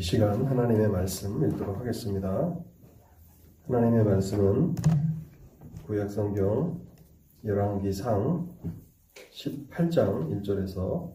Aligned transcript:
이 0.00 0.02
시간 0.02 0.46
하나님의 0.46 0.88
말씀 0.88 1.44
읽도록 1.44 1.78
하겠습니다. 1.78 2.58
하나님의 3.66 4.02
말씀은 4.02 4.74
구약성경 5.84 6.80
열왕기상 7.44 8.48
18장 9.30 10.42
1절에서 10.42 11.14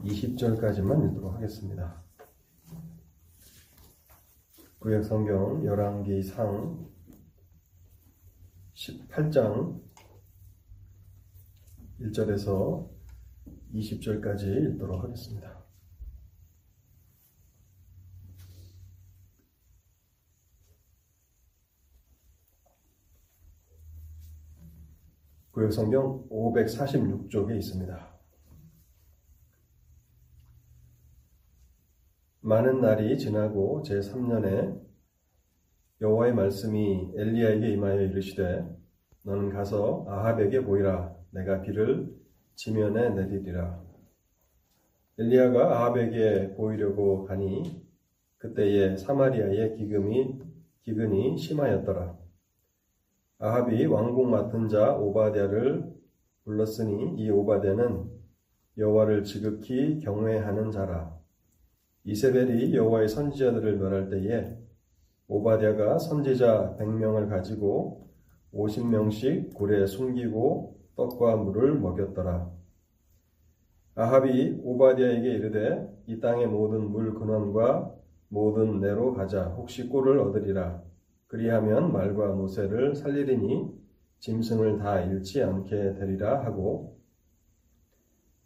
20절까지만 0.00 1.08
읽도록 1.08 1.32
하겠습니다. 1.36 2.02
구약성경 4.80 5.64
열왕기상 5.64 6.86
18장 8.74 9.80
1절에서 11.98 12.90
20절까지 13.72 14.74
읽도록 14.74 15.02
하겠습니다. 15.02 15.59
구역성경 25.60 26.30
546쪽에 26.30 27.54
있습니다. 27.56 28.18
많은 32.40 32.80
날이 32.80 33.18
지나고 33.18 33.82
제3년에 33.84 34.80
여호와의 36.00 36.32
말씀이 36.32 37.12
엘리야에게 37.14 37.72
임하여 37.72 38.00
이르시되 38.00 38.64
너는 39.26 39.50
가서 39.50 40.06
아합에게 40.08 40.62
보이라. 40.64 41.14
내가 41.32 41.60
비를 41.60 42.10
지면에 42.54 43.10
내리리라. 43.10 43.84
엘리야가 45.18 45.76
아합에게 45.76 46.54
보이려고 46.54 47.26
가니 47.26 47.84
그때에 48.38 48.96
사마리아의 48.96 49.76
기금이 49.76 50.40
기근이 50.84 51.36
심하였더라 51.36 52.19
아합이 53.42 53.86
왕궁 53.86 54.30
맡은 54.30 54.68
자 54.68 54.94
오바댜를 54.94 55.90
불렀으니 56.44 57.14
이 57.16 57.30
오바댜는 57.30 58.04
여호와를 58.76 59.24
지극히 59.24 59.98
경외하는 60.00 60.70
자라. 60.70 61.18
이세벨이 62.04 62.74
여호와의 62.74 63.08
선지자들을 63.08 63.78
멸할 63.78 64.10
때에 64.10 64.58
오바댜가 65.26 65.98
선지자 65.98 66.76
100명을 66.78 67.30
가지고 67.30 68.10
50명씩 68.52 69.54
굴에 69.54 69.86
숨기고 69.86 70.78
떡과 70.96 71.36
물을 71.36 71.80
먹였더라. 71.80 72.50
아합이 73.94 74.60
오바댜에게 74.62 75.30
이르되 75.30 76.02
이 76.06 76.20
땅의 76.20 76.46
모든 76.46 76.90
물 76.90 77.14
근원과 77.14 77.94
모든 78.28 78.80
내로 78.80 79.14
가자 79.14 79.44
혹시 79.44 79.88
꼴을 79.88 80.18
얻으리라. 80.18 80.82
그리하면 81.30 81.92
말과 81.92 82.32
모세를 82.32 82.96
살리리니 82.96 83.70
짐승을 84.18 84.78
다 84.78 85.00
잃지 85.00 85.40
않게 85.44 85.94
되리라 85.94 86.44
하고 86.44 86.98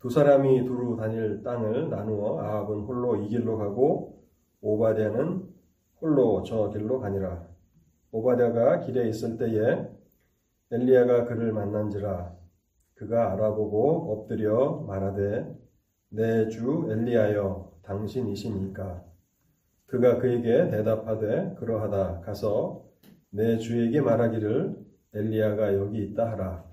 두 0.00 0.10
사람이 0.10 0.66
두루 0.66 0.94
다닐 0.96 1.42
땅을 1.42 1.88
나누어 1.88 2.41
아합은 2.41 2.80
홀로 2.80 3.16
이 3.16 3.28
길로 3.28 3.56
가고 3.56 4.22
오바댜는 4.60 5.48
홀로 6.02 6.42
저 6.42 6.68
길로 6.68 7.00
가니라. 7.00 7.48
오바댜가 8.12 8.80
길에 8.80 9.08
있을 9.08 9.38
때에 9.38 9.88
엘리야가 10.70 11.24
그를 11.24 11.52
만난지라 11.54 12.34
그가 12.96 13.32
알아보고 13.32 14.12
엎드려 14.12 14.84
말하되 14.86 15.56
내 16.10 16.48
주 16.48 16.86
엘리야여 16.91 17.72
당신이시니까 17.82 19.02
그가 19.86 20.18
그에게 20.18 20.68
대답하되 20.70 21.54
그러하다 21.58 22.20
가서 22.20 22.84
내 23.30 23.58
주에게 23.58 24.00
말하기를 24.00 24.76
엘리야가 25.14 25.74
여기 25.74 26.02
있다 26.04 26.32
하라. 26.32 26.64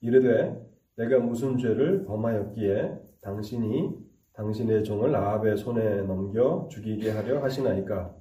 이르되 0.00 0.60
내가 0.96 1.18
무슨 1.18 1.58
죄를 1.58 2.04
범하였기에 2.04 2.98
당신이 3.20 4.08
당신의 4.34 4.84
종을 4.84 5.14
아합의 5.14 5.56
손에 5.56 6.02
넘겨 6.02 6.68
죽이게 6.70 7.10
하려 7.10 7.42
하시나이까. 7.42 8.14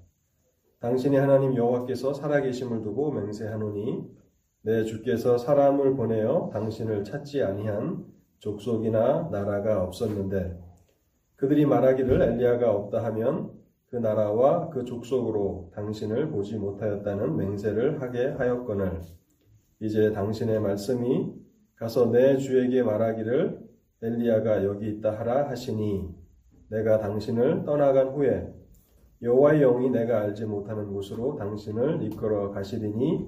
당신이 0.79 1.15
하나님 1.15 1.55
여호와께서 1.55 2.13
살아계심을 2.13 2.81
두고 2.81 3.11
맹세하노니 3.11 4.03
내 4.61 4.83
주께서 4.83 5.37
사람을 5.37 5.95
보내어 5.95 6.49
당신을 6.53 7.03
찾지 7.03 7.43
아니한 7.43 8.05
족속이나 8.39 9.29
나라가 9.31 9.83
없었는데 9.83 10.59
그들이 11.35 11.65
말하기를 11.65 12.21
엘리야가 12.21 12.71
없다 12.71 13.03
하면 13.05 13.56
그 13.89 13.95
나라와 13.95 14.69
그 14.69 14.83
족속으로 14.83 15.71
당신을 15.73 16.29
보지 16.29 16.57
못하였다는 16.57 17.37
맹세를 17.37 18.01
하게 18.01 18.27
하였거늘 18.27 19.01
이제 19.79 20.11
당신의 20.11 20.59
말씀이 20.59 21.33
가서 21.75 22.11
내 22.11 22.37
주에게 22.37 22.83
말하기를 22.83 23.59
엘리야가 24.01 24.63
여기 24.65 24.89
있다 24.89 25.17
하라 25.17 25.49
하시니 25.49 26.09
내가 26.69 26.99
당신을 26.99 27.63
떠나간 27.63 28.09
후에 28.09 28.53
여호와의 29.21 29.61
영이 29.61 29.89
내가 29.89 30.21
알지 30.21 30.45
못하는 30.45 30.91
곳으로 30.91 31.35
당신을 31.37 32.03
이끌어 32.03 32.51
가시리니 32.51 33.27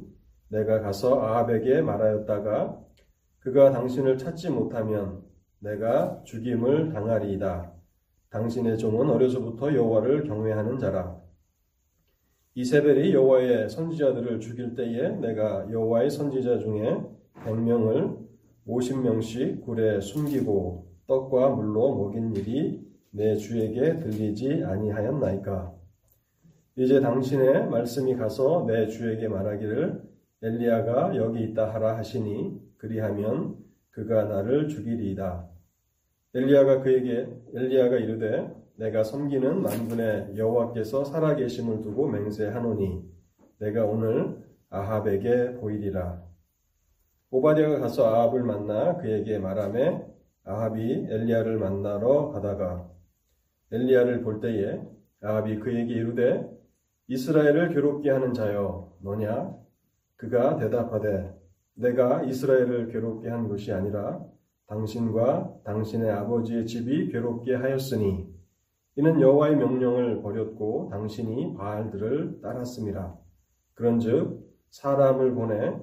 내가 0.49 0.81
가서 0.81 1.21
아합에게 1.21 1.81
말하였다가 1.81 2.79
그가 3.39 3.71
당신을 3.71 4.17
찾지 4.17 4.49
못하면 4.49 5.23
내가 5.59 6.21
죽임을 6.25 6.89
당하리이다. 6.89 7.78
당신의 8.29 8.77
종은 8.77 9.09
어려서부터 9.09 9.73
여호와를 9.73 10.23
경외하는 10.23 10.77
자라. 10.77 11.19
이세벨이 12.53 13.13
여호와의 13.13 13.69
선지자들을 13.69 14.39
죽일 14.39 14.75
때에 14.75 15.09
내가 15.17 15.67
여호와의 15.71 16.09
선지자 16.11 16.59
중에 16.59 17.01
100명을 17.45 18.17
50명씩 18.67 19.61
굴에 19.63 19.99
숨기고 20.01 20.87
떡과 21.07 21.49
물로 21.49 21.95
먹인 21.95 22.35
일이 22.35 22.87
내 23.11 23.35
주에게 23.35 23.97
들리지 23.97 24.63
아니하였나이까. 24.63 25.73
이제 26.75 27.01
당신의 27.01 27.67
말씀이 27.69 28.15
가서 28.15 28.65
내 28.67 28.87
주에게 28.87 29.27
말하기를 29.27 30.03
엘리야가 30.41 31.15
여기 31.17 31.43
있다 31.43 31.73
하라 31.73 31.97
하시니 31.97 32.61
그리하면 32.77 33.57
그가 33.89 34.25
나를 34.25 34.67
죽이리이다. 34.67 35.48
엘리야가 36.35 36.81
그에게 36.81 37.27
엘리야가 37.55 37.97
이르되 37.97 38.53
내가 38.75 39.03
섬기는 39.03 39.61
만군의 39.61 40.37
여호와께서 40.37 41.03
살아계심을 41.03 41.81
두고 41.81 42.07
맹세하노니 42.07 43.03
내가 43.59 43.85
오늘 43.85 44.37
아합에게 44.69 45.55
보이리라. 45.55 46.23
오바댜가 47.31 47.79
가서 47.79 48.07
아합을 48.07 48.43
만나 48.43 48.97
그에게 48.97 49.39
말하매 49.39 50.05
아합이 50.43 51.07
엘리야를 51.09 51.57
만나러 51.57 52.29
가다가 52.29 52.89
엘리야를 53.71 54.21
볼 54.21 54.39
때에 54.39 54.81
아합이 55.21 55.59
그에게 55.59 55.93
이르되 55.93 56.47
이스라엘을 57.07 57.73
괴롭게 57.73 58.11
하는 58.11 58.33
자여 58.33 58.97
너냐? 59.01 59.55
그가 60.15 60.57
대답하되 60.57 61.35
내가 61.73 62.23
이스라엘을 62.23 62.91
괴롭게 62.91 63.29
한 63.29 63.47
것이 63.47 63.73
아니라 63.73 64.23
당신과 64.69 65.61
당신의 65.63 66.11
아버지의 66.11 66.65
집이 66.67 67.11
괴롭게 67.11 67.55
하였으니 67.55 68.27
이는 68.95 69.19
여호와의 69.19 69.55
명령을 69.55 70.21
버렸고 70.21 70.89
당신이 70.91 71.55
바알들을 71.55 72.41
따랐습니다. 72.41 73.17
그런즉 73.73 74.47
사람을 74.69 75.33
보내 75.33 75.75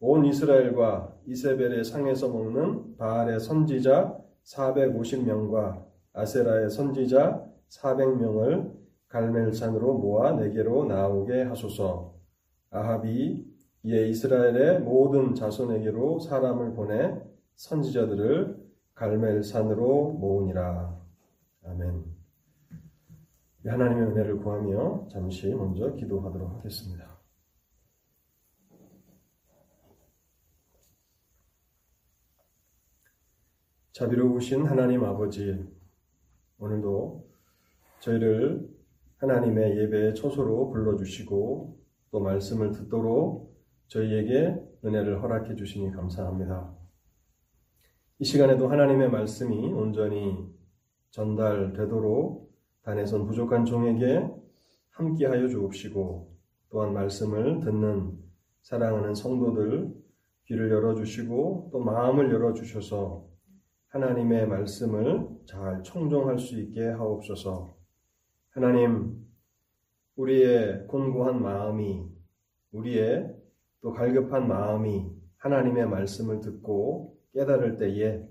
온 0.00 0.24
이스라엘과 0.24 1.16
이세벨의 1.26 1.84
상에서 1.84 2.28
먹는 2.28 2.96
바알의 2.96 3.40
선지자 3.40 4.16
450명과 4.44 5.84
아세라의 6.14 6.70
선지자 6.70 7.44
400명을 7.68 8.72
갈멜산으로 9.08 9.98
모아 9.98 10.32
내게로 10.32 10.86
나오게 10.86 11.42
하소서. 11.42 12.14
아합이 12.70 13.44
이에 13.82 14.08
이스라엘의 14.08 14.80
모든 14.80 15.34
자손에게로 15.34 16.20
사람을 16.20 16.72
보내 16.74 17.20
선지자들을 17.60 18.56
갈멜산으로 18.94 20.12
모으니라. 20.12 20.98
아멘. 21.66 22.04
하나님의 23.66 24.06
은혜를 24.08 24.38
구하며 24.38 25.08
잠시 25.08 25.54
먼저 25.54 25.94
기도하도록 25.94 26.56
하겠습니다. 26.56 27.20
자비로우신 33.92 34.64
하나님 34.64 35.04
아버지, 35.04 35.62
오늘도 36.58 37.28
저희를 37.98 38.70
하나님의 39.18 39.76
예배의 39.76 40.14
초소로 40.14 40.70
불러주시고 40.70 41.78
또 42.10 42.20
말씀을 42.20 42.72
듣도록 42.72 43.54
저희에게 43.88 44.58
은혜를 44.82 45.22
허락해 45.22 45.56
주시니 45.56 45.90
감사합니다. 45.90 46.79
이 48.22 48.24
시간에도 48.26 48.68
하나님의 48.68 49.10
말씀이 49.10 49.72
온전히 49.72 50.46
전달되도록 51.08 52.52
단에선 52.82 53.24
부족한 53.24 53.64
종에게 53.64 54.28
함께하여 54.90 55.48
주옵시고 55.48 56.30
또한 56.68 56.92
말씀을 56.92 57.60
듣는 57.60 58.18
사랑하는 58.60 59.14
성도들 59.14 59.94
귀를 60.44 60.70
열어주시고 60.70 61.70
또 61.72 61.78
마음을 61.78 62.30
열어주셔서 62.30 63.24
하나님의 63.88 64.48
말씀을 64.48 65.26
잘 65.46 65.82
청종할 65.82 66.38
수 66.38 66.60
있게 66.60 66.88
하옵소서. 66.88 67.74
하나님, 68.50 69.16
우리의 70.16 70.86
곤고한 70.88 71.40
마음이, 71.40 72.04
우리의 72.72 73.34
또 73.80 73.92
갈급한 73.92 74.46
마음이 74.46 75.10
하나님의 75.38 75.88
말씀을 75.88 76.40
듣고 76.40 77.18
깨달을 77.32 77.76
때에 77.76 78.22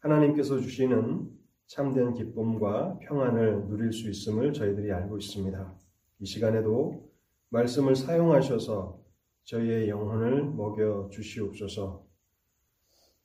하나님께서 0.00 0.58
주시는 0.58 1.28
참된 1.66 2.14
기쁨과 2.14 2.98
평안을 3.02 3.68
누릴 3.68 3.92
수 3.92 4.08
있음을 4.08 4.52
저희들이 4.52 4.90
알고 4.92 5.18
있습니다. 5.18 5.74
이 6.20 6.26
시간에도 6.26 7.08
말씀을 7.50 7.94
사용하셔서 7.94 9.00
저희의 9.44 9.88
영혼을 9.88 10.44
먹여 10.44 11.08
주시옵소서. 11.12 12.04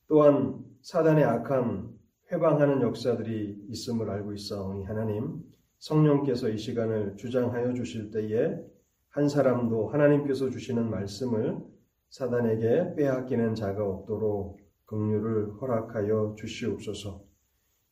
또한 0.07 0.63
사단의 0.81 1.23
악한 1.23 1.95
회방하는 2.31 2.81
역사들이 2.81 3.65
있음을 3.69 4.09
알고 4.09 4.33
있사오니 4.33 4.85
하나님 4.85 5.43
성령께서 5.79 6.49
이 6.49 6.57
시간을 6.57 7.17
주장하여 7.17 7.73
주실 7.73 8.11
때에 8.11 8.55
한 9.09 9.29
사람도 9.29 9.89
하나님께서 9.89 10.49
주시는 10.49 10.89
말씀을 10.89 11.57
사단에게 12.09 12.95
빼앗기는 12.95 13.55
자가 13.55 13.85
없도록 13.85 14.64
긍휼을 14.85 15.61
허락하여 15.61 16.35
주시옵소서. 16.37 17.23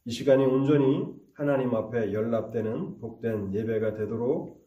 이 0.05 0.11
시간이 0.11 0.45
온전히 0.45 1.05
하나님 1.33 1.73
앞에 1.73 2.13
연락되는 2.13 2.99
복된 2.99 3.53
예배가 3.53 3.93
되도록 3.95 4.63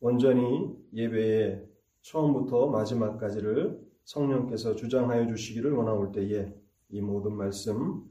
온전히 0.00 0.74
예배의 0.94 1.68
처음부터 2.00 2.68
마지막까지를 2.68 3.80
성령께서 4.04 4.74
주장하여 4.74 5.26
주시기를 5.26 5.72
원하올 5.72 6.12
때에 6.12 6.52
이 6.90 7.00
모든 7.00 7.34
말씀 7.34 8.02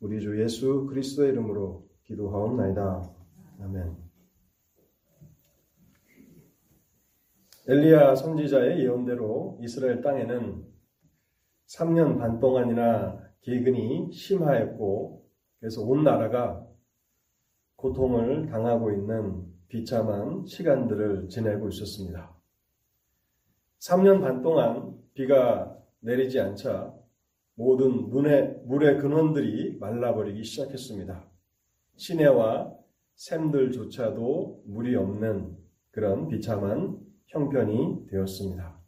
우리 0.00 0.20
주 0.20 0.40
예수 0.40 0.86
그리스도의 0.86 1.30
이름으로 1.32 1.88
기도하옵나이다. 2.04 3.10
아멘. 3.60 3.96
엘리야 7.68 8.14
선지자의 8.14 8.80
예언대로 8.80 9.58
이스라엘 9.60 10.00
땅에는 10.00 10.69
3년 11.70 12.18
반 12.18 12.40
동안이나 12.40 13.18
기근이 13.42 14.12
심하였고 14.12 15.24
그래서 15.60 15.82
온 15.82 16.02
나라가 16.02 16.66
고통을 17.76 18.46
당하고 18.46 18.90
있는 18.90 19.46
비참한 19.68 20.44
시간들을 20.46 21.28
지내고 21.28 21.68
있었습니다. 21.68 22.34
3년 23.78 24.20
반 24.20 24.42
동안 24.42 24.98
비가 25.14 25.76
내리지 26.00 26.40
않자 26.40 26.92
모든 27.54 28.08
문의, 28.08 28.58
물의 28.64 28.98
근원들이 28.98 29.78
말라버리기 29.78 30.42
시작했습니다. 30.42 31.24
시내와 31.96 32.74
샘들조차도 33.14 34.64
물이 34.66 34.96
없는 34.96 35.56
그런 35.90 36.28
비참한 36.28 36.98
형편이 37.26 38.06
되었습니다. 38.08 38.80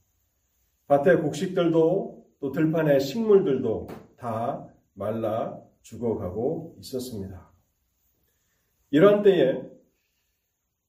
밭의 0.88 1.22
곡식들도 1.22 2.21
또 2.42 2.50
들판의 2.50 2.98
식물들도 2.98 3.86
다 4.16 4.66
말라 4.94 5.56
죽어가고 5.82 6.74
있었습니다. 6.80 7.52
이런 8.90 9.22
때에 9.22 9.62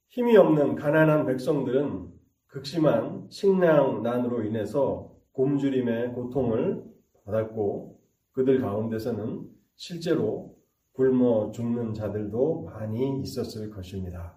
힘이 0.10 0.36
없는 0.36 0.74
가난한 0.74 1.28
백성들은 1.28 2.12
극심한 2.48 3.28
식량난으로 3.30 4.44
인해서 4.46 5.16
곰주림의 5.34 6.14
고통을 6.14 6.84
받았고 7.24 8.00
그들 8.32 8.60
가운데서는 8.60 9.48
실제로 9.76 10.58
굶어 10.94 11.52
죽는 11.52 11.94
자들도 11.94 12.64
많이 12.64 13.22
있었을 13.22 13.70
것입니다. 13.70 14.36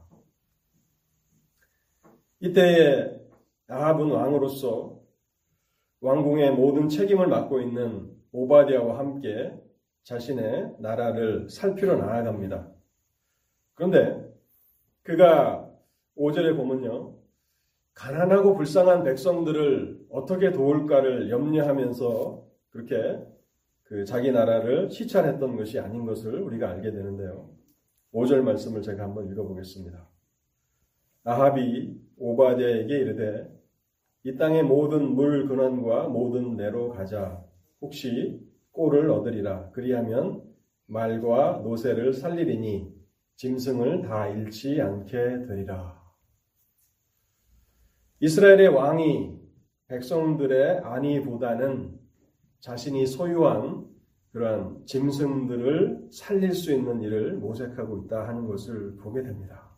이때에 2.41 3.19
아합은 3.69 4.11
왕으로서 4.11 4.96
왕궁의 6.01 6.53
모든 6.53 6.89
책임을 6.89 7.27
맡고 7.27 7.61
있는 7.61 8.11
오바디아와 8.33 8.99
함께 8.99 9.53
자신의 10.05 10.77
나라를 10.79 11.49
살피러 11.49 11.97
나아갑니다. 11.97 12.69
그런데 13.75 14.25
그가 15.03 15.71
5절에 16.17 16.57
보면요. 16.57 17.15
가난하고 17.95 18.55
불쌍한 18.55 19.05
백성들을 19.05 20.07
어떻게 20.11 20.53
도울까를 20.53 21.31
염려하면서 21.31 22.47
그렇게 22.71 23.19
그 23.85 24.05
자기 24.05 24.33
나라를 24.33 24.91
시찰했던 24.91 25.57
것이 25.57 25.79
아닌 25.79 26.05
것을 26.05 26.41
우리가 26.43 26.71
알게 26.71 26.91
되는데요. 26.91 27.51
5절 28.13 28.43
말씀을 28.43 28.83
제가 28.83 29.05
한번 29.05 29.31
읽어보겠습니다. 29.31 30.09
아합이 31.25 31.99
오바디아에게 32.19 32.99
이르되 32.99 33.57
이 34.27 34.37
땅의 34.37 34.65
모든 34.65 35.15
물 35.15 35.47
근원과 35.47 36.09
모든 36.09 36.57
내로 36.57 36.89
가자 36.91 37.45
혹시 37.81 38.45
꼴을 38.73 39.09
얻으리라 39.09 39.71
그리하면 39.71 40.43
말과 40.87 41.61
노새를 41.63 42.13
살리리니 42.13 42.93
짐승을 43.37 44.03
다 44.03 44.27
잃지 44.27 44.83
않게 44.83 45.47
되리라. 45.47 46.03
이스라엘의 48.19 48.67
왕이 48.67 49.39
백성들의 49.87 50.81
안위보다는 50.81 51.97
자신이 52.59 53.07
소유한 53.07 53.87
그러한 54.33 54.87
짐승들을 54.87 56.09
살릴 56.11 56.53
수 56.53 56.73
있는 56.73 57.01
일을 57.01 57.35
모색하고 57.35 57.99
있다 57.99 58.27
하는 58.27 58.49
것을 58.49 58.97
보게 58.97 59.23
됩니다. 59.23 59.71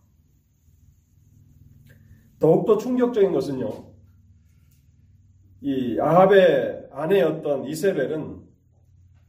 더욱더 2.39 2.79
충격적인 2.79 3.33
것은요, 3.33 3.98
이 5.61 5.99
아합의 5.99 6.89
아내였던 6.91 7.65
이세벨은 7.65 8.43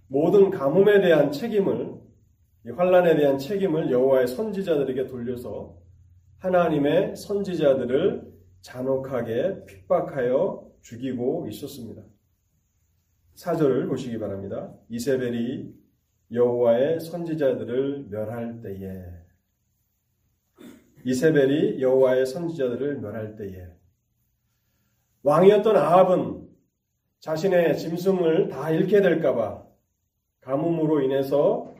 모든 0.08 0.50
가뭄에 0.50 1.02
대한 1.02 1.32
책임을, 1.32 1.96
환란에 2.76 3.16
대한 3.16 3.38
책임을 3.38 3.92
여호와의 3.92 4.28
선지자들에게 4.28 5.08
돌려서 5.08 5.78
하나님의 6.38 7.16
선지자들을 7.16 8.30
잔혹하게 8.62 9.66
핍박하여 9.66 10.70
죽이고 10.82 11.48
있었습니다. 11.50 12.04
사절을 13.36 13.88
보시기 13.88 14.20
바랍니다. 14.20 14.74
이세벨이 14.90 15.74
여호와의 16.32 17.00
선지자들을 17.00 18.08
멸할 18.10 18.62
때에 18.62 19.04
이세벨이 21.06 21.82
여호와의 21.82 22.26
선지자들을 22.26 23.00
멸할 23.00 23.36
때에 23.36 23.79
왕이었던 25.24 25.76
아합은 25.76 26.48
자신의 27.20 27.78
짐승을 27.78 28.48
다 28.48 28.70
잃게 28.72 29.02
될까봐 29.02 29.64
가뭄으로 30.42 31.02
인해서 31.02 31.74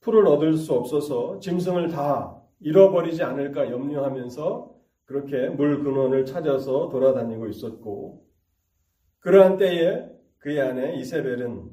풀을 0.00 0.26
얻을 0.28 0.54
수 0.54 0.72
없어서 0.74 1.40
짐승을 1.40 1.88
다 1.88 2.40
잃어버리지 2.60 3.22
않을까 3.22 3.70
염려하면서 3.70 4.74
그렇게 5.04 5.48
물 5.48 5.82
근원을 5.82 6.24
찾아서 6.26 6.88
돌아다니고 6.88 7.48
있었고 7.48 8.24
그러한 9.18 9.56
때에 9.56 10.08
그의 10.38 10.60
아내 10.60 10.94
이세벨은 10.94 11.68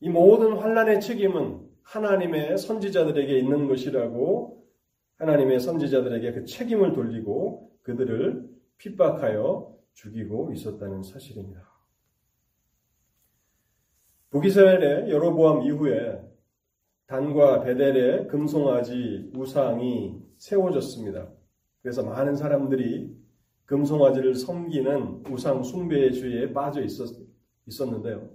이 0.00 0.08
모든 0.08 0.54
환란의 0.54 1.00
책임은 1.00 1.60
하나님의 1.82 2.58
선지자들에게 2.58 3.38
있는 3.38 3.68
것이라고 3.68 4.64
하나님의 5.18 5.60
선지자들에게 5.60 6.32
그 6.32 6.44
책임을 6.46 6.92
돌리고 6.94 7.70
그들을 7.82 8.48
핍박하여 8.78 9.72
죽이고 9.94 10.52
있었다는 10.52 11.02
사실입니다. 11.02 11.70
북이스라엘의 14.30 15.10
여로보암 15.10 15.62
이후에 15.62 16.22
단과 17.06 17.60
베델의 17.62 18.28
금송아지 18.28 19.30
우상이 19.34 20.18
세워졌습니다. 20.38 21.30
그래서 21.82 22.02
많은 22.02 22.36
사람들이 22.36 23.14
금송아지를 23.66 24.34
섬기는 24.34 25.24
우상 25.28 25.62
숭배의 25.62 26.14
주의에 26.14 26.52
빠져 26.52 26.82
있었, 26.82 27.14
있었는데요. 27.66 28.30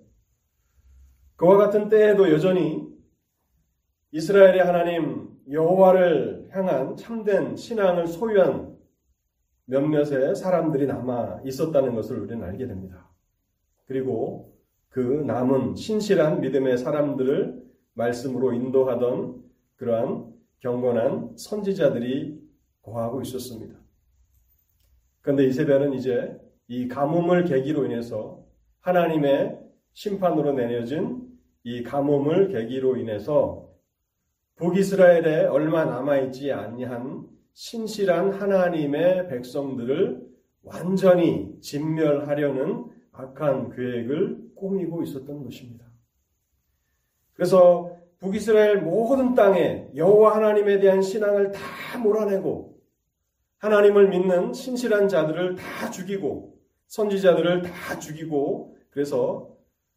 그와 1.36 1.58
같은 1.58 1.90
때에도 1.90 2.32
여전히 2.32 2.88
이스라엘의 4.12 4.60
하나님 4.60 5.30
여호와를 5.50 6.50
향한 6.52 6.96
참된 6.96 7.56
신앙을 7.56 8.08
소유한 8.08 8.78
몇몇의 9.67 10.36
사람들이 10.36 10.88
남아 10.88 11.41
있었다는 11.45 11.93
것을 11.95 12.19
우리는 12.19 12.43
알게 12.43 12.67
됩니다. 12.67 13.09
그리고 13.86 14.57
그 14.89 15.00
남은 15.00 15.75
신실한 15.75 16.41
믿음의 16.41 16.77
사람들을 16.77 17.63
말씀으로 17.93 18.53
인도하던 18.53 19.43
그러한 19.75 20.33
경건한 20.59 21.38
선지자들이 21.38 22.41
고하고 22.81 23.21
있었습니다. 23.21 23.75
그런데 25.21 25.45
이세벨은 25.45 25.93
이제 25.93 26.39
이 26.67 26.88
가뭄을 26.88 27.45
계기로 27.45 27.86
인해서 27.86 28.45
하나님의 28.79 29.59
심판으로 29.93 30.53
내려진 30.53 31.27
이 31.63 31.83
가뭄을 31.83 32.47
계기로 32.50 32.97
인해서 32.97 33.69
북이스라엘에 34.55 35.45
얼마 35.45 35.86
남아있지 35.86 36.51
아니한 36.51 37.27
신실한 37.58 38.34
하나님의 38.34 39.30
백성들을 39.30 40.22
완전히 40.62 41.60
진멸하려는 41.60 42.86
악한 43.12 43.72
계획을 43.76 44.52
꾸미고 44.54 45.02
있었던 45.02 45.44
것입니다. 45.44 45.84
그래서 47.34 47.98
북이스라엘 48.20 48.82
모든 48.84 49.34
땅에 49.34 49.90
여호와 49.96 50.36
하나님에 50.36 50.80
대한 50.80 51.02
신앙을 51.02 51.52
다 51.52 51.98
몰아내고 51.98 52.80
하나님을 53.58 54.10
믿는 54.10 54.54
신실한 54.54 55.08
자들을 55.08 55.56
다 55.56 55.90
죽이고 55.90 56.60
선지자들을 56.86 57.64
다 57.64 57.98
죽이고 57.98 58.78
그래서 58.92 59.50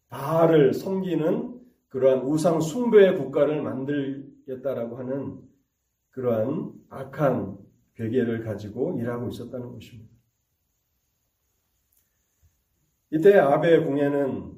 바알을 0.09 0.73
섬기는 0.73 1.61
그러한 1.89 2.23
우상 2.23 2.63
숭배의 2.63 3.19
국가를 3.19 3.61
만들겠다라고 3.61 4.97
하는 4.97 5.50
그러한 6.11 6.73
악한 6.89 7.59
괴계를 7.95 8.45
가지고 8.45 8.99
일하고 8.99 9.29
있었다는 9.29 9.73
것입니다. 9.73 10.11
이때 13.11 13.37
아베 13.39 13.81
궁에는 13.85 14.53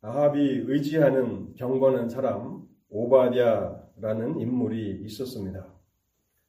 아합이 0.00 0.64
의지하는 0.66 1.54
경건한 1.54 2.08
사람 2.08 2.66
오바댜라는 2.88 4.40
인물이 4.40 5.02
있었습니다. 5.04 5.66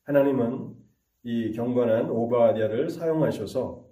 하나님은 0.04 0.76
이 1.24 1.52
경건한 1.52 2.10
오바댜를 2.10 2.90
사용하셔서 2.90 3.86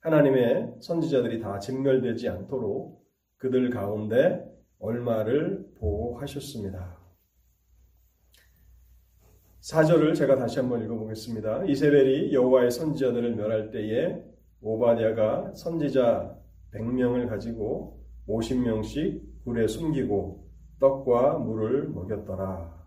하나님의 0.00 0.76
선지자들이 0.80 1.40
다 1.40 1.58
진멸되지 1.58 2.28
않도록 2.28 3.04
그들 3.36 3.70
가운데 3.70 4.44
얼마를 4.78 5.66
보호하셨습니다. 5.78 7.03
사절을 9.64 10.12
제가 10.12 10.36
다시 10.36 10.58
한번 10.58 10.84
읽어보겠습니다. 10.84 11.64
이세벨이 11.64 12.34
여호와의 12.34 12.70
선지자들을 12.70 13.34
멸할 13.34 13.70
때에 13.70 14.22
오바댜가 14.60 15.54
선지자 15.54 16.36
100명을 16.74 17.30
가지고 17.30 18.04
50명씩 18.28 19.22
굴에 19.44 19.66
숨기고 19.66 20.46
떡과 20.80 21.38
물을 21.38 21.88
먹였더라. 21.88 22.86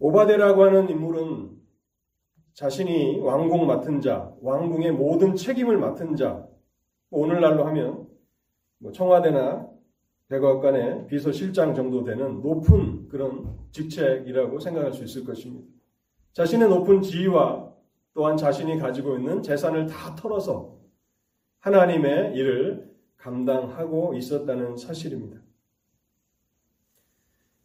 오바데라고 0.00 0.64
하는 0.64 0.88
인물은 0.90 1.52
자신이 2.54 3.20
왕궁 3.20 3.68
맡은 3.68 4.00
자, 4.00 4.34
왕궁의 4.40 4.94
모든 4.94 5.36
책임을 5.36 5.78
맡은 5.78 6.16
자, 6.16 6.44
오늘날로 7.10 7.66
하면 7.66 8.08
뭐 8.78 8.90
청와대나 8.90 9.71
대법관의 10.32 11.08
비서실장 11.08 11.74
정도 11.74 12.04
되는 12.04 12.40
높은 12.40 13.06
그런 13.08 13.54
직책이라고 13.70 14.58
생각할 14.60 14.94
수 14.94 15.04
있을 15.04 15.24
것입니다. 15.24 15.68
자신의 16.32 16.70
높은 16.70 17.02
지위와 17.02 17.70
또한 18.14 18.38
자신이 18.38 18.78
가지고 18.78 19.16
있는 19.16 19.42
재산을 19.42 19.86
다 19.86 20.14
털어서 20.14 20.78
하나님의 21.60 22.34
일을 22.34 22.90
감당하고 23.18 24.14
있었다는 24.14 24.78
사실입니다. 24.78 25.38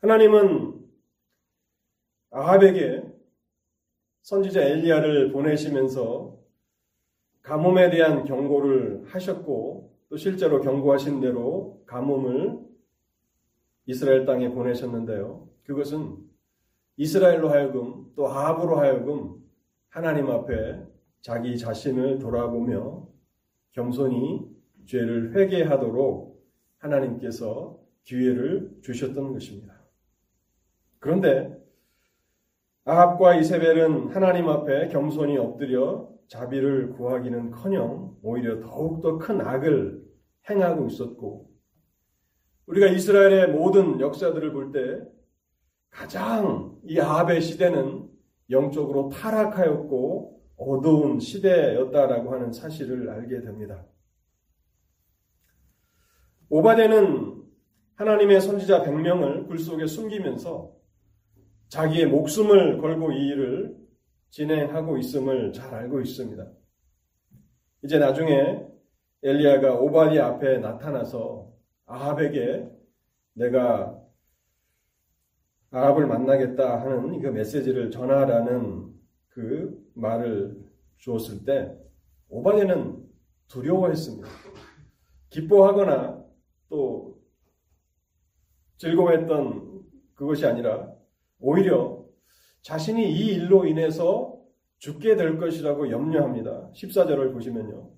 하나님은 0.02 0.86
아합에게 2.32 3.04
선지자 4.24 4.62
엘리야를 4.62 5.32
보내시면서 5.32 6.38
가뭄에 7.44 7.90
대한 7.90 8.26
경고를 8.26 9.06
하셨고 9.08 9.97
또 10.10 10.18
실제로 10.18 10.62
경고하신 10.62 11.20
대로 11.20 11.84
가뭄을 11.86 12.60
이스라엘 13.86 14.26
땅에 14.26 14.50
보내셨는데요. 14.50 15.48
그것은 15.64 16.18
이스라엘로 16.98 17.50
하여금 17.50 18.12
또 18.16 18.28
아합으로 18.28 18.78
하여금 18.78 19.36
하나님 19.90 20.30
앞에 20.30 20.84
자기 21.22 21.58
자신을 21.58 22.20
돌아보며 22.20 23.08
겸손히 23.72 24.48
죄를 24.86 25.36
회개하도록 25.36 26.44
하나님께서 26.78 27.80
기회를 28.04 28.80
주셨던 28.82 29.34
것입니다. 29.34 29.78
그런데 31.00 31.56
아합과 32.86 33.36
이세벨은 33.36 34.10
하나님 34.10 34.48
앞에 34.48 34.88
겸손히 34.88 35.38
엎드려 35.38 36.10
자비를 36.28 36.92
구하기는커녕 36.94 38.18
오히려 38.22 38.60
더욱더 38.60 39.18
큰 39.18 39.42
악을 39.42 40.04
행하고 40.50 40.88
있었고 40.88 41.50
우리가 42.66 42.88
이스라엘의 42.88 43.48
모든 43.50 44.00
역사들을 44.00 44.52
볼 44.52 44.72
때 44.72 45.02
가장 45.90 46.78
이 46.84 47.00
아합의 47.00 47.42
시대는 47.42 48.10
영적으로 48.50 49.10
타락하였고 49.10 50.42
어두운 50.58 51.20
시대였다라고 51.20 52.34
하는 52.34 52.52
사실을 52.52 53.10
알게 53.10 53.42
됩니다. 53.42 53.86
오바데는 56.50 57.44
하나님의 57.96 58.42
선지자 58.42 58.84
100명을 58.84 59.48
굴 59.48 59.60
속에 59.60 59.86
숨기면서 59.88 60.72
자기의 61.70 62.08
목숨을 62.08 62.78
걸고 62.80 63.12
이 63.12 63.28
일을 63.28 63.76
진행하고 64.30 64.98
있음을 64.98 65.54
잘 65.54 65.74
알고 65.74 66.02
있습니다. 66.02 66.46
이제 67.84 68.00
나중에 68.00 68.66
엘리야가 69.24 69.76
오바디 69.76 70.20
앞에 70.20 70.60
나타나서 70.60 71.52
아합에게 71.86 72.70
내가 73.34 74.00
아합을 75.72 76.08
만나겠다 76.08 76.82
하는 76.82 77.20
그 77.20 77.28
메시지를 77.28 77.92
전하라는 77.92 78.94
그 79.30 79.92
말을 79.94 80.64
주었을 80.98 81.46
때 81.46 81.78
오바데는 82.30 83.06
두려워했습니다. 83.48 84.28
기뻐하거나 85.30 86.26
또 86.70 87.22
즐거워했던 88.78 89.84
그것이 90.16 90.46
아니라 90.46 90.92
오히려 91.40 91.97
자신이 92.68 93.10
이 93.10 93.28
일로 93.28 93.66
인해서 93.66 94.42
죽게 94.80 95.16
될 95.16 95.38
것이라고 95.38 95.90
염려합니다. 95.90 96.70
14절을 96.74 97.32
보시면요. 97.32 97.90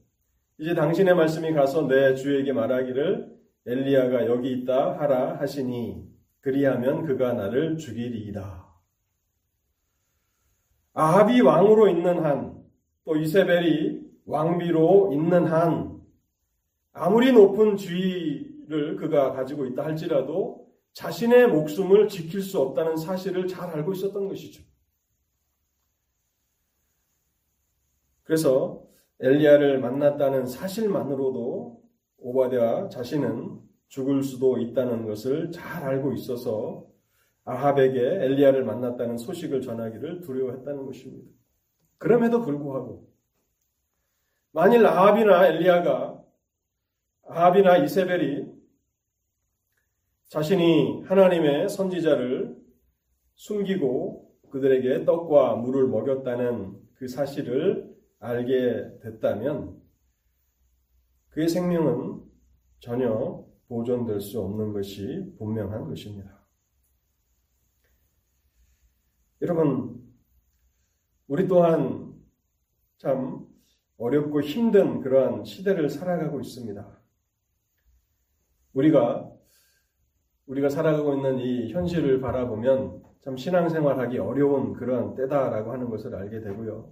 이제 0.59 0.75
당신의 0.75 1.15
말씀이 1.15 1.53
가서 1.53 1.87
내 1.87 2.13
주에게 2.13 2.53
말하기를 2.53 3.35
엘리야가 3.65 4.27
여기 4.27 4.51
있다 4.51 4.99
하라 4.99 5.39
하시니 5.39 6.07
그리하면 6.41 7.03
그가 7.07 7.33
나를 7.33 7.77
죽이리이다. 7.77 8.67
아합이 10.93 11.41
왕으로 11.41 11.89
있는 11.89 12.23
한, 12.23 12.63
또 13.05 13.15
이세벨이 13.15 14.01
왕비로 14.27 15.13
있는 15.13 15.47
한, 15.47 15.99
아무리 16.93 17.31
높은 17.31 17.75
지위를 17.75 18.97
그가 18.97 19.31
가지고 19.31 19.65
있다 19.65 19.83
할지라도 19.83 20.68
자신의 20.99 21.47
목숨을 21.47 22.09
지킬 22.09 22.41
수 22.41 22.59
없다는 22.59 22.97
사실을 22.97 23.47
잘 23.47 23.69
알고 23.69 23.93
있었던 23.93 24.27
것이죠. 24.27 24.61
그래서 28.23 28.83
엘리야를 29.21 29.79
만났다는 29.79 30.45
사실만으로도 30.45 31.81
오바데와 32.17 32.89
자신은 32.89 33.61
죽을 33.87 34.23
수도 34.23 34.57
있다는 34.57 35.05
것을 35.05 35.51
잘 35.51 35.83
알고 35.83 36.11
있어서 36.15 36.85
아합에게 37.45 38.01
엘리야를 38.01 38.65
만났다는 38.65 39.17
소식을 39.17 39.61
전하기를 39.61 40.19
두려워했다는 40.19 40.85
것입니다. 40.85 41.31
그럼에도 41.97 42.41
불구하고 42.41 43.09
만일 44.51 44.85
아합이나 44.85 45.47
엘리야가 45.47 46.21
아합이나 47.25 47.77
이세벨이 47.77 48.58
자신이 50.29 51.01
하나님의 51.05 51.69
선지자를 51.69 52.55
숨기고 53.33 54.31
그들에게 54.51 55.03
떡과 55.03 55.55
물을 55.55 55.87
먹였다는 55.87 56.79
그 56.93 57.07
사실을 57.07 57.95
알게 58.19 58.99
됐다면 59.01 59.81
그의 61.29 61.49
생명은 61.49 62.21
전혀 62.79 63.43
보존될 63.67 64.21
수 64.21 64.39
없는 64.39 64.71
것이 64.71 65.33
분명한 65.39 65.87
것입니다. 65.87 66.45
여러분, 69.41 69.99
우리 71.27 71.47
또한 71.47 72.13
참 72.97 73.47
어렵고 73.97 74.41
힘든 74.41 75.01
그러한 75.01 75.43
시대를 75.43 75.89
살아가고 75.89 76.39
있습니다. 76.39 76.99
우리가 78.73 79.38
우리가 80.49 80.69
살아가고 80.69 81.13
있는 81.13 81.39
이 81.39 81.71
현실을 81.71 82.21
바라보면 82.21 83.03
참 83.21 83.37
신앙생활하기 83.37 84.17
어려운 84.17 84.73
그런 84.73 85.13
때다라고 85.13 85.71
하는 85.71 85.89
것을 85.89 86.15
알게 86.15 86.41
되고요. 86.41 86.91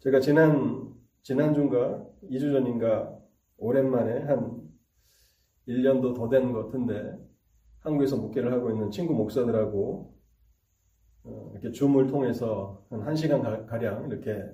제가 0.00 0.20
지난 0.20 0.92
지난주인가 1.22 2.04
2주 2.24 2.52
전인가 2.52 3.18
오랜만에 3.56 4.20
한 4.24 4.60
1년도 5.66 6.14
더 6.14 6.28
된 6.28 6.52
것 6.52 6.64
같은데 6.66 7.16
한국에서 7.80 8.16
목회를 8.16 8.52
하고 8.52 8.70
있는 8.70 8.90
친구 8.90 9.14
목사들하고 9.14 10.14
어, 11.24 11.50
이렇게 11.52 11.70
줌을 11.70 12.08
통해서 12.08 12.84
한 12.90 13.00
1시간 13.00 13.66
가량 13.66 14.08
이렇게 14.08 14.44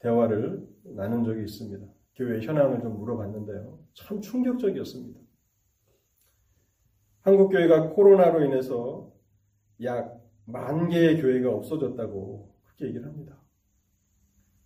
대화를 0.00 0.68
나눈 0.96 1.24
적이 1.24 1.42
있습니다. 1.44 1.86
교회 2.16 2.40
현황을 2.40 2.80
좀 2.80 2.98
물어봤는데요. 2.98 3.78
참 3.94 4.20
충격적이었습니다. 4.20 5.21
한국교회가 7.22 7.90
코로나로 7.90 8.44
인해서 8.44 9.12
약 9.82 10.22
만 10.44 10.88
개의 10.88 11.20
교회가 11.20 11.50
없어졌다고 11.54 12.52
그렇게 12.64 12.86
얘기를 12.86 13.06
합니다. 13.06 13.38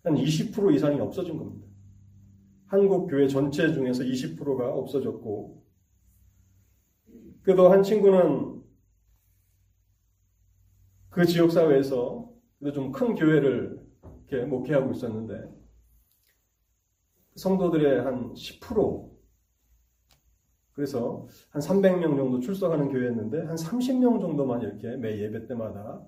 한 0.03 0.15
20% 0.15 0.73
이상이 0.73 0.99
없어진 0.99 1.37
겁니다. 1.37 1.67
한국 2.67 3.07
교회 3.07 3.27
전체 3.27 3.71
중에서 3.71 4.03
20%가 4.03 4.73
없어졌고, 4.73 5.63
그래도 7.41 7.69
한 7.69 7.83
친구는 7.83 8.61
그 11.09 11.25
지역 11.25 11.51
사회에서 11.51 12.29
좀 12.73 12.91
큰 12.91 13.15
교회를 13.15 13.79
이렇게 14.27 14.45
목회하고 14.45 14.91
있었는데, 14.91 15.49
성도들의 17.35 18.01
한 18.03 18.33
10%, 18.33 19.16
그래서 20.77 21.27
한 21.49 21.59
300명 21.59 22.15
정도 22.15 22.39
출석하는 22.39 22.89
교회였는데, 22.89 23.45
한 23.45 23.55
30명 23.55 24.21
정도만 24.21 24.61
이렇게 24.61 24.95
매 24.95 25.17
예배 25.17 25.47
때마다 25.47 25.99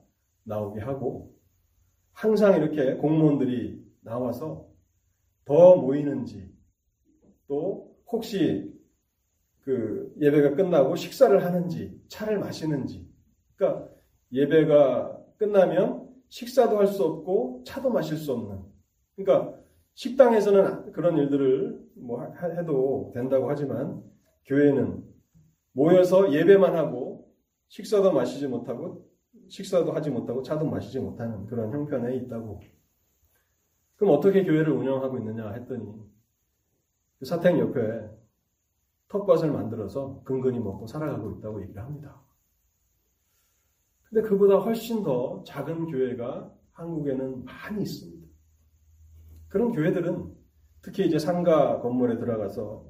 나오게 0.43 0.79
하고, 0.81 1.33
항상 2.11 2.55
이렇게 2.55 2.93
공무원들이 2.97 3.83
나와서 4.01 4.67
더 5.43 5.75
모이는지, 5.75 6.53
또 7.47 7.97
혹시 8.11 8.71
그 9.61 10.13
예배가 10.21 10.55
끝나고 10.55 10.95
식사를 10.95 11.43
하는지, 11.43 11.99
차를 12.07 12.37
마시는지, 12.37 13.09
그러니까 13.55 13.89
예배가 14.31 15.19
끝나면 15.37 16.07
식사도 16.29 16.77
할 16.77 16.85
수 16.85 17.03
없고 17.03 17.63
차도 17.65 17.89
마실 17.89 18.17
수 18.17 18.33
없는. 18.33 18.59
그러니까 19.15 19.59
식당에서는 19.95 20.91
그런 20.91 21.17
일들을 21.17 21.89
뭐 21.95 22.23
해도 22.39 23.09
된다고 23.15 23.49
하지만 23.49 24.03
교회는 24.45 25.03
모여서 25.73 26.33
예배만 26.33 26.75
하고 26.75 27.33
식사도 27.67 28.11
마시지 28.11 28.47
못하고 28.47 29.09
식사도 29.47 29.91
하지 29.91 30.09
못하고 30.09 30.41
차도 30.41 30.65
마시지 30.65 30.99
못하는 30.99 31.45
그런 31.45 31.71
형편에 31.71 32.15
있다고. 32.15 32.61
그럼 33.95 34.15
어떻게 34.15 34.43
교회를 34.43 34.71
운영하고 34.71 35.17
있느냐 35.19 35.51
했더니 35.51 35.85
그 37.19 37.25
사택 37.25 37.57
옆에 37.59 38.09
텃밭을 39.09 39.51
만들어서 39.51 40.21
근근히 40.23 40.59
먹고 40.59 40.87
살아가고 40.87 41.31
있다고 41.31 41.61
얘기를 41.63 41.81
합니다. 41.81 42.21
근데 44.03 44.27
그보다 44.27 44.57
훨씬 44.57 45.03
더 45.03 45.43
작은 45.43 45.87
교회가 45.87 46.51
한국에는 46.71 47.43
많이 47.43 47.81
있습니다. 47.83 48.27
그런 49.49 49.71
교회들은 49.71 50.35
특히 50.81 51.05
이제 51.05 51.19
상가 51.19 51.79
건물에 51.81 52.17
들어가서 52.17 52.89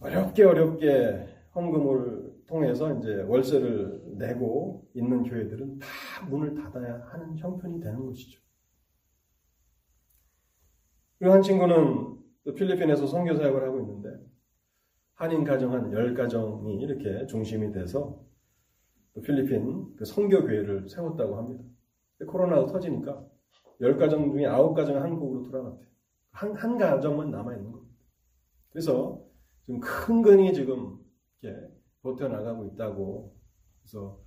어렵게 0.00 0.44
어렵게 0.44 1.28
헌금을 1.54 2.44
통해서 2.46 2.96
이제 2.98 3.22
월세를 3.22 4.16
내고 4.16 4.88
있는 4.94 5.22
교회들은 5.22 5.78
다 5.78 6.26
문을 6.28 6.54
닫아야 6.54 7.06
하는 7.10 7.36
형편이 7.36 7.80
되는 7.80 8.06
것이죠. 8.06 8.40
그리고 11.18 11.34
한 11.34 11.42
친구는 11.42 12.16
필리핀에서 12.54 13.06
선교 13.06 13.34
사역을 13.34 13.62
하고 13.62 13.80
있는데 13.80 14.08
한인 15.14 15.44
가정 15.44 15.72
한 15.72 15.90
10가정이 15.90 16.80
이렇게 16.80 17.26
중심이 17.26 17.72
돼서 17.72 18.24
필리핀 19.24 19.96
그 19.96 20.04
선교 20.04 20.42
교회를 20.42 20.88
세웠다고 20.88 21.36
합니다. 21.36 21.64
코로나가 22.26 22.66
터지니까 22.66 23.26
10가정 23.80 24.32
중에 24.32 24.44
9가정이 24.44 24.94
한국으로 24.94 25.42
돌아갔대요. 25.42 25.88
한, 26.30 26.54
한 26.54 26.78
가정만 26.78 27.30
남아있는 27.30 27.72
겁니다. 27.72 27.94
그래서 28.70 29.27
지금 29.68 29.80
큰근히 29.80 30.54
지금 30.54 30.98
이렇게 31.42 31.60
버텨나가고 32.00 32.64
있다고. 32.64 33.36
그래서 33.82 34.18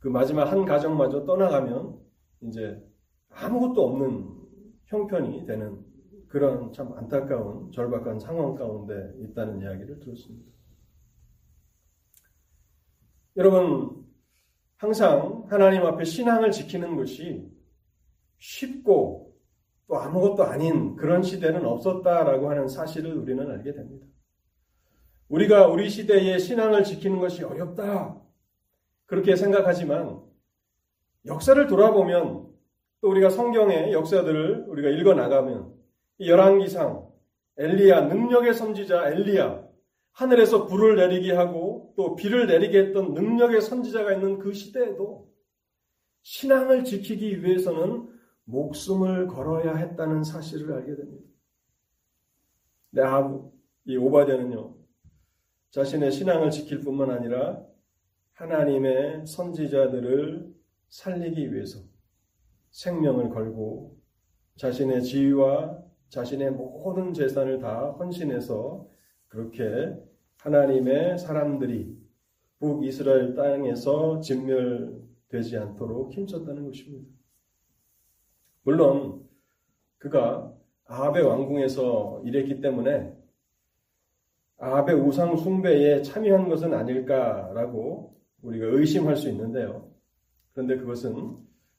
그 0.00 0.08
마지막 0.08 0.50
한 0.50 0.64
가정마저 0.64 1.24
떠나가면 1.24 2.00
이제 2.40 2.84
아무것도 3.28 3.80
없는 3.80 4.28
형편이 4.86 5.46
되는 5.46 5.84
그런 6.26 6.72
참 6.72 6.92
안타까운 6.94 7.70
절박한 7.70 8.18
상황 8.18 8.56
가운데 8.56 9.14
있다는 9.20 9.60
이야기를 9.60 10.00
들었습니다. 10.00 10.50
여러분, 13.36 14.04
항상 14.78 15.44
하나님 15.48 15.82
앞에 15.86 16.02
신앙을 16.02 16.50
지키는 16.50 16.96
것이 16.96 17.48
쉽고 18.38 19.32
또 19.86 19.96
아무것도 19.96 20.42
아닌 20.42 20.96
그런 20.96 21.22
시대는 21.22 21.64
없었다라고 21.64 22.50
하는 22.50 22.66
사실을 22.66 23.16
우리는 23.16 23.48
알게 23.48 23.72
됩니다. 23.72 24.08
우리가 25.28 25.68
우리 25.68 25.90
시대의 25.90 26.40
신앙을 26.40 26.84
지키는 26.84 27.18
것이 27.18 27.44
어렵다. 27.44 28.20
그렇게 29.06 29.36
생각하지만 29.36 30.22
역사를 31.26 31.66
돌아보면 31.66 32.48
또 33.00 33.10
우리가 33.10 33.30
성경의 33.30 33.92
역사들을 33.92 34.66
우리가 34.68 34.88
읽어 34.90 35.14
나가면 35.14 35.74
열왕기상 36.20 37.08
엘리야 37.58 38.02
능력의 38.02 38.54
선지자 38.54 39.10
엘리야 39.10 39.66
하늘에서 40.12 40.66
불을 40.66 40.96
내리게 40.96 41.32
하고 41.32 41.92
또 41.96 42.16
비를 42.16 42.46
내리게 42.46 42.78
했던 42.78 43.14
능력의 43.14 43.60
선지자가 43.60 44.14
있는 44.14 44.38
그 44.38 44.52
시대에도 44.52 45.28
신앙을 46.22 46.84
지키기 46.84 47.42
위해서는 47.44 48.08
목숨을 48.44 49.28
걸어야 49.28 49.74
했다는 49.76 50.24
사실을 50.24 50.72
알게 50.72 50.96
됩니다. 50.96 51.28
네하부 52.90 53.52
이 53.84 53.96
오바댜는요 53.96 54.77
자신의 55.70 56.12
신앙을 56.12 56.50
지킬 56.50 56.80
뿐만 56.80 57.10
아니라 57.10 57.62
하나님의 58.34 59.26
선지자들을 59.26 60.54
살리기 60.88 61.52
위해서 61.52 61.80
생명을 62.70 63.30
걸고 63.30 63.98
자신의 64.56 65.02
지위와 65.02 65.82
자신의 66.08 66.52
모든 66.52 67.12
재산을 67.12 67.58
다 67.58 67.90
헌신해서 67.90 68.88
그렇게 69.28 69.94
하나님의 70.38 71.18
사람들이 71.18 71.96
북이스라엘 72.60 73.34
땅에서 73.34 74.20
진멸되지 74.20 75.58
않도록 75.58 76.12
힘썼다는 76.12 76.64
것입니다. 76.66 77.08
물론 78.62 79.28
그가 79.98 80.54
아합의 80.86 81.22
왕궁에서 81.24 82.22
일했기 82.24 82.60
때문에 82.60 83.17
아합의 84.58 84.96
우상 84.96 85.36
숭배에 85.36 86.02
참여한 86.02 86.48
것은 86.48 86.74
아닐까라고 86.74 88.16
우리가 88.42 88.66
의심할 88.66 89.16
수 89.16 89.28
있는데요. 89.28 89.90
그런데 90.52 90.76
그것은 90.76 91.36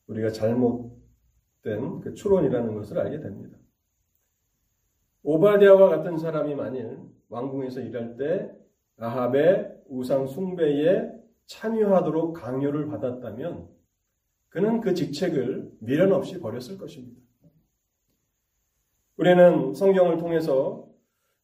우리가 0.08 0.32
잘못된 0.32 2.00
그 2.02 2.14
추론이라는 2.14 2.74
것을 2.76 2.98
알게 2.98 3.20
됩니다. 3.20 3.58
오바디아와 5.24 5.90
같은 5.90 6.18
사람이 6.18 6.56
만일 6.56 6.98
왕궁에서 7.28 7.82
일할 7.82 8.16
때 8.16 8.50
아합의 8.98 9.84
우상 9.90 10.28
숭배에 10.28 11.12
참여하도록 11.46 12.34
강요를 12.34 12.88
받았다면 12.88 13.68
그는 14.50 14.82
그 14.82 14.94
직책을 14.94 15.72
미련 15.80 16.12
없이 16.14 16.40
버렸을 16.40 16.78
것입니다. 16.78 17.20
우리는 19.18 19.74
성경을 19.74 20.18
통해서 20.18 20.89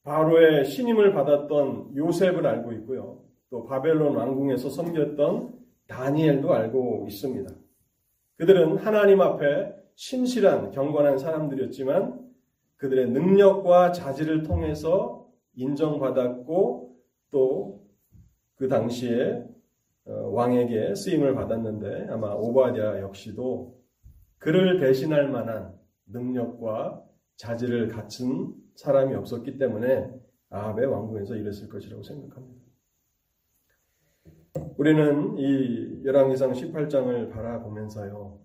바로의 0.06 0.66
신임을 0.66 1.14
받았던 1.14 1.98
요셉을 1.98 2.48
알고 2.48 2.72
있고요. 2.74 3.22
또 3.50 3.66
바벨론 3.66 4.16
왕궁에서 4.16 4.70
섬겼던 4.70 5.54
다니엘도 5.88 6.54
알고 6.54 7.06
있습니다. 7.10 7.54
그들은 8.38 8.78
하나님 8.78 9.20
앞에 9.20 9.76
신실한 9.96 10.72
경건한 10.72 11.18
사람들이었지만 11.18 12.22
그들의 12.78 13.10
능력과 13.10 13.92
자질을 13.92 14.44
통해서 14.44 15.28
인정받았고 15.56 16.96
또 17.32 17.86
그 18.56 18.68
당시에 18.70 19.44
어, 20.06 20.12
왕에게 20.32 20.96
쓰임을 20.96 21.34
받았는데 21.36 22.08
아마 22.10 22.34
오바댜 22.34 23.02
역시도 23.02 23.76
그를 24.38 24.80
대신할 24.80 25.30
만한 25.30 25.74
능력과 26.08 27.04
자질을 27.38 27.90
갖춘 27.90 28.54
사람이 28.76 29.16
없었기 29.16 29.58
때문에 29.58 30.14
아합의 30.50 30.86
왕궁에서 30.86 31.36
일했을 31.36 31.70
것이라고 31.70 32.04
생각합니다. 32.04 32.66
우리는 34.78 35.38
이 35.38 36.04
열왕기상 36.06 36.52
18장을 36.54 37.32
바라보면서요. 37.32 38.40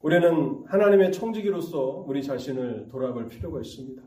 우리는 0.00 0.64
하나님의 0.66 1.12
청지기로서 1.12 2.04
우리 2.06 2.22
자신을 2.22 2.88
돌아볼 2.88 3.28
필요가 3.28 3.60
있습니다. 3.60 4.02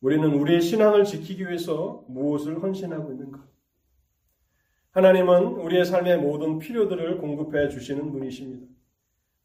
우리는 0.00 0.34
우리의 0.34 0.60
신앙을 0.60 1.04
지키기 1.04 1.46
위해서 1.46 2.04
무엇을 2.08 2.62
헌신하고 2.62 3.12
있는가? 3.12 3.46
하나님은 4.90 5.54
우리의 5.60 5.86
삶의 5.86 6.18
모든 6.18 6.58
필요들을 6.58 7.18
공급해 7.18 7.68
주시는 7.68 8.10
분이십니다. 8.10 8.66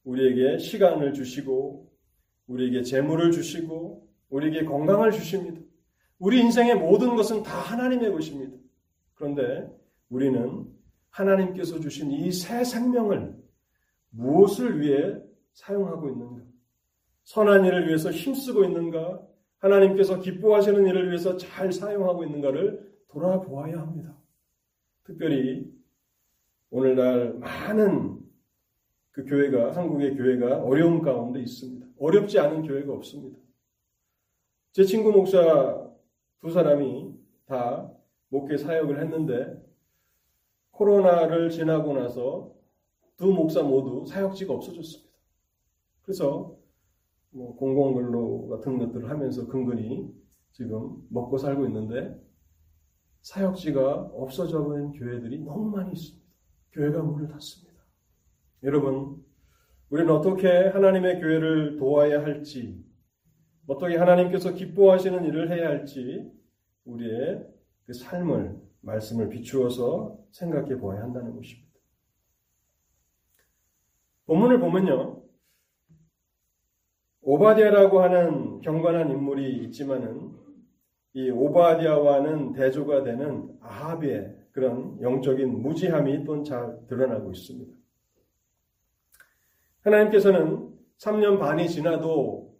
우리에게 0.03 0.57
시간을 0.57 1.13
주시고, 1.13 1.89
우리에게 2.47 2.81
재물을 2.81 3.31
주시고, 3.31 4.07
우리에게 4.29 4.65
건강을 4.65 5.11
주십니다. 5.11 5.61
우리 6.19 6.39
인생의 6.39 6.75
모든 6.75 7.15
것은 7.15 7.43
다 7.43 7.57
하나님의 7.59 8.11
것입니다. 8.11 8.57
그런데 9.15 9.69
우리는 10.09 10.65
하나님께서 11.09 11.79
주신 11.79 12.11
이 12.11 12.31
새 12.31 12.63
생명을 12.63 13.35
무엇을 14.09 14.79
위해 14.81 15.15
사용하고 15.53 16.09
있는가? 16.09 16.43
선한 17.23 17.65
일을 17.65 17.87
위해서 17.87 18.11
힘쓰고 18.11 18.63
있는가? 18.63 19.21
하나님께서 19.59 20.19
기뻐하시는 20.19 20.85
일을 20.85 21.07
위해서 21.07 21.35
잘 21.37 21.71
사용하고 21.71 22.23
있는가를 22.23 22.93
돌아보아야 23.07 23.79
합니다. 23.79 24.15
특별히 25.03 25.71
오늘날 26.69 27.33
많은 27.35 28.19
그 29.11 29.25
교회가, 29.25 29.75
한국의 29.75 30.15
교회가 30.15 30.57
어려움 30.61 31.01
가운데 31.01 31.39
있습니다. 31.41 31.87
어렵지 31.99 32.37
않은 32.39 32.67
교회가 32.67 32.93
없습니다. 32.93 33.39
제 34.77 34.83
친구 34.83 35.11
목사 35.11 35.91
두 36.39 36.51
사람이 36.51 37.11
다 37.47 37.91
목회 38.29 38.57
사역을 38.57 39.01
했는데 39.01 39.59
코로나를 40.69 41.49
지나고 41.49 41.93
나서 41.93 42.53
두 43.15 43.33
목사 43.33 43.63
모두 43.63 44.05
사역지가 44.05 44.53
없어졌습니다. 44.53 45.17
그래서 46.03 46.55
뭐 47.31 47.55
공공근로 47.55 48.49
같은 48.49 48.77
것들을 48.77 49.09
하면서 49.09 49.47
근근히 49.47 50.13
지금 50.51 51.03
먹고 51.09 51.39
살고 51.39 51.65
있는데 51.65 52.15
사역지가 53.21 54.11
없어져 54.13 54.63
버린 54.63 54.91
교회들이 54.91 55.39
너무 55.39 55.75
많이 55.75 55.93
있습니다. 55.93 56.23
교회가 56.73 57.01
문을 57.01 57.29
닫습니다. 57.29 57.81
여러분, 58.61 59.25
우리는 59.89 60.11
어떻게 60.11 60.47
하나님의 60.47 61.19
교회를 61.19 61.77
도와야 61.77 62.21
할지, 62.21 62.85
어떻게 63.67 63.97
하나님께서 63.97 64.53
기뻐하시는 64.53 65.25
일을 65.25 65.51
해야 65.51 65.67
할지, 65.67 66.32
우리의 66.86 67.45
그 67.86 67.93
삶을, 67.93 68.58
말씀을 68.82 69.30
비추어서 69.30 70.17
생각해 70.32 70.77
보아야 70.77 71.03
한다는 71.03 71.36
것입니다. 71.36 71.67
본문을 74.25 74.60
보면요. 74.60 75.21
오바디아라고 77.21 78.01
하는 78.01 78.62
경관한 78.62 79.12
인물이 79.12 79.65
있지만은 79.65 80.32
이 81.13 81.30
오바디아와는 81.30 82.53
대조가 82.53 83.03
되는 83.03 83.58
아합의 83.62 84.36
그런 84.51 85.01
영적인 85.01 85.62
무지함이 85.62 86.23
또 86.23 86.43
잘 86.43 86.77
드러나고 86.88 87.32
있습니다. 87.32 87.73
하나님께서는 89.82 90.73
3년 90.99 91.39
반이 91.39 91.69
지나도 91.69 92.57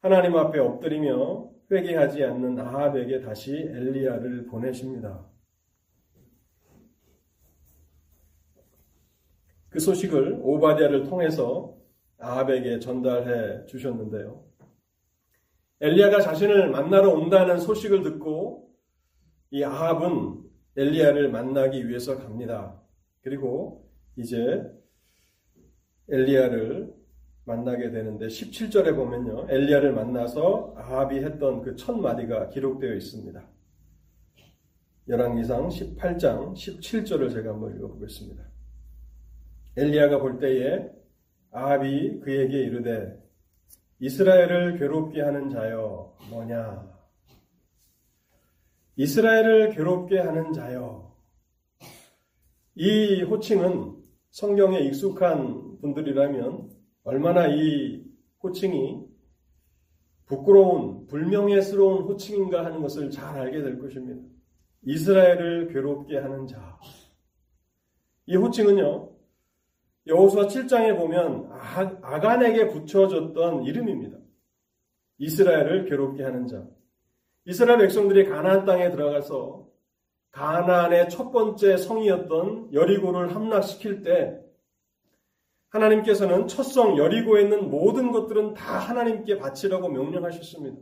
하나님 0.00 0.36
앞에 0.36 0.60
엎드리며 0.60 1.50
회개하지 1.70 2.22
않는 2.24 2.58
아합에게 2.58 3.20
다시 3.20 3.52
엘리야를 3.52 4.46
보내십니다. 4.46 5.26
그 9.68 9.80
소식을 9.80 10.38
오바디아를 10.40 11.04
통해서 11.04 11.76
아합에게 12.18 12.78
전달해 12.78 13.66
주셨는데요. 13.66 14.44
엘리야가 15.80 16.20
자신을 16.20 16.70
만나러 16.70 17.10
온다는 17.10 17.58
소식을 17.58 18.02
듣고 18.02 18.72
이 19.50 19.62
아합은 19.62 20.42
엘리야를 20.76 21.30
만나기 21.30 21.88
위해서 21.88 22.18
갑니다. 22.18 22.80
그리고 23.22 23.90
이제 24.16 24.62
엘리야를 26.08 26.97
만나게 27.48 27.90
되는데 27.90 28.26
17절에 28.26 28.94
보면요. 28.94 29.46
엘리야를 29.48 29.92
만나서 29.94 30.74
아합이 30.76 31.16
했던 31.16 31.62
그 31.62 31.74
첫 31.76 31.96
마디가 31.98 32.50
기록되어 32.50 32.94
있습니다. 32.94 33.42
열왕기상 35.08 35.68
18장 35.68 36.52
17절을 36.52 37.32
제가 37.32 37.50
한번 37.54 37.74
읽어보겠습니다. 37.76 38.44
엘리야가 39.78 40.18
볼 40.18 40.38
때에 40.38 40.90
아합이 41.50 42.20
그에게 42.20 42.60
이르되 42.60 43.18
이스라엘을 44.00 44.78
괴롭게 44.78 45.22
하는 45.22 45.48
자여 45.48 46.14
뭐냐? 46.30 46.86
이스라엘을 48.96 49.70
괴롭게 49.70 50.18
하는 50.18 50.52
자여. 50.52 51.16
이 52.74 53.22
호칭은 53.22 53.96
성경에 54.30 54.80
익숙한 54.80 55.78
분들이라면 55.80 56.77
얼마나 57.08 57.46
이 57.46 58.04
호칭이 58.42 59.02
부끄러운, 60.26 61.06
불명예스러운 61.06 62.02
호칭인가 62.02 62.66
하는 62.66 62.82
것을 62.82 63.10
잘 63.10 63.38
알게 63.38 63.62
될 63.62 63.78
것입니다. 63.78 64.22
이스라엘을 64.82 65.72
괴롭게 65.72 66.18
하는 66.18 66.46
자. 66.46 66.78
이 68.26 68.36
호칭은요, 68.36 69.10
여호수아 70.06 70.48
7장에 70.48 70.98
보면 70.98 71.48
아, 71.50 72.20
간에게 72.20 72.68
붙여졌던 72.68 73.64
이름입니다. 73.64 74.18
이스라엘을 75.16 75.86
괴롭게 75.86 76.22
하는 76.22 76.46
자. 76.46 76.66
이스라엘 77.46 77.78
백성들이 77.78 78.26
가나안 78.26 78.66
땅에 78.66 78.90
들어가서 78.90 79.66
가나안의 80.32 81.08
첫 81.08 81.30
번째 81.30 81.78
성이었던 81.78 82.74
여리고를 82.74 83.34
함락시킬 83.34 84.02
때 84.02 84.46
하나님께서는 85.70 86.46
첫성 86.46 86.96
여리고에 86.96 87.42
있는 87.42 87.70
모든 87.70 88.10
것들은 88.10 88.54
다 88.54 88.78
하나님께 88.78 89.38
바치라고 89.38 89.88
명령하셨습니다. 89.88 90.78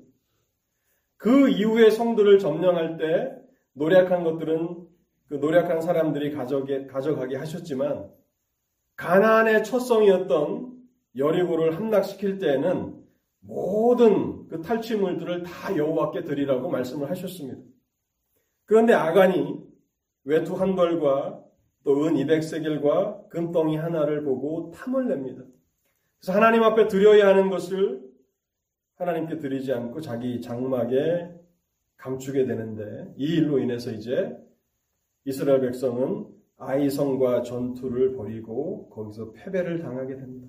그 1.16 1.48
이후의 1.48 1.90
성들을 1.90 2.38
점령할 2.38 2.96
때 2.98 3.36
노력한 3.72 4.22
것들은 4.24 4.86
그 5.28 5.34
노력한 5.34 5.80
사람들이 5.80 6.32
가져게, 6.32 6.86
가져가게 6.86 7.36
하셨지만 7.36 8.10
가나안의 8.96 9.64
첫성이었던 9.64 10.76
여리고를 11.16 11.76
함락시킬 11.76 12.38
때에는 12.38 13.02
모든 13.40 14.46
그 14.48 14.60
탈취물들을 14.60 15.42
다 15.42 15.76
여호와께 15.76 16.24
드리라고 16.24 16.70
말씀을 16.70 17.10
하셨습니다. 17.10 17.60
그런데 18.66 18.92
아간이 18.92 19.64
외투 20.24 20.54
한 20.54 20.74
벌과 20.74 21.45
또 21.86 22.04
은 22.04 22.14
200세겔과 22.14 23.28
금덩이 23.28 23.76
하나를 23.76 24.24
보고 24.24 24.72
탐을 24.72 25.06
냅니다. 25.06 25.44
그래서 26.18 26.32
하나님 26.32 26.64
앞에 26.64 26.88
드려야 26.88 27.28
하는 27.28 27.48
것을 27.48 28.02
하나님께 28.96 29.38
드리지 29.38 29.72
않고 29.72 30.00
자기 30.00 30.40
장막에 30.40 31.30
감추게 31.96 32.44
되는데 32.46 33.14
이 33.16 33.36
일로 33.36 33.60
인해서 33.60 33.92
이제 33.92 34.36
이스라엘 35.24 35.60
백성은 35.60 36.26
아이성과 36.56 37.42
전투를 37.42 38.16
벌이고 38.16 38.88
거기서 38.90 39.30
패배를 39.32 39.78
당하게 39.78 40.16
됩니다. 40.16 40.48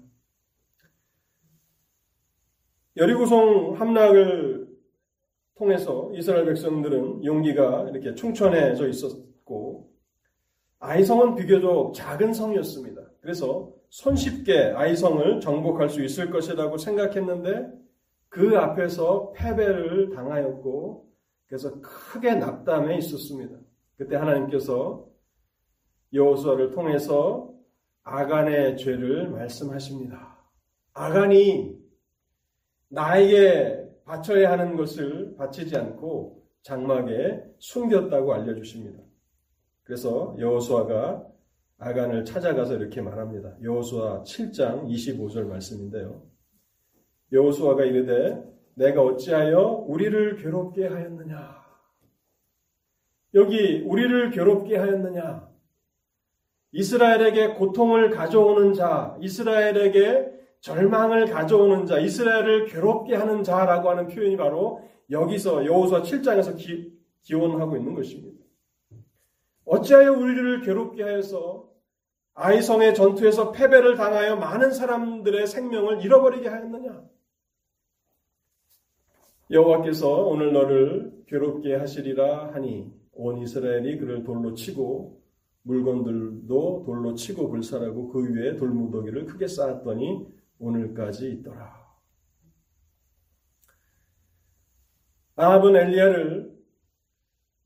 여리고성 2.95 3.75
함락을 3.79 4.75
통해서 5.53 6.11
이스라엘 6.15 6.45
백성들은 6.45 7.25
용기가 7.25 7.87
이렇게 7.91 8.15
충천해져 8.15 8.87
있었고 8.87 9.26
아이성은 10.87 11.35
비교적 11.35 11.93
작은 11.93 12.33
성이었습니다. 12.33 13.01
그래서 13.19 13.73
손쉽게 13.89 14.71
아이성을 14.73 15.41
정복할 15.41 15.89
수 15.89 16.01
있을 16.01 16.29
것이라고 16.29 16.77
생각했는데 16.77 17.67
그 18.29 18.57
앞에서 18.57 19.33
패배를 19.33 20.11
당하였고 20.11 21.05
그래서 21.47 21.81
크게 21.81 22.35
낙담해 22.35 22.97
있었습니다. 22.99 23.57
그때 23.97 24.15
하나님께서 24.15 25.05
여호수아를 26.13 26.71
통해서 26.71 27.53
아간의 28.03 28.77
죄를 28.77 29.29
말씀하십니다. 29.29 30.37
아간이 30.93 31.77
나에게 32.87 33.83
바쳐야 34.05 34.51
하는 34.51 34.77
것을 34.77 35.35
바치지 35.35 35.75
않고 35.75 36.45
장막에 36.61 37.43
숨겼다고 37.59 38.33
알려주십니다. 38.33 39.06
그래서 39.87 40.35
여호수아가 40.37 41.25
아간을 41.77 42.25
찾아가서 42.25 42.75
이렇게 42.75 43.01
말합니다. 43.01 43.55
여호수아 43.63 44.23
7장 44.23 44.85
25절 44.85 45.47
말씀인데요. 45.47 46.23
여호수아가 47.31 47.85
이르되 47.85 48.43
내가 48.75 49.01
어찌하여 49.01 49.85
우리를 49.87 50.35
괴롭게 50.35 50.87
하였느냐? 50.87 51.55
여기 53.35 53.81
우리를 53.85 54.29
괴롭게 54.31 54.75
하였느냐? 54.75 55.47
이스라엘에게 56.73 57.53
고통을 57.53 58.09
가져오는 58.09 58.73
자, 58.73 59.17
이스라엘에게 59.21 60.33
절망을 60.59 61.27
가져오는 61.27 61.85
자, 61.85 61.97
이스라엘을 61.97 62.65
괴롭게 62.65 63.15
하는 63.15 63.41
자라고 63.41 63.89
하는 63.89 64.07
표현이 64.07 64.35
바로 64.35 64.81
여기서 65.09 65.65
여호수아 65.65 66.01
7장에서 66.01 66.57
기, 66.57 66.91
기원하고 67.21 67.77
있는 67.77 67.93
것입니다. 67.93 68.36
어찌하여 69.67 70.13
우리를 70.13 70.61
괴롭게 70.61 71.03
하여서 71.03 71.69
아이성의 72.33 72.95
전투에서 72.95 73.51
패배를 73.51 73.95
당하여 73.95 74.35
많은 74.37 74.71
사람들의 74.71 75.45
생명을 75.45 76.03
잃어버리게 76.03 76.47
하였느냐? 76.47 77.03
여호와께서 79.51 80.25
오늘 80.25 80.53
너를 80.53 81.23
괴롭게 81.27 81.75
하시리라 81.75 82.53
하니 82.53 82.93
온 83.13 83.39
이스라엘이 83.39 83.97
그를 83.97 84.23
돌로 84.23 84.53
치고 84.53 85.21
물건들도 85.63 86.83
돌로 86.85 87.13
치고 87.15 87.49
불살하고 87.49 88.09
그 88.09 88.33
위에 88.33 88.55
돌무더기를 88.55 89.25
크게 89.25 89.47
쌓았더니 89.47 90.27
오늘까지 90.59 91.29
있더라. 91.31 91.87
아합은 95.35 95.75
엘리야를 95.75 96.56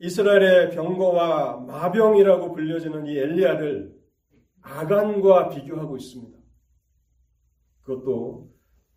이스라엘의 0.02 0.72
병거와 0.72 1.60
마병이라고 1.60 2.54
불려지는 2.54 3.06
이 3.06 3.18
엘리야를 3.20 3.96
아간과 4.62 5.50
비교하고 5.50 5.96
있습니다. 5.96 6.40
그것도 7.84 8.52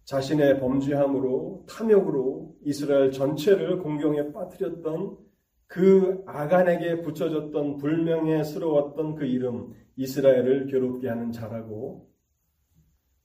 자신의 0.05 0.61
범죄함으로 0.61 1.67
탐욕으로 1.69 2.57
이스라엘 2.63 3.11
전체를 3.11 3.81
공경에 3.81 4.33
빠뜨렸던 4.33 5.19
그 5.67 6.23
아간에게 6.27 7.03
붙여졌던 7.03 7.77
불명예스러웠던 7.77 9.17
그 9.17 9.27
이름 9.27 9.75
이스라엘을 9.97 10.69
괴롭게 10.69 11.09
하는 11.09 11.33
자라고 11.33 12.11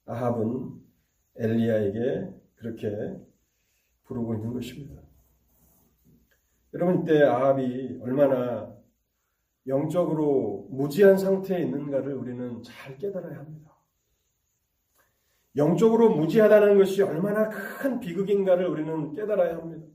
아합은 0.06 0.82
엘리야에게 1.38 2.30
그렇게 2.56 2.90
부르고 4.04 4.36
있는 4.36 4.54
것입니다. 4.54 5.09
여러분 6.74 7.02
이때 7.02 7.24
아합이 7.24 8.00
얼마나 8.02 8.76
영적으로 9.68 10.68
무지한 10.72 11.18
상태에 11.18 11.62
있는가를 11.62 12.14
우리는 12.14 12.62
잘 12.64 12.98
깨달아야 12.98 13.38
합니다. 13.38 13.76
영적으로 15.56 16.12
무지하다는 16.16 16.78
것이 16.78 17.02
얼마나 17.02 17.50
큰 17.50 18.00
비극인가를 18.00 18.68
우리는 18.68 19.14
깨달아야 19.14 19.58
합니다. 19.58 19.88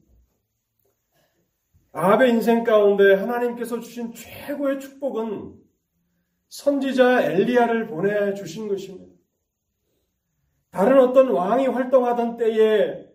아합의 1.92 2.30
인생 2.30 2.64
가운데 2.64 3.14
하나님께서 3.14 3.78
주신 3.78 4.12
최고의 4.12 4.80
축복은 4.80 5.54
선지자 6.48 7.22
엘리야를 7.30 7.86
보내 7.86 8.34
주신 8.34 8.68
것입니다. 8.68 9.14
다른 10.70 10.98
어떤 10.98 11.28
왕이 11.30 11.68
활동하던 11.68 12.36
때에 12.36 13.06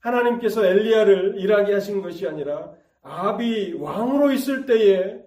하나님께서 0.00 0.64
엘리야를 0.64 1.38
일하게 1.38 1.74
하신 1.74 2.02
것이 2.02 2.26
아니라 2.26 2.77
아합이 3.02 3.74
왕으로 3.74 4.32
있을 4.32 4.66
때에 4.66 5.22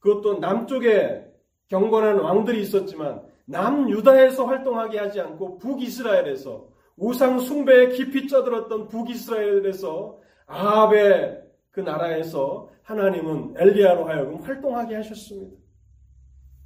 그것도 0.00 0.38
남쪽에 0.38 1.24
경건한 1.68 2.20
왕들이 2.20 2.62
있었지만 2.62 3.22
남유다에서 3.46 4.44
활동하게 4.46 4.98
하지 4.98 5.20
않고 5.20 5.58
북이스라엘에서 5.58 6.68
우상 6.96 7.40
숭배에 7.40 7.88
깊이 7.88 8.28
쩌들었던 8.28 8.88
북이스라엘에서 8.88 10.20
아합의 10.46 11.42
그 11.70 11.80
나라에서 11.80 12.70
하나님은 12.82 13.54
엘리야로 13.56 14.06
하여금 14.06 14.42
활동하게 14.42 14.96
하셨습니다. 14.96 15.56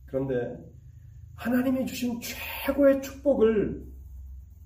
그런데 0.06 0.58
하나님이 1.36 1.86
주신 1.86 2.20
최고의 2.20 3.00
축복을 3.00 3.86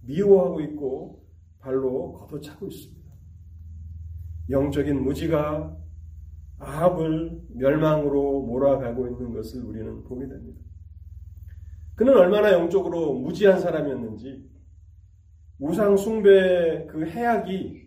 미워하고 0.01 0.61
있고 0.62 1.25
발로 1.61 2.12
걷어차고 2.14 2.66
있습니다. 2.66 3.01
영적인 4.50 5.02
무지가 5.02 5.76
아합을 6.59 7.40
멸망으로 7.55 8.42
몰아가고 8.42 9.09
있는 9.09 9.33
것을 9.33 9.64
우리는 9.64 10.05
보게 10.05 10.28
됩니다. 10.28 10.61
그는 11.94 12.16
얼마나 12.16 12.52
영적으로 12.52 13.14
무지한 13.14 13.61
사람이었는지 13.61 14.44
우상 15.59 15.96
숭배의 15.96 16.87
그 16.88 17.07
해악이 17.07 17.83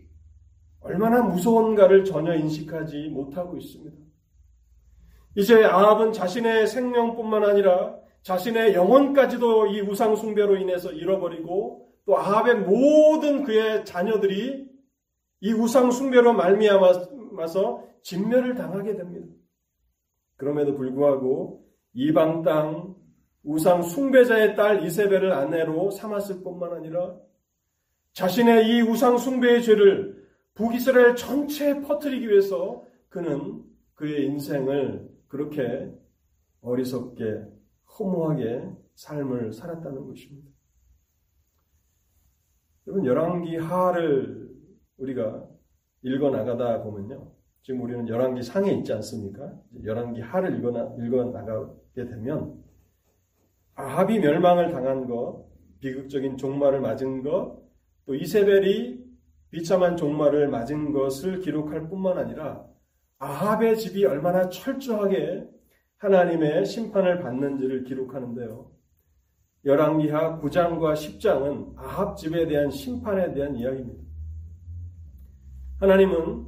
얼마나 0.79 1.23
무서운가를 1.23 2.05
전혀 2.05 2.35
인식하지 2.35 3.09
못하고 3.09 3.57
있습니다. 3.57 3.97
이제 5.35 5.63
아합은 5.63 6.13
자신의 6.13 6.67
생명뿐만 6.67 7.43
아니라 7.43 7.97
자신의 8.21 8.73
영혼까지도 8.73 9.67
이 9.67 9.81
우상 9.81 10.15
숭배로 10.15 10.57
인해서 10.57 10.91
잃어버리고 10.91 11.89
또 12.05 12.17
아합의 12.17 12.55
모든 12.61 13.43
그의 13.43 13.83
자녀들이 13.83 14.74
이 15.41 15.53
우상 15.53 15.91
숭배로 15.91 16.33
말미암아서 16.33 17.83
진멸을 18.01 18.55
당하게 18.55 18.95
됩니다. 18.95 19.33
그럼에도 20.37 20.75
불구하고 20.75 21.65
이방 21.93 22.43
땅 22.43 22.95
우상 23.43 23.83
숭배자의 23.83 24.55
딸 24.55 24.83
이세벨을 24.83 25.31
아내로 25.31 25.91
삼았을 25.91 26.41
뿐만 26.43 26.73
아니라 26.73 27.15
자신의 28.13 28.67
이 28.67 28.81
우상 28.81 29.17
숭배의 29.17 29.63
죄를 29.63 30.25
북이스라엘 30.55 31.15
전체에 31.15 31.81
퍼뜨리기 31.81 32.27
위해서 32.29 32.85
그는 33.09 33.63
그의 33.93 34.25
인생을 34.25 35.09
그렇게 35.27 35.93
어리석게 36.61 37.43
허무하게 37.97 38.69
삶을 38.95 39.53
살았다는 39.53 40.07
것입니다. 40.07 40.49
여러분 42.87 43.05
열왕기 43.05 43.57
하를 43.57 44.44
우리가 44.97 45.47
읽어 46.01 46.29
나가다 46.29 46.83
보면요. 46.83 47.31
지금 47.61 47.81
우리는 47.81 48.07
열왕기 48.07 48.43
상에 48.43 48.71
있지 48.73 48.93
않습니까? 48.93 49.51
열왕기 49.83 50.21
하를 50.21 50.57
읽어, 50.57 50.69
읽어 50.99 51.25
나가게 51.25 52.05
되면 52.05 52.63
아합이 53.73 54.19
멸망을 54.19 54.71
당한 54.71 55.07
것, 55.07 55.45
비극적인 55.79 56.37
종말을 56.37 56.79
맞은 56.79 57.23
것, 57.23 57.61
또 58.05 58.15
이세벨이 58.15 59.03
비참한 59.49 59.97
종말을 59.97 60.47
맞은 60.47 60.91
것을 60.93 61.39
기록할 61.39 61.89
뿐만 61.89 62.17
아니라 62.17 62.65
아합의 63.19 63.77
집이 63.77 64.05
얼마나 64.05 64.49
철저하게 64.49 65.49
하나님의 65.97 66.65
심판을 66.65 67.19
받는지를 67.19 67.83
기록하는데요. 67.83 68.71
열왕기하 69.65 70.39
9장과 70.39 70.93
10장은 70.93 71.73
아합 71.77 72.15
집에 72.17 72.45
대한 72.47 72.69
심판에 72.69 73.33
대한 73.33 73.55
이야기입니다. 73.55 74.04
하나님은 75.79 76.45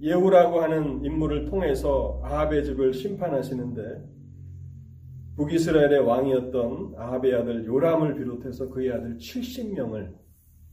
예후라고 0.00 0.60
하는 0.62 1.04
인물을 1.04 1.46
통해서 1.46 2.20
아합의 2.24 2.64
집을 2.64 2.94
심판하시는데 2.94 4.08
북이스라엘의 5.36 6.00
왕이었던 6.00 6.94
아합의 6.96 7.34
아들 7.34 7.64
요람을 7.66 8.14
비롯해서 8.16 8.68
그의 8.70 8.92
아들 8.92 9.16
70명을 9.16 10.14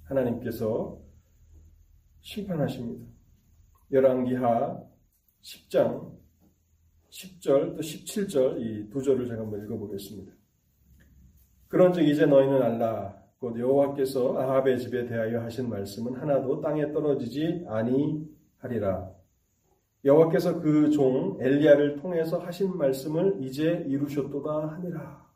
하나님께서 0.03 0.99
심판하십니다. 2.21 3.05
열왕기하 3.91 4.83
10장 5.41 6.17
10절 7.09 7.75
또 7.75 7.81
17절 7.81 8.59
이 8.61 8.89
두 8.89 9.01
절을 9.01 9.27
제가 9.27 9.41
한번 9.41 9.63
읽어보겠습니다. 9.63 10.33
그런즉 11.69 12.07
이제 12.07 12.25
너희는 12.25 12.61
알라 12.61 13.26
곧 13.39 13.57
여호와께서 13.59 14.37
아합의 14.39 14.79
집에 14.79 15.05
대하여 15.05 15.41
하신 15.41 15.69
말씀은 15.69 16.15
하나도 16.15 16.61
땅에 16.61 16.91
떨어지지 16.91 17.65
아니하리라. 17.67 19.11
여호와께서 20.05 20.59
그 20.59 20.89
종 20.89 21.37
엘리야를 21.39 21.97
통해서 21.97 22.39
하신 22.39 22.77
말씀을 22.77 23.37
이제 23.41 23.83
이루셨도다 23.87 24.67
하니라. 24.75 25.27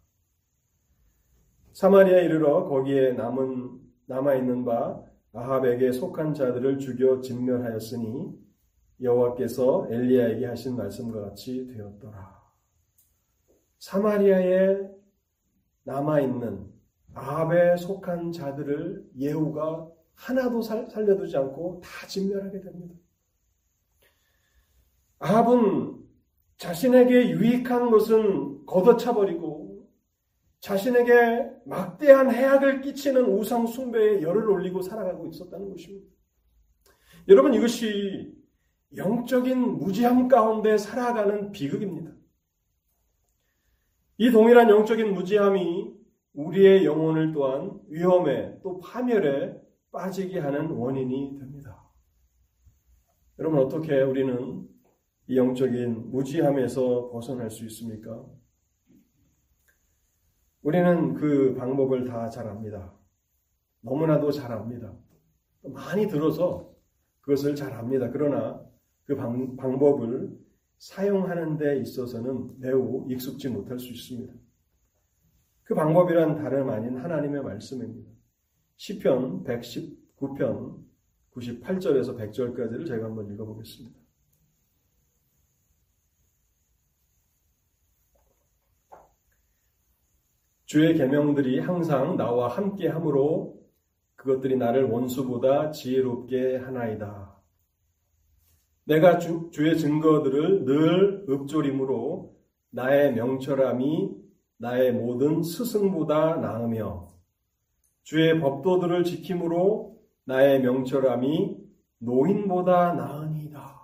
사마리아에 1.74 2.26
이르러 2.26 2.66
거기에 2.66 3.14
남은 3.14 3.80
남아 4.08 4.36
있는 4.36 4.66
바 4.66 5.04
아합에게 5.34 5.92
속한 5.92 6.34
자들을 6.34 6.80
죽여 6.80 7.22
진멸하였으니 7.22 8.34
여호와께서 9.02 9.88
엘리야에게 9.90 10.46
하신 10.46 10.76
말씀과 10.76 11.22
같이 11.22 11.68
되었더라. 11.68 12.42
사마리아에 13.80 14.78
남아 15.84 16.20
있는 16.22 16.71
아합에 17.14 17.78
속한 17.78 18.32
자들을 18.32 19.12
예후가 19.18 19.90
하나도 20.16 20.62
살려두지 20.62 21.36
않고 21.38 21.82
다 21.84 22.08
진멸하게 22.08 22.62
됩니다. 22.62 22.96
아합은 25.20 26.00
자신에게 26.58 27.32
유익한 27.32 27.90
것은 27.90 28.66
걷어차버리고 28.66 29.90
자신에게 30.60 31.50
막대한 31.66 32.32
해악을 32.32 32.82
끼치는 32.82 33.26
우상 33.26 33.66
숭배에 33.66 34.22
열을 34.22 34.48
올리고 34.48 34.82
살아가고 34.82 35.28
있었다는 35.28 35.70
것입니다. 35.72 36.08
여러분 37.28 37.54
이것이 37.54 38.36
영적인 38.96 39.58
무지함 39.78 40.28
가운데 40.28 40.78
살아가는 40.78 41.52
비극입니다. 41.52 42.12
이 44.18 44.30
동일한 44.30 44.70
영적인 44.70 45.14
무지함이 45.14 46.01
우리의 46.34 46.86
영혼을 46.86 47.32
또한 47.34 47.80
위험에 47.90 48.60
또 48.62 48.80
파멸에 48.80 49.60
빠지게 49.92 50.40
하는 50.40 50.72
원인이 50.72 51.38
됩니다. 51.38 51.92
여러분 53.40 53.60
어떻게 53.60 54.02
우리는 54.02 54.68
이 55.28 55.38
영적인 55.38 56.12
무지함에서 56.12 57.10
벗어날 57.12 57.50
수 57.50 57.66
있습니까? 57.66 58.26
우리는 60.62 61.14
그 61.16 61.56
방법을 61.56 62.06
다 62.06 62.30
잘 62.30 62.48
압니다. 62.48 62.94
너무나도 63.82 64.32
잘 64.32 64.52
압니다. 64.52 64.94
많이 65.64 66.08
들어서 66.08 66.72
그것을 67.22 67.56
잘 67.56 67.74
압니다. 67.74 68.10
그러나 68.12 68.64
그 69.06 69.16
방, 69.16 69.56
방법을 69.56 70.38
사용하는 70.78 71.58
데 71.58 71.80
있어서는 71.80 72.60
매우 72.60 73.06
익숙지 73.10 73.50
못할 73.50 73.80
수 73.80 73.92
있습니다. 73.92 74.34
그 75.72 75.76
방법이란 75.76 76.36
다름 76.36 76.70
아닌 76.70 76.98
하나님의 76.98 77.44
말씀입니다. 77.44 78.12
시편 78.76 79.46
119편 79.46 80.84
98절에서 81.34 82.18
100절까지를 82.20 82.86
제가 82.86 83.06
한번 83.06 83.32
읽어보겠습니다. 83.32 83.98
주의 90.66 90.94
계명들이 90.94 91.60
항상 91.60 92.18
나와 92.18 92.50
함께 92.50 92.90
함으로 92.90 93.58
그것들이 94.18 94.58
나를 94.58 94.84
원수보다 94.90 95.72
지혜롭게 95.72 96.58
하나이다. 96.58 97.42
내가 98.84 99.20
주, 99.20 99.50
의 99.58 99.80
증거들을 99.80 100.66
늘 100.66 101.26
읊조림으로 101.30 102.36
나의 102.72 103.14
명철함이 103.14 104.21
나의 104.62 104.92
모든 104.92 105.42
스승보다 105.42 106.36
나으며 106.36 107.08
주의 108.04 108.40
법도들을 108.40 109.04
지킴으로 109.04 110.00
나의 110.26 110.62
명철함이 110.62 111.58
노인보다 111.98 112.94
나으니이다. 112.94 113.82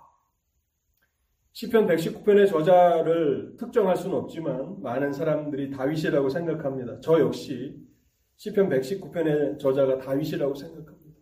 시편 1.50 1.88
119편의 1.88 2.48
저자를 2.48 3.56
특정할 3.58 3.96
수는 3.96 4.16
없지만 4.16 4.80
많은 4.80 5.12
사람들이 5.12 5.72
다윗이라고 5.72 6.28
생각합니다. 6.28 7.00
저 7.00 7.18
역시 7.18 7.76
시편 8.36 8.68
119편의 8.68 9.58
저자가 9.58 9.98
다윗이라고 9.98 10.54
생각합니다. 10.54 11.18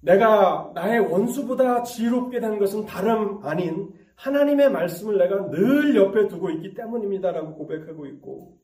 내가 0.00 0.72
나의 0.74 1.00
원수보다 1.00 1.84
지혜롭게 1.84 2.40
된 2.40 2.58
것은 2.58 2.84
다름 2.84 3.42
아닌 3.44 3.94
하나님의 4.16 4.70
말씀을 4.70 5.18
내가 5.18 5.50
늘 5.50 5.96
옆에 5.96 6.28
두고 6.28 6.50
있기 6.50 6.74
때문입니다라고 6.74 7.54
고백하고 7.54 8.06
있고 8.06 8.58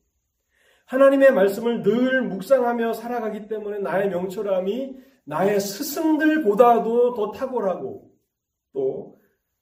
하나님의 0.87 1.32
말씀을 1.32 1.82
늘 1.82 2.22
묵상하며 2.22 2.94
살아가기 2.94 3.48
때문에 3.48 3.78
나의 3.80 4.08
명철함이 4.08 4.96
나의 5.24 5.61
스승들보다도 5.61 7.14
더 7.14 7.32
탁월하고 7.32 8.11
또 8.72 9.18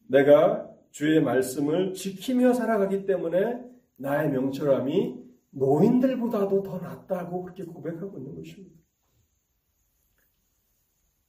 내가 0.06 0.70
주의 0.90 1.20
말씀을 1.20 1.92
지키며 1.94 2.52
살아가기 2.52 3.06
때문에 3.06 3.60
나의 3.96 4.30
명철함이 4.30 5.26
노인들보다도 5.50 6.62
더 6.62 6.78
낫다고 6.78 7.42
그렇게 7.42 7.64
고백하고 7.64 8.18
있는 8.18 8.36
것입니다. 8.36 8.76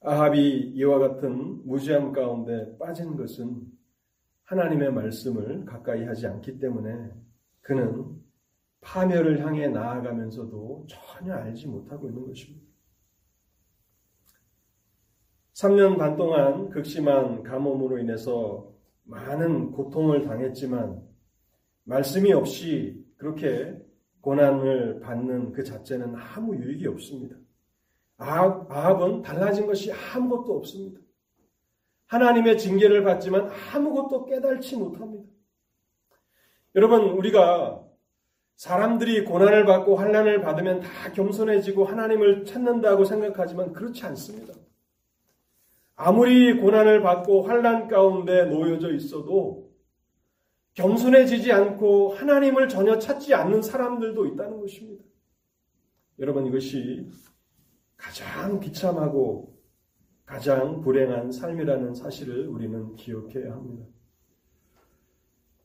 아합이 0.02 0.74
이와 0.76 1.00
같은 1.00 1.66
무지함 1.66 2.12
가운데 2.12 2.78
빠진 2.78 3.18
것은 3.18 3.66
하나님의 4.48 4.94
말씀을 4.94 5.66
가까이 5.66 6.06
하지 6.06 6.26
않기 6.26 6.60
때문에 6.60 7.12
그는 7.62 8.16
파멸을 8.80 9.46
향해 9.46 9.68
나아가면서도 9.68 10.88
전혀 10.88 11.34
알지 11.34 11.68
못하고 11.68 12.08
있는 12.08 12.26
것입니다. 12.26 12.66
3년 15.54 15.98
반 15.98 16.16
동안 16.16 16.70
극심한 16.70 17.44
가뭄으로 17.44 18.00
인해서 18.00 18.72
많은 19.04 19.72
고통을 19.72 20.24
당했지만 20.24 21.02
말씀이 21.84 22.32
없이 22.32 23.04
그렇게 23.18 23.78
고난을 24.22 25.02
받는 25.02 25.52
그 25.52 25.64
자체는 25.64 26.16
아무 26.16 26.56
유익이 26.56 26.88
없습니다. 26.88 27.36
아합은 28.18 29.24
달라진 29.24 29.66
것이 29.68 29.92
아무것도 29.92 30.58
없습니다. 30.58 31.02
하나님의 32.08 32.58
징계를 32.58 33.04
받지만 33.04 33.50
아무것도 33.74 34.26
깨달지 34.26 34.76
못합니다. 34.78 35.30
여러분, 36.76 37.02
우리가 37.02 37.84
사람들이 38.56 39.24
고난을 39.24 39.66
받고 39.66 39.96
환난을 39.96 40.42
받으면 40.42 40.80
다 40.80 41.12
겸손해지고 41.12 41.86
하나님을 41.86 42.46
찾는다고 42.46 43.06
생각하지만 43.06 43.72
그렇지 43.72 44.04
않습니다. 44.06 44.54
아무리 45.96 46.60
고난을 46.60 47.02
받고 47.02 47.44
환난 47.44 47.88
가운데 47.88 48.46
놓여져 48.46 48.94
있어도 48.94 49.72
겸손해지지 50.76 51.52
않고 51.52 52.14
하나님을 52.14 52.70
전혀 52.70 53.00
찾지 53.00 53.34
않는 53.34 53.64
사람들도 53.64 54.28
있다는 54.28 54.60
것입니다. 54.62 55.04
여러분 56.20 56.46
이것이 56.46 57.10
가장 57.96 58.60
비참하고 58.60 59.57
가장 60.28 60.82
불행한 60.82 61.32
삶이라는 61.32 61.94
사실을 61.94 62.48
우리는 62.50 62.94
기억해야 62.96 63.54
합니다. 63.54 63.86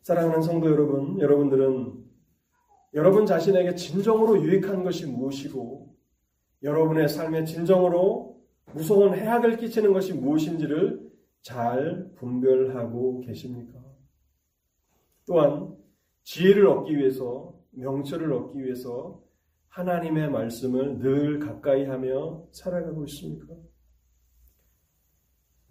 사랑하는 0.03 0.41
성도 0.41 0.71
여러분, 0.71 1.21
여러분들은 1.21 2.05
여러분 2.95 3.27
자신에게 3.27 3.75
진정으로 3.75 4.41
유익한 4.41 4.85
것이 4.85 5.07
무엇이고 5.07 5.93
여러분의 6.63 7.09
삶에 7.09 7.45
진정으로 7.45 8.41
무서운 8.73 9.15
해악을 9.15 9.57
끼치는 9.57 9.93
것이 9.93 10.13
무엇인지를 10.13 11.11
잘 11.41 12.09
분별하고 12.15 13.21
계십니까? 13.21 13.81
또한 15.27 15.77
지혜를 16.23 16.69
얻기 16.69 16.97
위해서 16.97 17.53
명철을 17.73 18.33
얻기 18.33 18.63
위해서 18.63 19.21
하나님의 19.69 20.31
말씀을 20.31 20.99
늘 21.01 21.41
가까이 21.41 21.85
하며 21.85 22.47
살아가고 22.53 23.05
있습니까? 23.07 23.55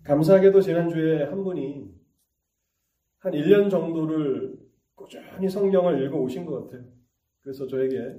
감사하게도 0.04 0.62
지난주에 0.62 1.24
한 1.24 1.44
분이 1.44 1.92
한 3.20 3.34
1년 3.34 3.70
정도를 3.70 4.58
꾸준히 4.96 5.50
성경을 5.50 6.04
읽어 6.04 6.18
오신 6.18 6.46
것 6.46 6.66
같아요. 6.66 6.88
그래서 7.42 7.68
저에게 7.68 8.16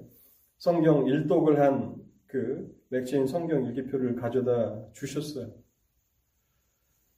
성경 0.59 1.07
일독을 1.07 1.61
한 1.61 2.03
그 2.33 2.75
맥체인 2.89 3.27
성경 3.27 3.67
일기표를 3.67 4.17
가져다 4.17 4.91
주셨어요. 4.95 5.53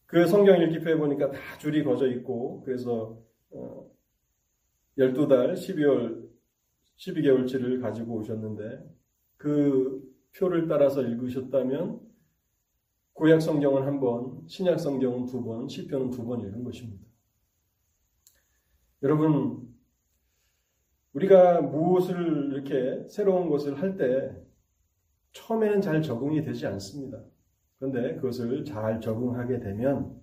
그 0.07 0.27
성경 0.27 0.59
일기표에 0.59 0.97
보니까 0.97 1.31
다 1.31 1.39
줄이 1.59 1.85
거져 1.85 2.09
있고 2.09 2.63
그래서 2.65 3.23
어 3.53 3.89
12달 4.99 5.53
12월 5.55 6.29
12개월치를 6.97 7.81
가지고 7.81 8.17
오셨는데 8.17 8.85
그 9.37 10.03
표를 10.37 10.67
따라서 10.67 11.01
읽으셨다면 11.01 12.01
구약 13.15 13.41
성경은 13.41 13.85
한 13.85 14.01
번, 14.01 14.43
신약 14.49 14.79
성경은 14.81 15.27
두 15.27 15.43
번, 15.45 15.69
시편은 15.69 16.11
두 16.11 16.25
번 16.25 16.41
읽은 16.41 16.65
것입니다. 16.65 17.05
여러분 19.03 19.73
우리가 21.13 21.61
무엇을 21.63 22.53
이렇게 22.53 23.07
새로운 23.09 23.49
것을 23.51 23.81
할 23.81 23.97
때 23.97 24.35
처음에는 25.33 25.81
잘 25.81 26.01
적응이 26.03 26.43
되지 26.43 26.67
않습니다. 26.67 27.23
그런데 27.79 28.15
그것을 28.17 28.65
잘 28.65 29.01
적응하게 29.01 29.61
되면 29.61 30.21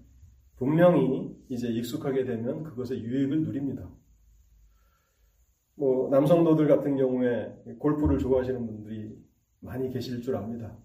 분명히 0.56 1.36
이제 1.50 1.68
익숙하게 1.70 2.24
되면 2.26 2.64
그것의 2.64 3.02
유익을 3.04 3.44
누립니다. 3.44 3.90
뭐 5.76 6.10
남성도들 6.10 6.68
같은 6.68 6.96
경우에 6.98 7.54
골프를 7.80 8.20
좋아하시는 8.20 8.66
분들이 8.66 9.18
많이 9.60 9.90
계실 9.92 10.22
줄 10.22 10.36
압니다. 10.36 10.78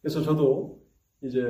그래서 0.00 0.22
저도 0.22 0.83
이제 1.24 1.40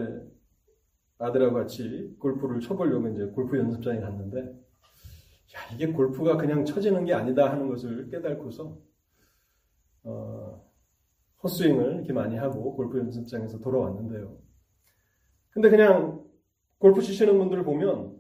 아들하고 1.19 1.55
같이 1.55 2.15
골프를 2.19 2.61
쳐보려고 2.61 3.09
이제 3.09 3.27
골프 3.27 3.59
연습장에 3.59 4.01
갔는데, 4.01 4.41
야, 4.41 5.75
이게 5.75 5.93
골프가 5.93 6.37
그냥 6.37 6.65
쳐지는 6.65 7.05
게 7.05 7.13
아니다 7.13 7.51
하는 7.51 7.69
것을 7.69 8.09
깨닫고서, 8.09 8.79
어, 10.05 10.65
헛스윙을 11.43 11.97
이렇게 11.97 12.13
많이 12.13 12.37
하고 12.37 12.75
골프 12.75 12.99
연습장에서 12.99 13.59
돌아왔는데요. 13.61 14.37
근데 15.51 15.69
그냥 15.71 16.25
골프 16.79 17.03
치시는 17.03 17.39
분들을 17.39 17.65
보면 17.65 18.19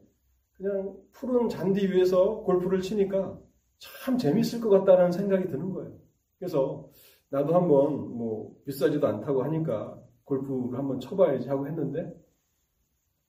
그냥 0.52 0.96
푸른 1.12 1.48
잔디 1.48 1.86
위에서 1.86 2.42
골프를 2.42 2.80
치니까 2.80 3.38
참 3.78 4.18
재밌을 4.18 4.60
것 4.60 4.70
같다는 4.70 5.10
생각이 5.10 5.48
드는 5.48 5.72
거예요. 5.72 5.92
그래서 6.38 6.88
나도 7.30 7.54
한번 7.54 8.16
뭐 8.16 8.54
비싸지도 8.64 9.06
않다고 9.06 9.42
하니까 9.42 10.00
골프를 10.24 10.78
한번 10.78 11.00
쳐봐야지 11.00 11.48
하고 11.48 11.66
했는데 11.66 12.14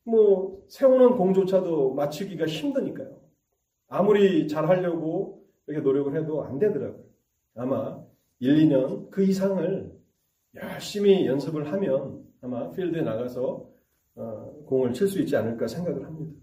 뭐 0.04 0.64
세우는 0.70 1.18
공조차도 1.18 1.94
맞추기가 1.94 2.46
힘드니까요. 2.46 3.20
아무리 3.88 4.48
잘 4.48 4.68
하려고 4.68 5.46
이렇게 5.68 5.84
노력을 5.84 6.16
해도 6.16 6.44
안 6.44 6.60
되더라고요. 6.60 7.04
아마 7.56 8.04
1, 8.40 8.68
2년 8.68 9.10
그 9.10 9.24
이상을 9.24 9.92
열심히 10.56 11.26
연습을 11.26 11.72
하면 11.72 12.24
아마 12.42 12.72
필드에 12.72 13.02
나가서 13.02 13.70
어, 14.16 14.64
공을 14.66 14.94
칠 14.94 15.08
수 15.08 15.20
있지 15.20 15.36
않을까 15.36 15.68
생각을 15.68 16.06
합니다. 16.06 16.40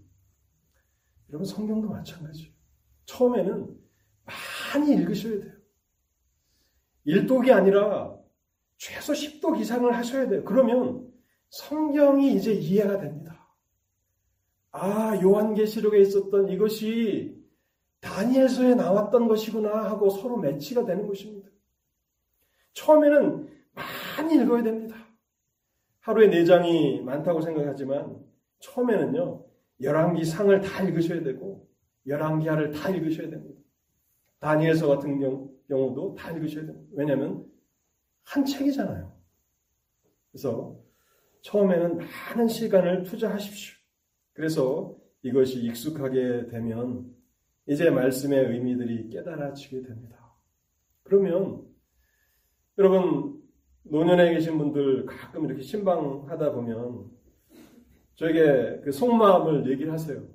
여러분 1.29 1.45
성경도 1.45 1.89
마찬가지예요. 1.89 2.51
처음에는 3.05 3.75
많이 4.73 4.93
읽으셔야 4.93 5.39
돼요. 5.39 5.53
1독이 7.07 7.51
아니라 7.51 8.17
최소 8.83 9.13
10독 9.13 9.61
이상을 9.61 9.95
하셔야 9.95 10.27
돼요. 10.27 10.43
그러면 10.43 11.09
성경이 11.47 12.33
이제 12.35 12.51
이해가 12.51 12.99
됩니다. 12.99 13.47
아, 14.71 15.17
요한계시록에 15.21 16.01
있었던 16.01 16.49
이것이 16.49 17.41
다니엘서에 18.01 18.75
나왔던 18.75 19.29
것이구나 19.29 19.85
하고 19.85 20.09
서로 20.09 20.35
매치가 20.35 20.83
되는 20.83 21.07
것입니다. 21.07 21.47
처음에는 22.73 23.47
많이 23.73 24.35
읽어야 24.35 24.61
됩니다. 24.63 24.97
하루에 26.01 26.29
4장이 26.29 27.03
많다고 27.03 27.39
생각하지만 27.39 28.17
처음에는요. 28.59 29.45
11기 29.79 30.25
상을 30.25 30.59
다 30.59 30.83
읽으셔야 30.83 31.23
되고 31.23 31.69
11기하를 32.05 32.73
다 32.73 32.89
읽으셔야 32.89 33.29
됩니다. 33.29 33.61
다니엘서 34.39 34.87
같은 34.87 35.19
경우 35.19 35.53
도 35.69 36.15
다 36.15 36.31
읽으셔야 36.31 36.65
됩니다. 36.65 36.91
왜냐하면 36.91 37.52
한 38.23 38.45
책이잖아요. 38.45 39.13
그래서 40.31 40.79
처음에는 41.41 41.97
많은 41.97 42.47
시간을 42.47 43.03
투자하십시오. 43.03 43.75
그래서 44.33 44.97
이것이 45.21 45.63
익숙하게 45.63 46.47
되면 46.47 47.13
이제 47.67 47.89
말씀의 47.89 48.51
의미들이 48.51 49.09
깨달아지게 49.09 49.83
됩니다. 49.83 50.33
그러면 51.03 51.65
여러분 52.77 53.41
노년에 53.83 54.33
계신 54.33 54.57
분들 54.57 55.05
가끔 55.05 55.45
이렇게 55.45 55.61
신방하다 55.61 56.53
보면 56.53 57.11
저에게 58.15 58.81
그 58.83 58.91
속마음을 58.91 59.69
얘기를 59.69 59.91
하세요. 59.91 60.25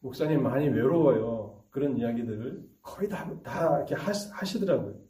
목사님 0.00 0.42
많이 0.42 0.68
외로워요. 0.68 1.64
그런 1.70 1.96
이야기들 1.96 2.64
거의 2.82 3.08
다, 3.08 3.30
다 3.42 3.78
이렇게 3.78 3.94
하시, 3.94 4.60
더라고요 4.60 5.05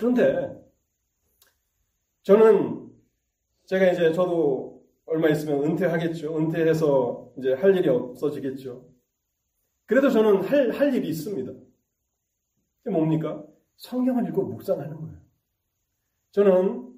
그런데 0.00 0.58
저는 2.22 2.90
제가 3.66 3.92
이제 3.92 4.10
저도 4.14 4.82
얼마 5.04 5.28
있으면 5.28 5.62
은퇴하겠죠. 5.62 6.38
은퇴해서 6.38 7.34
이제 7.36 7.52
할 7.52 7.76
일이 7.76 7.86
없어지겠죠. 7.90 8.88
그래도 9.84 10.08
저는 10.08 10.40
할, 10.42 10.70
할 10.70 10.94
일이 10.94 11.10
있습니다. 11.10 11.52
그게 11.52 12.90
뭡니까? 12.96 13.44
성경을 13.76 14.26
읽고 14.28 14.44
묵상하는 14.44 15.02
거예요. 15.02 15.18
저는 16.30 16.94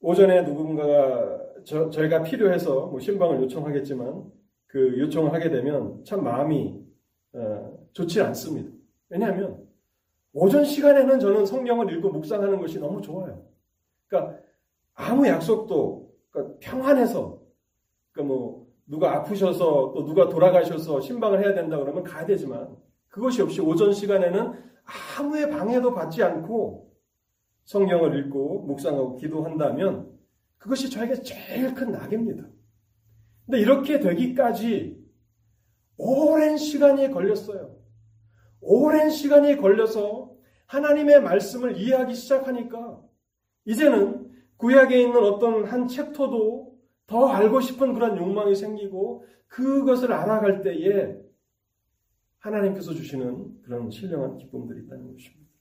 오전에 0.00 0.42
누군가가 0.42 1.62
저, 1.64 1.88
저희가 1.88 2.24
필요해서 2.24 2.88
뭐 2.88 3.00
신방을 3.00 3.40
요청하겠지만 3.44 4.30
그 4.66 4.98
요청을 4.98 5.32
하게 5.32 5.48
되면 5.48 6.04
참 6.04 6.22
마음이 6.22 6.78
어, 7.32 7.88
좋지 7.94 8.20
않습니다. 8.20 8.70
왜냐하면 9.08 9.71
오전 10.32 10.64
시간에는 10.64 11.20
저는 11.20 11.46
성경을 11.46 11.92
읽고 11.92 12.10
묵상하는 12.10 12.58
것이 12.58 12.78
너무 12.78 13.02
좋아요. 13.02 13.44
그러니까 14.06 14.38
아무 14.94 15.26
약속도 15.26 16.10
그러니까 16.30 16.56
평안해서 16.60 17.40
그러니까 18.12 18.34
뭐 18.34 18.66
누가 18.86 19.14
아프셔서 19.16 19.92
또 19.94 20.04
누가 20.04 20.28
돌아가셔서 20.28 21.00
신방을 21.00 21.44
해야 21.44 21.54
된다 21.54 21.78
그러면 21.78 22.02
가야 22.02 22.26
되지만 22.26 22.76
그것이 23.08 23.42
없이 23.42 23.60
오전 23.60 23.92
시간에는 23.92 24.52
아무의 25.18 25.50
방해도 25.50 25.94
받지 25.94 26.22
않고 26.22 26.90
성경을 27.64 28.18
읽고 28.18 28.62
묵상하고 28.62 29.16
기도한다면 29.16 30.10
그것이 30.58 30.90
저에게 30.90 31.22
제일 31.22 31.74
큰 31.74 31.92
낙입니다. 31.92 32.44
근데 33.46 33.58
이렇게 33.60 34.00
되기까지 34.00 35.02
오랜 35.96 36.56
시간이 36.56 37.10
걸렸어요. 37.10 37.81
오랜 38.62 39.10
시간이 39.10 39.56
걸려서 39.56 40.32
하나님의 40.66 41.20
말씀을 41.22 41.76
이해하기 41.76 42.14
시작하니까 42.14 43.02
이제는 43.64 44.30
구약에 44.56 45.00
있는 45.00 45.22
어떤 45.22 45.64
한 45.64 45.88
챕터도 45.88 46.78
더 47.06 47.26
알고 47.28 47.60
싶은 47.60 47.94
그런 47.94 48.16
욕망이 48.16 48.54
생기고 48.54 49.26
그것을 49.48 50.12
알아갈 50.12 50.62
때에 50.62 51.20
하나님께서 52.38 52.94
주시는 52.94 53.62
그런 53.62 53.90
신령한 53.90 54.38
기쁨들이 54.38 54.84
있다는 54.84 55.12
것입니다. 55.12 55.52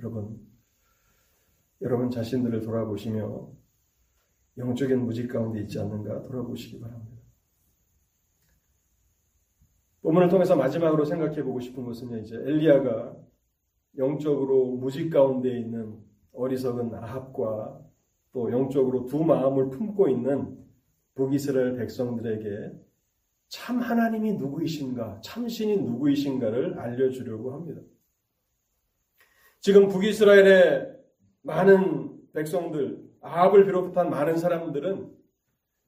여러분, 0.00 0.40
여러분 1.80 2.10
자신들을 2.10 2.62
돌아보시며 2.62 3.50
영적인 4.58 5.04
무지 5.04 5.28
가운데 5.28 5.60
있지 5.60 5.78
않는가 5.78 6.22
돌아보시기 6.22 6.80
바랍니다. 6.80 7.11
본문을 10.12 10.28
통해서 10.28 10.54
마지막으로 10.54 11.06
생각해 11.06 11.42
보고 11.42 11.58
싶은 11.58 11.84
것은 11.84 12.22
이제 12.22 12.36
엘리야가 12.36 13.16
영적으로 13.96 14.66
무지 14.66 15.08
가운데 15.08 15.58
있는 15.58 15.96
어리석은 16.34 16.94
아합과 16.94 17.80
또 18.32 18.52
영적으로 18.52 19.06
두 19.06 19.24
마음을 19.24 19.70
품고 19.70 20.08
있는 20.08 20.58
북이스라엘 21.14 21.76
백성들에게 21.76 22.72
참 23.48 23.80
하나님이 23.80 24.34
누구이신가, 24.34 25.20
참 25.22 25.48
신이 25.48 25.78
누구이신가를 25.78 26.78
알려주려고 26.78 27.52
합니다. 27.52 27.80
지금 29.60 29.88
북이스라엘의 29.88 30.94
많은 31.42 32.18
백성들, 32.32 33.02
아합을 33.20 33.64
비롯한 33.66 34.10
많은 34.10 34.36
사람들은 34.36 35.10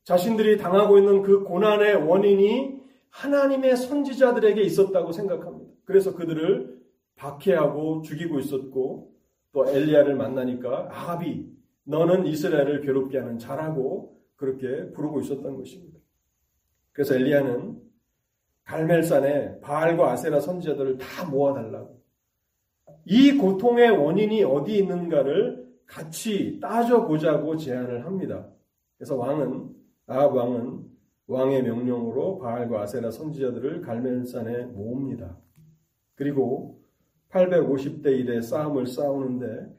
자신들이 0.05 0.59
당하고 0.59 0.99
있는 0.99 1.23
그 1.23 1.43
고난의 1.45 2.07
원인이 2.07 2.84
하나님의 3.15 3.77
선지자들에게 3.77 4.61
있었다고 4.63 5.13
생각합니다. 5.13 5.73
그래서 5.85 6.15
그들을 6.15 6.83
박해하고 7.15 8.03
죽이고 8.03 8.41
있었고 8.41 9.15
또 9.53 9.69
엘리야를 9.69 10.17
만나니까 10.17 10.89
아합이 10.91 11.49
너는 11.85 12.27
이스라엘을 12.27 12.81
괴롭게 12.81 13.19
하는 13.19 13.39
자라고 13.39 14.21
그렇게 14.35 14.91
부르고 14.93 15.21
있었던 15.21 15.57
것입니다. 15.57 15.99
그래서 16.91 17.15
엘리야는 17.15 17.81
갈멜산에 18.65 19.61
바알과 19.61 20.11
아세라 20.11 20.41
선지자들을 20.41 20.99
다 20.99 21.25
모아달라고 21.27 22.03
이 23.05 23.33
고통의 23.33 23.91
원인이 23.91 24.43
어디 24.43 24.79
있는가를 24.79 25.65
같이 25.87 26.59
따져보자고 26.61 27.59
제안을 27.59 28.07
합니다. 28.07 28.49
그래서 28.97 29.15
왕은 29.15 29.69
아합 30.07 30.35
왕은 30.35 30.94
왕의 31.27 31.63
명령으로 31.63 32.39
바알과 32.39 32.83
아세라 32.83 33.11
선지자들을 33.11 33.81
갈멜산에 33.81 34.67
모읍니다. 34.67 35.39
그리고 36.15 36.83
850대 37.31 38.07
1의 38.07 38.43
싸움을 38.43 38.87
싸우는데 38.87 39.75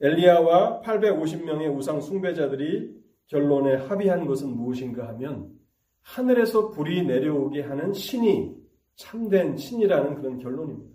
엘리야와 0.00 0.80
850명의 0.82 1.74
우상 1.74 2.00
숭배자들이 2.00 2.94
결론에 3.26 3.76
합의한 3.76 4.26
것은 4.26 4.48
무엇인가 4.50 5.08
하면 5.08 5.54
하늘에서 6.02 6.70
불이 6.70 7.06
내려오게 7.06 7.62
하는 7.62 7.92
신이 7.92 8.54
참된 8.96 9.56
신이라는 9.56 10.16
그런 10.16 10.38
결론입니다. 10.38 10.94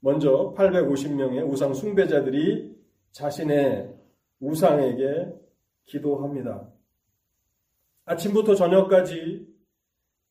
먼저 0.00 0.52
850명의 0.56 1.48
우상 1.48 1.74
숭배자들이 1.74 2.74
자신의 3.12 3.94
우상에게 4.40 5.32
기도합니다. 5.84 6.71
아침부터 8.04 8.54
저녁까지 8.54 9.46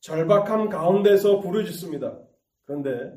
절박함 0.01 0.69
가운데서 0.69 1.39
부르짖습니다. 1.39 2.19
그런데 2.65 3.13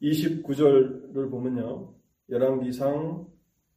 29절을 0.00 1.30
보면요. 1.30 1.94
열왕기상 2.30 3.26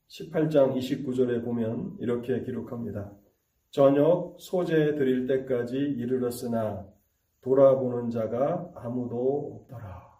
18장 0.07 0.75
29절에 0.77 1.43
보면 1.43 1.97
이렇게 1.99 2.43
기록합니다. 2.43 3.11
저녁 3.71 4.35
소재 4.39 4.95
드릴 4.95 5.25
때까지 5.27 5.77
이르렀으나 5.77 6.85
돌아보는 7.41 8.09
자가 8.09 8.71
아무도 8.75 9.61
없더라. 9.61 10.11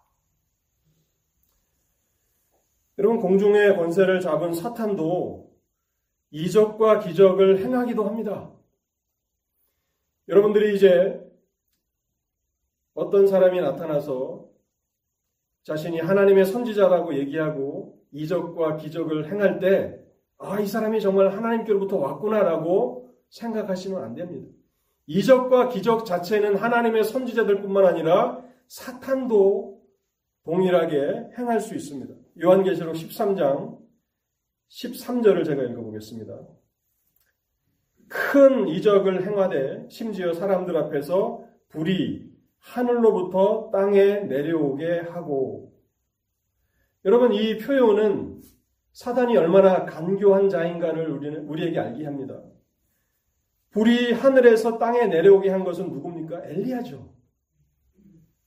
여러분 2.98 3.20
공중의 3.20 3.76
권세를 3.76 4.20
잡은 4.20 4.52
사탄도 4.52 5.50
이적과 6.30 7.00
기적을 7.00 7.58
행하기도 7.58 8.04
합니다. 8.04 8.50
여러분들이 10.32 10.74
이제 10.74 11.22
어떤 12.94 13.26
사람이 13.26 13.60
나타나서 13.60 14.48
자신이 15.64 16.00
하나님의 16.00 16.46
선지자라고 16.46 17.14
얘기하고 17.16 18.02
이적과 18.12 18.78
기적을 18.78 19.30
행할 19.30 19.60
때, 19.60 20.00
아, 20.38 20.58
이 20.58 20.66
사람이 20.66 21.02
정말 21.02 21.36
하나님께로부터 21.36 21.98
왔구나라고 21.98 23.14
생각하시면 23.28 24.02
안 24.02 24.14
됩니다. 24.14 24.50
이적과 25.06 25.68
기적 25.68 26.06
자체는 26.06 26.56
하나님의 26.56 27.04
선지자들 27.04 27.60
뿐만 27.60 27.84
아니라 27.84 28.42
사탄도 28.68 29.82
동일하게 30.44 31.32
행할 31.36 31.60
수 31.60 31.74
있습니다. 31.74 32.14
요한계시록 32.42 32.94
13장 32.94 33.78
13절을 34.70 35.44
제가 35.44 35.62
읽어보겠습니다. 35.62 36.38
큰 38.12 38.68
이적을 38.68 39.26
행하되 39.26 39.86
심지어 39.88 40.34
사람들 40.34 40.76
앞에서 40.76 41.44
불이 41.70 42.30
하늘로부터 42.58 43.70
땅에 43.72 44.20
내려오게 44.20 45.00
하고 45.00 45.72
여러분 47.06 47.32
이 47.32 47.56
표현은 47.56 48.42
사단이 48.92 49.34
얼마나 49.38 49.86
간교한 49.86 50.50
자인가를 50.50 51.10
우리는 51.10 51.48
우리에게 51.48 51.78
알게 51.78 52.04
합니다. 52.04 52.42
불이 53.70 54.12
하늘에서 54.12 54.78
땅에 54.78 55.06
내려오게 55.06 55.48
한 55.48 55.64
것은 55.64 55.90
누굽니까? 55.90 56.44
엘리야죠. 56.44 57.14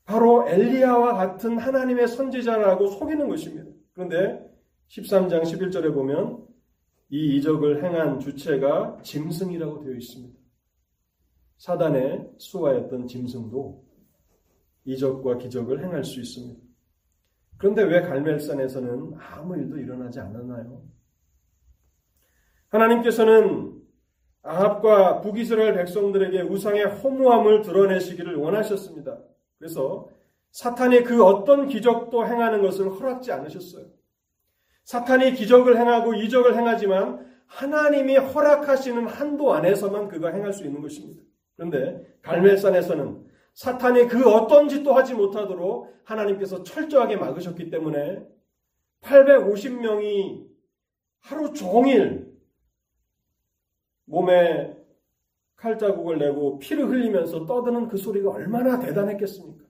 바로 0.06 0.48
엘리야와 0.48 1.16
같은 1.16 1.58
하나님의 1.58 2.08
선지자라고 2.08 2.86
속이는 2.86 3.28
것입니다. 3.28 3.72
그런데 3.94 4.40
13장 4.90 5.42
11절에 5.42 5.92
보면 5.92 6.46
이 7.10 7.38
이적을 7.38 7.84
행한 7.84 8.20
주체가 8.20 9.00
짐승이라고 9.04 9.84
되어 9.84 9.94
있습니다. 9.94 10.38
사단의 11.58 12.32
수하였던 12.38 13.08
짐승도 13.08 13.86
이적과 14.86 15.38
기적을 15.38 15.84
행할 15.84 16.04
수 16.04 16.20
있습니다. 16.20 16.62
그런데 17.58 17.84
왜 17.84 18.02
갈멜산에서는 18.02 19.14
아무 19.18 19.58
일도 19.58 19.78
일어나지 19.78 20.20
않았나요? 20.20 20.84
하나님께서는 22.70 23.82
아합과 24.42 25.22
북이스라엘 25.22 25.74
백성들에게 25.76 26.42
우상의 26.42 26.86
허무함을 26.86 27.62
드러내시기를 27.62 28.36
원하셨습니다. 28.36 29.18
그래서 29.58 30.10
사탄이 30.52 31.04
그 31.04 31.24
어떤 31.24 31.68
기적도 31.68 32.26
행하는 32.26 32.62
것을 32.62 32.90
허락지 32.90 33.32
않으셨어요. 33.32 33.88
사탄이 34.86 35.34
기적을 35.34 35.78
행하고 35.78 36.14
이적을 36.14 36.56
행하지만 36.56 37.26
하나님이 37.48 38.18
허락하시는 38.18 39.08
한도 39.08 39.54
안에서만 39.54 40.08
그가 40.08 40.30
행할 40.30 40.54
수 40.54 40.64
있는 40.64 40.82
것입니다. 40.82 41.22
그런데 41.56 42.18
갈멜산에서는 42.22 43.26
사탄이 43.54 44.08
그 44.08 44.30
어떤 44.30 44.70
짓도 44.70 44.94
하지 44.94 45.14
못하도록 45.14 45.94
하나님께서 46.04 46.64
철저하게 46.64 47.18
막으셨기 47.18 47.70
때문에 47.70 48.26
850명이 49.02 50.48
하루 51.20 51.54
종일 51.54 52.36
몸에 54.06 54.76
칼자국을 55.56 56.20
내고 56.20 56.60
피를 56.60 56.88
흘리면서 56.88 57.46
떠드는 57.46 57.88
그 57.88 57.98
소리가 57.98 58.30
얼마나 58.30 58.80
대단했겠습니까? 58.80 59.66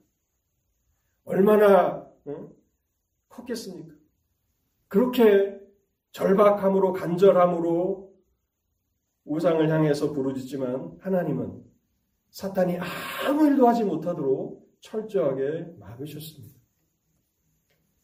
얼마나 1.24 2.06
응? 2.26 2.50
컸겠습니까? 3.28 3.95
그렇게 4.88 5.58
절박함으로 6.12 6.92
간절함으로 6.92 8.14
우상을 9.24 9.68
향해서 9.68 10.12
부르짖지만 10.12 10.98
하나님은 11.00 11.62
사탄이 12.30 12.78
아무 13.26 13.46
일도 13.46 13.66
하지 13.66 13.84
못하도록 13.84 14.66
철저하게 14.80 15.74
막으셨습니다. 15.78 16.56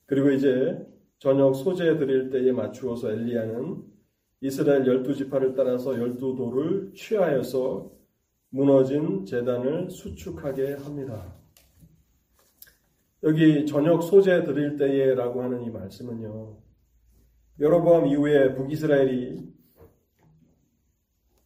그리고 0.07 0.31
이제 0.31 0.85
저녁 1.19 1.55
소재 1.55 1.97
드릴 1.97 2.31
때에 2.31 2.51
맞추어서 2.53 3.13
엘리야는 3.13 3.83
이스라엘 4.41 4.87
열두 4.87 5.15
지파를 5.15 5.55
따라서 5.55 5.99
열두 5.99 6.35
돌을 6.35 6.93
취하여서 6.95 7.93
무너진 8.51 9.25
재단을 9.25 9.89
수축하게 9.89 10.75
합니다. 10.75 11.35
여기 13.23 13.65
저녁 13.67 14.03
소재 14.03 14.43
드릴 14.43 14.77
때에라고 14.77 15.43
하는 15.43 15.63
이 15.63 15.71
말씀은요. 15.71 16.59
여로보암 17.61 18.07
이후에 18.07 18.55
북이스라엘이 18.55 19.53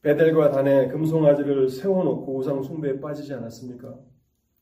베델과 0.03 0.53
단에 0.53 0.89
금송아지를 0.89 1.69
세워놓고 1.69 2.37
우상 2.37 2.63
숭배에 2.63 3.01
빠지지 3.01 3.35
않았습니까? 3.35 3.99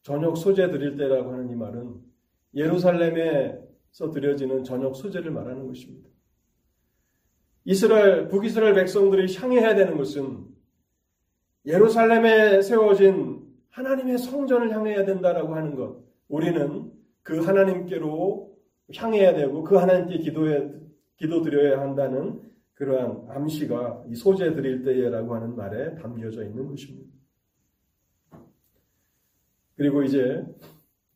저녁 0.03 0.37
소재 0.37 0.71
드릴 0.71 0.97
때라고 0.97 1.33
하는 1.33 1.51
이 1.51 1.55
말은 1.55 1.97
예루살렘에서 2.55 4.11
드려지는 4.13 4.65
저녁 4.65 4.97
소재를 4.97 5.31
말하는 5.31 5.67
것입니다. 5.67 6.09
이스라엘, 7.65 8.29
북이스라엘 8.29 8.75
백성들이 8.75 9.35
향해야 9.35 9.75
되는 9.75 9.97
것은 9.97 10.47
예루살렘에 11.67 12.63
세워진 12.63 13.43
하나님의 13.71 14.19
성전을 14.19 14.71
향해야 14.71 15.05
된다라고 15.05 15.55
하는 15.55 15.75
것. 15.75 16.05
우리는 16.29 16.93
그 17.23 17.41
하나님께로 17.41 18.55
향해야 18.95 19.35
되고 19.35 19.63
그 19.65 19.77
하나님께 19.77 20.19
기도해, 20.19 20.71
기도 21.17 21.43
드려야 21.43 21.81
한다는 21.81 22.41
그러한 22.75 23.27
암시가 23.31 24.05
이 24.09 24.15
소재 24.15 24.53
드릴 24.55 24.83
때에라고 24.83 25.35
하는 25.35 25.55
말에 25.55 25.95
담겨져 25.97 26.45
있는 26.45 26.67
것입니다. 26.69 27.13
그리고 29.77 30.03
이제 30.03 30.45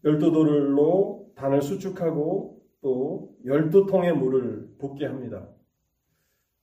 열두 0.04 0.32
돌로 0.32 1.32
단을 1.34 1.62
수축하고 1.62 2.62
또 2.80 3.36
열두 3.44 3.86
통의 3.86 4.16
물을 4.16 4.68
붓게 4.78 5.06
합니다. 5.06 5.48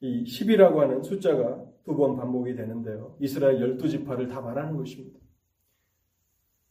이 0.02 0.24
10이라고 0.24 0.78
하는 0.78 1.04
숫자가 1.04 1.64
두 1.86 1.96
번 1.96 2.16
반복이 2.16 2.56
되는데요. 2.56 3.16
이스라엘 3.20 3.62
열두 3.62 3.88
지파를 3.88 4.28
다 4.28 4.42
말하는 4.42 4.76
것입니다. 4.76 5.20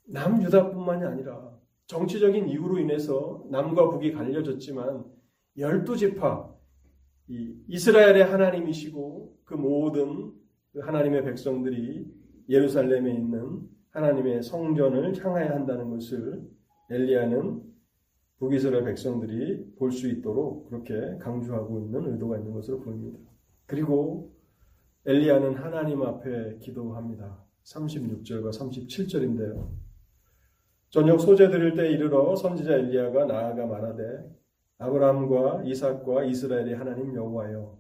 남유다뿐만이 0.07 1.05
아니라 1.05 1.57
정치적인 1.87 2.49
이유로 2.49 2.79
인해서 2.79 3.45
남과 3.51 3.91
북이 3.91 4.12
갈려졌지만 4.12 5.05
열두 5.57 5.97
지파 5.97 6.54
이 7.29 7.55
이스라엘의 7.68 8.25
하나님이시고 8.25 9.39
그 9.45 9.55
모든 9.55 10.33
그 10.72 10.81
하나님의 10.81 11.25
백성들이 11.25 12.07
예루살렘에 12.49 13.14
있는 13.14 13.62
하나님의 13.91 14.43
성전을 14.43 15.16
향하여 15.25 15.51
한다는 15.55 15.91
것을 15.91 16.43
엘리야는 16.91 17.62
북이스라엘 18.39 18.85
백성들이 18.85 19.75
볼 19.77 19.93
수 19.93 20.09
있도록 20.09 20.68
그렇게 20.68 21.18
강조하고 21.18 21.81
있는 21.81 22.12
의도가 22.12 22.39
있는 22.39 22.53
것으로 22.53 22.81
보입니다. 22.81 23.18
그리고 23.66 24.35
엘리야는 25.07 25.55
하나님 25.55 26.03
앞에 26.03 26.59
기도합니다. 26.59 27.43
36절과 27.64 28.51
37절인데요. 28.51 29.68
저녁 30.91 31.20
소재 31.20 31.49
드릴 31.49 31.75
때 31.75 31.91
이르러 31.91 32.37
선지자 32.37 32.75
엘리야가 32.75 33.25
나아가 33.27 33.66
말하되 33.66 34.03
아브라함과 34.85 35.62
이삭과 35.64 36.24
이스라엘의 36.24 36.74
하나님 36.74 37.14
여호와여 37.14 37.78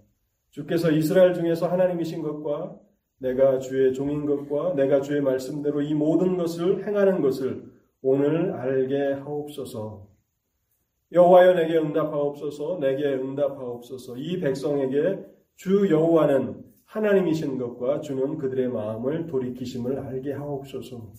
주께서 0.50 0.90
이스라엘 0.90 1.34
중에서 1.34 1.68
하나님이신 1.68 2.22
것과 2.22 2.78
내가 3.18 3.58
주의 3.58 3.92
종인 3.92 4.26
것과 4.26 4.74
내가 4.74 5.00
주의 5.00 5.20
말씀대로 5.20 5.82
이 5.82 5.94
모든 5.94 6.36
것을 6.36 6.86
행하는 6.86 7.20
것을 7.20 7.64
오늘 8.02 8.52
알게 8.52 9.14
하옵소서. 9.14 10.06
여호와여 11.12 11.54
내게 11.54 11.78
응답하옵소서. 11.78 12.78
내게 12.80 13.14
응답하옵소서. 13.14 14.16
이 14.18 14.40
백성에게 14.40 15.24
주 15.56 15.88
여호와는 15.90 16.64
하나님이신 16.84 17.58
것과 17.58 18.00
주는 18.00 18.36
그들의 18.36 18.68
마음을 18.68 19.26
돌이키심을 19.26 19.98
알게 19.98 20.32
하옵소서. 20.32 21.12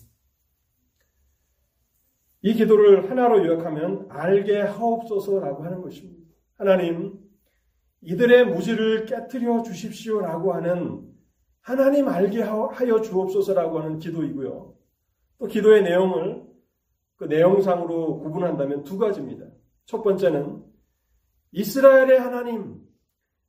이 2.42 2.54
기도를 2.54 3.10
하나로 3.10 3.44
요약하면 3.44 4.06
알게 4.08 4.60
하옵소서라고 4.60 5.64
하는 5.64 5.82
것입니다. 5.82 6.22
하나님, 6.56 7.18
이들의 8.02 8.46
무지를 8.46 9.06
깨뜨려 9.06 9.62
주십시오라고 9.62 10.52
하는 10.52 11.02
하나님 11.60 12.08
알게 12.08 12.42
하여 12.42 13.00
주옵소서라고 13.00 13.80
하는 13.80 13.98
기도이고요. 13.98 14.74
또 15.38 15.46
기도의 15.46 15.82
내용을 15.82 16.44
그 17.16 17.24
내용상으로 17.24 18.20
구분한다면 18.20 18.84
두 18.84 18.98
가지입니다. 18.98 19.46
첫 19.86 20.02
번째는 20.02 20.62
이스라엘의 21.52 22.20
하나님, 22.20 22.76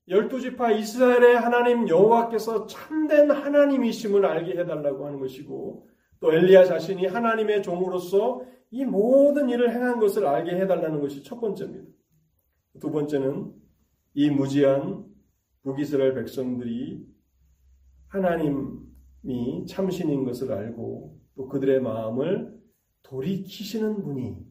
열두 0.07 0.39
지파 0.39 0.71
이스라엘의 0.71 1.35
하나님 1.35 1.87
여호와께서 1.87 2.65
참된 2.67 3.29
하나님이심을 3.29 4.25
알게 4.25 4.59
해달라고 4.59 5.05
하는 5.05 5.19
것이고 5.19 5.87
또 6.19 6.33
엘리야 6.33 6.63
자신이 6.63 7.05
하나님의 7.05 7.61
종으로서 7.61 8.41
이 8.71 8.85
모든 8.85 9.49
일을 9.49 9.73
행한 9.73 9.99
것을 9.99 10.25
알게 10.25 10.51
해달라는 10.61 10.99
것이 10.99 11.23
첫 11.23 11.39
번째입니다. 11.39 11.85
두 12.79 12.91
번째는 12.91 13.53
이 14.13 14.29
무지한 14.29 15.05
북이스라엘 15.63 16.13
백성들이 16.13 17.05
하나님이 18.07 19.65
참신인 19.67 20.25
것을 20.25 20.51
알고 20.51 21.19
또 21.35 21.47
그들의 21.47 21.81
마음을 21.81 22.57
돌이키시는 23.03 24.03
분이 24.03 24.45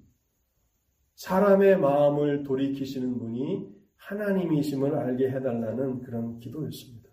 사람의 1.15 1.79
마음을 1.79 2.43
돌이키시는 2.43 3.19
분이 3.19 3.75
하나님이심을 3.97 4.95
알게 4.95 5.31
해달라는 5.31 6.03
그런 6.03 6.39
기도였습니다. 6.39 7.11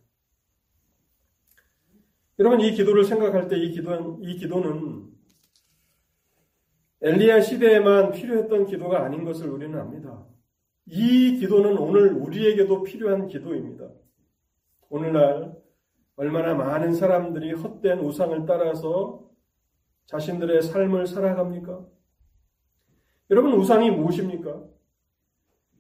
여러분 2.39 2.62
이 2.62 2.72
기도를 2.74 3.04
생각할 3.04 3.47
때 3.47 3.58
이 3.58 3.72
기도는 3.72 4.24
이 4.24 4.38
기도는 4.38 5.08
엘리야 7.04 7.41
시대에만 7.41 8.12
필요했던 8.12 8.66
기도가 8.66 9.04
아닌 9.04 9.26
것을 9.26 9.49
우리는 9.49 9.78
압니다. 9.78 10.26
이 10.86 11.36
기도는 11.38 11.78
오늘 11.78 12.14
우리에게도 12.14 12.84
필요한 12.84 13.28
기도입니다. 13.28 13.89
오늘날 14.88 15.54
얼마나 16.16 16.54
많은 16.54 16.93
사람들이 16.93 17.51
헛된 17.54 17.99
우상을 17.99 18.45
따라서 18.45 19.30
자신들의 20.06 20.62
삶을 20.62 21.06
살아갑니까? 21.08 21.86
여러분, 23.32 23.54
우상이 23.54 23.91
무엇입니까? 23.91 24.64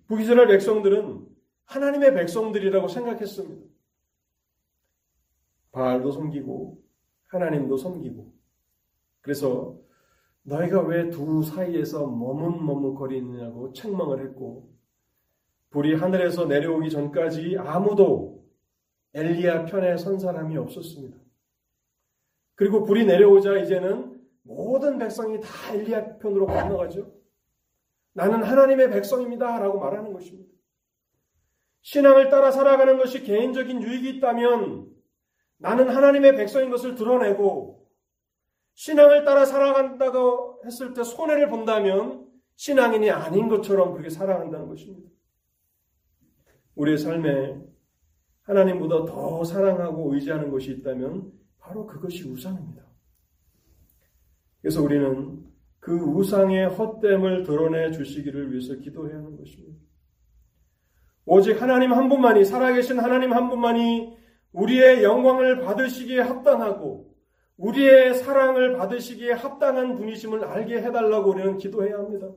북이스라엘 0.07 0.47
백성들은 0.49 1.25
하나님의 1.65 2.15
백성들이라고 2.15 2.89
생각했습니다. 2.89 3.65
바알도 5.71 6.11
섬기고 6.11 6.83
하나님도 7.27 7.77
섬기고 7.77 8.33
그래서 9.21 9.79
너희가 10.43 10.81
왜 10.81 11.09
두 11.09 11.41
사이에서 11.41 12.05
머뭇머뭇거리느냐고 12.07 13.73
책망을 13.73 14.25
했고 14.25 14.69
불이 15.69 15.95
하늘에서 15.95 16.45
내려오기 16.45 16.89
전까지 16.89 17.57
아무도 17.59 18.43
엘리야 19.13 19.65
편에 19.65 19.97
선 19.97 20.19
사람이 20.19 20.57
없었습니다. 20.57 21.17
그리고 22.55 22.83
불이 22.83 23.05
내려오자 23.05 23.57
이제는 23.59 24.21
모든 24.43 24.97
백성이 24.97 25.39
다 25.39 25.73
엘리야 25.73 26.17
편으로 26.17 26.45
건너가죠. 26.47 27.11
나는 28.13 28.43
하나님의 28.43 28.91
백성입니다. 28.91 29.57
라고 29.59 29.79
말하는 29.79 30.13
것입니다. 30.13 30.51
신앙을 31.81 32.29
따라 32.29 32.51
살아가는 32.51 32.97
것이 32.97 33.23
개인적인 33.23 33.81
유익이 33.81 34.17
있다면 34.17 34.91
나는 35.57 35.89
하나님의 35.89 36.35
백성인 36.35 36.69
것을 36.69 36.95
드러내고 36.95 37.82
신앙을 38.75 39.23
따라 39.23 39.45
살아간다고 39.45 40.61
했을 40.65 40.93
때 40.93 41.03
손해를 41.03 41.49
본다면 41.49 42.27
신앙인이 42.55 43.09
아닌 43.11 43.47
것처럼 43.47 43.91
그렇게 43.91 44.09
살아간다는 44.09 44.67
것입니다. 44.67 45.09
우리의 46.75 46.97
삶에 46.97 47.61
하나님보다 48.43 49.05
더 49.05 49.43
사랑하고 49.43 50.13
의지하는 50.13 50.49
것이 50.51 50.71
있다면 50.71 51.31
바로 51.59 51.85
그것이 51.85 52.27
우상입니다. 52.29 52.83
그래서 54.61 54.81
우리는 54.81 55.43
그 55.79 55.93
우상의 55.93 56.67
헛됨을 56.69 57.43
드러내 57.43 57.91
주시기를 57.91 58.51
위해서 58.51 58.75
기도해야 58.75 59.17
하는 59.17 59.37
것입니다. 59.37 59.77
오직 61.25 61.61
하나님 61.61 61.93
한 61.93 62.09
분만이, 62.09 62.43
살아계신 62.45 62.99
하나님 62.99 63.33
한 63.33 63.49
분만이 63.49 64.17
우리의 64.51 65.03
영광을 65.03 65.61
받으시기에 65.61 66.21
합당하고, 66.21 67.12
우리의 67.63 68.15
사랑을 68.15 68.75
받으시기에 68.75 69.31
합당한 69.31 69.95
분이심을 69.95 70.43
알게 70.43 70.81
해달라고 70.81 71.31
우리는 71.31 71.57
기도해야 71.57 71.97
합니다. 71.97 72.29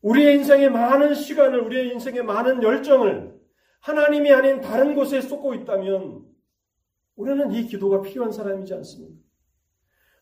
우리의 0.00 0.36
인생의 0.36 0.70
많은 0.70 1.14
시간을, 1.14 1.60
우리의 1.60 1.88
인생의 1.90 2.22
많은 2.24 2.62
열정을 2.62 3.38
하나님이 3.80 4.32
아닌 4.32 4.60
다른 4.62 4.94
곳에 4.94 5.20
쏟고 5.20 5.54
있다면, 5.54 6.24
우리는 7.16 7.52
이 7.52 7.66
기도가 7.66 8.00
필요한 8.00 8.32
사람이지 8.32 8.72
않습니까? 8.74 9.20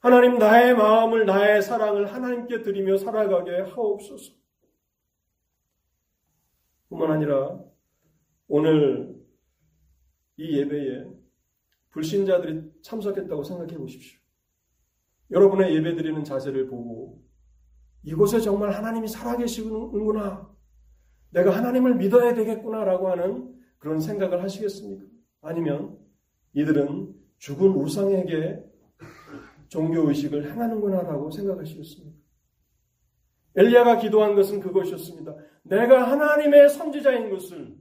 하나님 0.00 0.38
나의 0.38 0.74
마음을 0.74 1.24
나의 1.24 1.62
사랑을 1.62 2.12
하나님께 2.12 2.62
드리며 2.62 2.96
살아가게 2.96 3.60
하옵소서. 3.70 4.32
뿐만 6.88 7.12
아니라 7.12 7.58
오늘 8.48 9.14
이 10.36 10.58
예배에 10.58 11.23
불신자들이 11.94 12.72
참석했다고 12.82 13.44
생각해 13.44 13.78
보십시오. 13.78 14.18
여러분의 15.30 15.74
예배 15.76 15.94
드리는 15.94 16.22
자세를 16.24 16.66
보고 16.68 17.22
이곳에 18.02 18.40
정말 18.40 18.72
하나님이 18.72 19.08
살아계시는구나. 19.08 20.52
내가 21.30 21.56
하나님을 21.56 21.94
믿어야 21.94 22.34
되겠구나라고 22.34 23.08
하는 23.10 23.54
그런 23.78 24.00
생각을 24.00 24.42
하시겠습니까? 24.42 25.04
아니면 25.40 25.98
이들은 26.52 27.14
죽은 27.38 27.70
우상에게 27.70 28.64
종교의식을 29.68 30.50
행하는구나라고 30.50 31.30
생각하시겠습니까? 31.30 32.18
엘리야가 33.56 33.98
기도한 33.98 34.34
것은 34.34 34.60
그것이었습니다. 34.60 35.34
내가 35.62 36.10
하나님의 36.10 36.68
선지자인 36.68 37.30
것을 37.30 37.76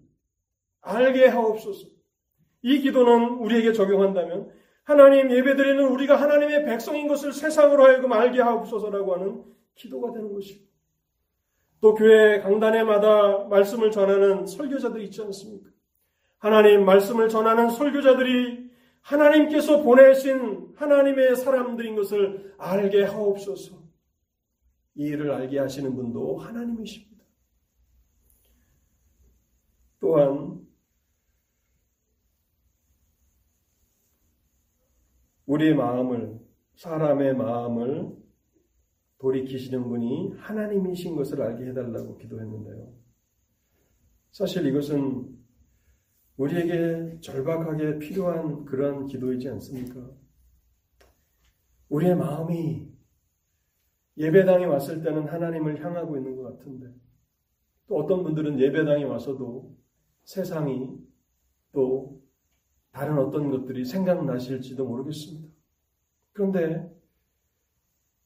알게 0.82 1.28
하옵소서. 1.28 1.93
이 2.64 2.80
기도는 2.80 3.36
우리에게 3.36 3.74
적용한다면 3.74 4.49
하나님 4.84 5.32
예배드리는 5.32 5.86
우리가 5.86 6.20
하나님의 6.20 6.66
백성인 6.66 7.07
것을 7.07 7.32
세상으로 7.32 7.86
하여금 7.86 8.11
알게 8.11 8.41
하옵소서라고 8.41 9.14
하는 9.14 9.43
기도가 9.76 10.11
되는 10.11 10.34
것이고 10.34 10.66
또 11.82 11.93
교회 11.93 12.39
강단에마다 12.39 13.45
말씀을 13.49 13.91
전하는 13.91 14.45
설교자들이 14.45 15.05
있지 15.05 15.22
않습니까? 15.22 15.70
하나님 16.38 16.86
말씀을 16.86 17.30
전하는 17.30 17.70
설교자들이 17.70 18.72
하나님께서 19.01 19.82
보내신 19.82 20.74
하나님의 20.76 21.36
사람들인 21.36 21.95
것을 21.95 22.53
알게 22.57 23.03
하옵소서. 23.03 23.84
이 24.95 25.03
일을 25.07 25.32
알게 25.32 25.59
하시는 25.59 25.93
분도 25.93 26.38
하나님이십니다. 26.38 27.24
또한 29.99 30.62
우리의 35.54 35.76
마음을 35.76 36.39
사람의 36.76 37.36
마음을 37.36 38.12
돌이키시는 39.20 39.88
분이 39.88 40.34
하나님이신 40.38 41.16
것을 41.16 41.41
알게 41.41 41.68
해달라고 41.68 42.18
기도했는데요. 42.18 42.91
사실 44.32 44.66
이것은 44.66 45.38
우리에게 46.38 47.20
절박하게 47.22 47.99
필요한 47.99 48.66
그러한 48.66 49.06
기도이지 49.06 49.47
않습니까? 49.49 50.10
우리의 51.89 52.16
마음이 52.16 52.91
예배당에 54.18 54.66
왔을 54.66 55.04
때는 55.04 55.28
하나님을 55.28 55.84
향하고 55.84 56.18
있는 56.18 56.36
것 56.36 56.43
같은데 56.43 56.91
또 57.88 57.97
어떤 57.97 58.24
분들은 58.24 58.60
예배당에 58.60 59.04
와서도 59.04 59.78
세상이 60.24 60.97
또 61.72 62.23
다른 62.94 63.18
어떤 63.18 63.50
것들이 63.50 63.86
생각나실지도 63.86 64.86
모르겠습니다. 64.86 65.48
그런데 66.32 66.89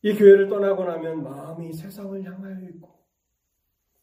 이 0.01 0.13
교회를 0.13 0.49
떠나고 0.49 0.83
나면 0.83 1.23
마음이 1.23 1.73
세상을 1.73 2.21
향하여 2.23 2.67
있고 2.69 2.97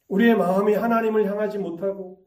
우리의 0.09 0.37
마음이 0.37 0.75
하나님을 0.75 1.27
향하지 1.27 1.59
못하고 1.59 2.25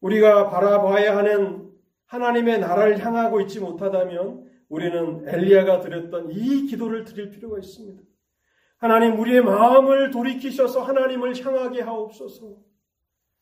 우리가 0.00 0.50
바라봐야 0.50 1.16
하는 1.16 1.72
하나님의 2.06 2.60
나라를 2.60 3.04
향하고 3.04 3.40
있지 3.40 3.58
못하다면 3.58 4.44
우리는 4.68 5.26
엘리야가 5.26 5.80
드렸던 5.80 6.30
이 6.30 6.66
기도를 6.66 7.04
드릴 7.04 7.30
필요가 7.30 7.58
있습니다. 7.58 8.02
하나님 8.76 9.18
우리의 9.18 9.42
마음을 9.42 10.10
돌이키셔서 10.10 10.82
하나님을 10.82 11.34
향하게 11.42 11.80
하옵소서. 11.80 12.56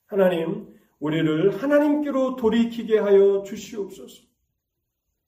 하나님 0.07 0.72
우리를 1.03 1.61
하나님께로 1.61 2.37
돌이키게 2.37 3.01
하여 3.01 3.43
주시옵소서. 3.43 4.23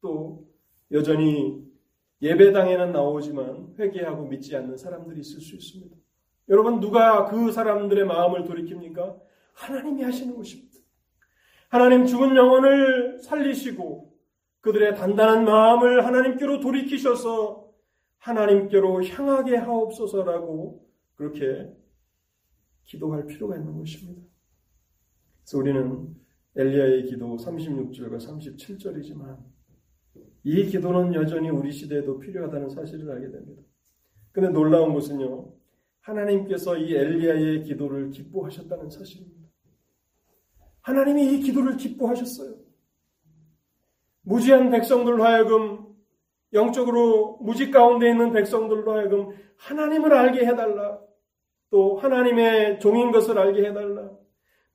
또 0.00 0.48
여전히 0.92 1.64
예배당에는 2.22 2.92
나오지만 2.92 3.74
회개하고 3.76 4.26
믿지 4.28 4.54
않는 4.54 4.76
사람들이 4.76 5.18
있을 5.18 5.40
수 5.40 5.56
있습니다. 5.56 5.96
여러분 6.48 6.78
누가 6.78 7.24
그 7.24 7.50
사람들의 7.50 8.06
마음을 8.06 8.44
돌이킵니까? 8.44 9.20
하나님이 9.54 10.04
하시는 10.04 10.36
것입니다. 10.36 10.78
하나님 11.68 12.06
죽은 12.06 12.36
영혼을 12.36 13.18
살리시고 13.20 14.14
그들의 14.60 14.94
단단한 14.94 15.44
마음을 15.44 16.06
하나님께로 16.06 16.60
돌이키셔서 16.60 17.68
하나님께로 18.18 19.04
향하게 19.04 19.56
하옵소서라고 19.56 20.88
그렇게 21.16 21.68
기도할 22.84 23.26
필요가 23.26 23.56
있는 23.56 23.76
것입니다. 23.76 24.34
그래서 25.45 25.59
우리는 25.59 26.14
엘리야의 26.57 27.05
기도 27.05 27.36
36절과 27.36 28.16
37절이지만 28.16 29.36
이 30.45 30.64
기도는 30.66 31.14
여전히 31.14 31.51
우리 31.51 31.70
시대에도 31.70 32.18
필요하다는 32.18 32.70
사실을 32.70 33.11
알게 33.11 33.30
됩니다. 33.30 33.62
근데 34.32 34.49
놀라운 34.49 34.95
것은요. 34.95 35.53
하나님께서 36.01 36.76
이 36.78 36.95
엘리야의 36.95 37.64
기도를 37.64 38.11
기뻐하셨다는 38.11 38.90
사실입니다. 38.90 39.49
하나님이 40.80 41.34
이 41.34 41.40
기도를 41.40 41.76
기뻐하셨어요. 41.76 42.57
무지한 44.22 44.70
백성들로 44.70 45.24
하여금 45.24 45.95
영적으로 46.53 47.38
무지 47.42 47.70
가운데 47.70 48.09
있는 48.09 48.32
백성들로 48.32 48.92
하여금 48.92 49.30
하나님을 49.59 50.12
알게 50.12 50.47
해달라. 50.47 51.01
또 51.70 51.97
하나님의 51.97 52.80
종인 52.80 53.11
것을 53.11 53.38
알게 53.38 53.68
해달라. 53.68 54.23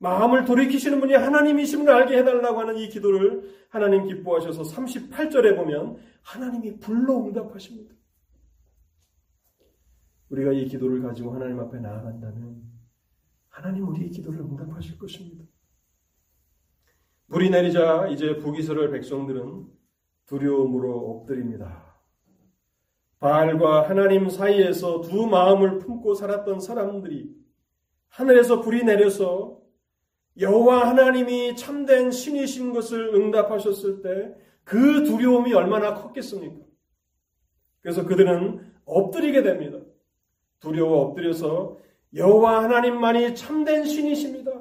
마음을 0.00 0.46
돌이키시는 0.46 0.98
분이 0.98 1.12
하나님이심을 1.12 1.90
알게 1.90 2.16
해달라고 2.18 2.58
하는 2.58 2.78
이 2.78 2.88
기도를 2.88 3.66
하나님 3.68 4.06
기뻐하셔서 4.06 4.62
38절에 4.62 5.54
보면 5.56 5.98
하나님이 6.22 6.78
불러 6.78 7.18
응답하십니다. 7.18 7.94
우리가 10.30 10.52
이 10.52 10.64
기도를 10.66 11.02
가지고 11.02 11.34
하나님 11.34 11.60
앞에 11.60 11.80
나아간다면 11.80 12.62
하나님 13.50 13.88
우리의 13.88 14.10
기도를 14.10 14.40
응답하실 14.40 14.98
것입니다. 14.98 15.44
불이 17.28 17.50
내리자 17.50 18.08
이제 18.08 18.38
북이스라엘 18.38 18.90
백성들은 18.92 19.66
두려움으로 20.24 21.10
엎드립니다. 21.10 21.94
바알과 23.18 23.86
하나님 23.86 24.30
사이에서 24.30 25.02
두 25.02 25.26
마음을 25.26 25.78
품고 25.78 26.14
살았던 26.14 26.60
사람들이 26.60 27.36
하늘에서 28.08 28.62
불이 28.62 28.84
내려서 28.84 29.59
여호와 30.40 30.88
하나님이 30.88 31.54
참된 31.56 32.10
신이신 32.10 32.72
것을 32.72 33.14
응답하셨을 33.14 34.02
때 34.02 34.50
그 34.70 35.02
두려움이 35.02 35.52
얼마나 35.52 35.94
컸겠습니까? 35.94 36.64
그래서 37.82 38.06
그들은 38.06 38.72
엎드리게 38.84 39.42
됩니다. 39.42 39.78
두려워 40.60 41.06
엎드려서 41.06 41.80
여호와 42.14 42.62
하나님만이 42.64 43.34
참된 43.34 43.84
신이십니다. 43.84 44.52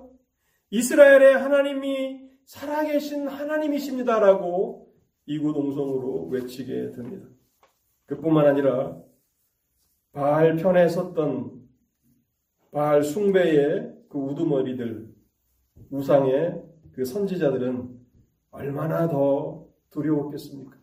이스라엘의 0.71 1.37
하나님이 1.37 2.21
살아계신 2.45 3.27
하나님이십니다라고 3.27 4.91
이구동성으로 5.27 6.29
외치게 6.29 6.93
됩니다. 6.93 7.27
그뿐만 8.07 8.47
아니라 8.47 8.97
바알 10.11 10.55
편에 10.55 10.89
섰던 10.89 11.67
바알 12.71 13.03
숭배의 13.03 13.93
그 14.09 14.17
우두머리들 14.17 15.07
우상의 15.91 16.63
그 16.91 17.05
선지자들은 17.05 17.99
얼마나 18.51 19.07
더 19.07 19.67
두려웠겠습니까? 19.89 20.77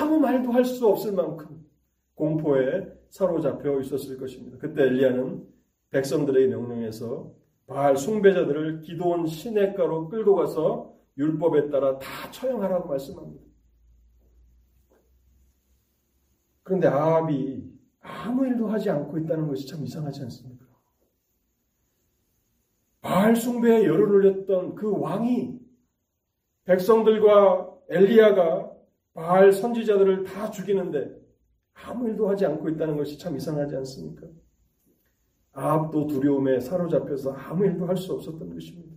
아무 0.00 0.18
말도 0.18 0.52
할 0.52 0.64
수 0.64 0.86
없을 0.86 1.12
만큼 1.12 1.64
공포에 2.14 2.86
사로잡혀 3.10 3.80
있었을 3.80 4.18
것입니다. 4.18 4.58
그때 4.58 4.82
엘리야는 4.84 5.46
백성들의 5.90 6.48
명령에서 6.48 7.32
바알 7.66 7.96
숭배자들을 7.96 8.82
기도원 8.82 9.26
시내가로 9.26 10.08
끌고 10.08 10.34
가서 10.36 10.94
율법에 11.18 11.70
따라 11.70 11.98
다 11.98 12.30
처형하라고 12.30 12.88
말씀합니다. 12.88 13.44
그런데 16.62 16.88
아합이 16.88 17.70
아무 18.00 18.46
일도 18.46 18.68
하지 18.68 18.90
않고 18.90 19.18
있다는 19.18 19.48
것이 19.48 19.66
참 19.66 19.82
이상하지 19.84 20.22
않습니까? 20.22 20.59
바알 23.00 23.34
숭배에 23.36 23.84
열을 23.84 24.10
올렸던 24.10 24.74
그 24.74 24.90
왕이 24.98 25.58
백성들과 26.64 27.78
엘리야가 27.88 28.70
바알 29.14 29.52
선지자들을 29.52 30.24
다 30.24 30.50
죽이는데 30.50 31.18
아무 31.72 32.08
일도 32.08 32.28
하지 32.28 32.46
않고 32.46 32.68
있다는 32.68 32.96
것이 32.96 33.18
참 33.18 33.36
이상하지 33.36 33.76
않습니까? 33.76 34.26
아합도 35.52 36.06
두려움에 36.06 36.60
사로잡혀서 36.60 37.32
아무 37.32 37.66
일도 37.66 37.86
할 37.86 37.96
수 37.96 38.12
없었던 38.12 38.52
것입니다. 38.54 38.96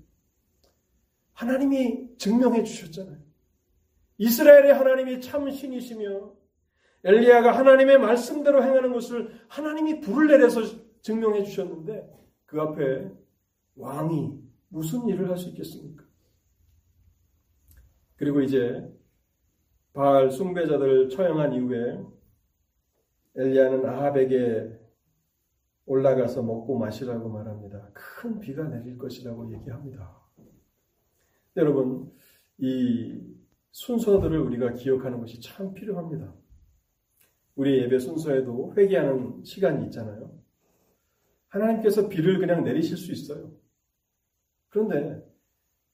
하나님이 1.33 2.17
증명해 2.17 2.63
주셨잖아요. 2.63 3.17
이스라엘의 4.17 4.73
하나님이 4.73 5.19
참 5.21 5.49
신이시며 5.49 6.31
엘리야가 7.05 7.57
하나님의 7.57 7.97
말씀대로 7.99 8.63
행하는 8.63 8.93
것을 8.93 9.31
하나님이 9.47 9.99
불을 10.01 10.27
내려서 10.27 10.61
증명해 11.01 11.43
주셨는데 11.43 12.07
그 12.45 12.61
앞에 12.61 13.09
왕이 13.75 14.39
무슨 14.69 15.07
일을 15.07 15.29
할 15.29 15.37
수 15.37 15.49
있겠습니까? 15.49 16.03
그리고 18.15 18.41
이제 18.41 18.89
바알 19.93 20.31
숭배자들을 20.31 21.09
처형한 21.09 21.53
이후에 21.53 22.03
엘리야는 23.35 23.85
아합에게 23.85 24.79
올라가서 25.85 26.43
먹고 26.43 26.77
마시라고 26.77 27.29
말합니다. 27.29 27.89
큰 27.93 28.39
비가 28.39 28.63
내릴 28.67 28.97
것이라고 28.97 29.51
얘기합니다. 29.53 30.21
여러분, 31.57 32.11
이 32.57 33.21
순서들을 33.71 34.39
우리가 34.39 34.73
기억하는 34.73 35.19
것이 35.19 35.41
참 35.41 35.73
필요합니다. 35.73 36.33
우리 37.55 37.79
예배 37.79 37.99
순서에도 37.99 38.73
회개하는 38.77 39.43
시간이 39.43 39.85
있잖아요. 39.85 40.31
하나님께서 41.49 42.07
비를 42.09 42.39
그냥 42.39 42.63
내리실 42.63 42.97
수 42.97 43.11
있어요. 43.11 43.51
그런데 44.73 45.23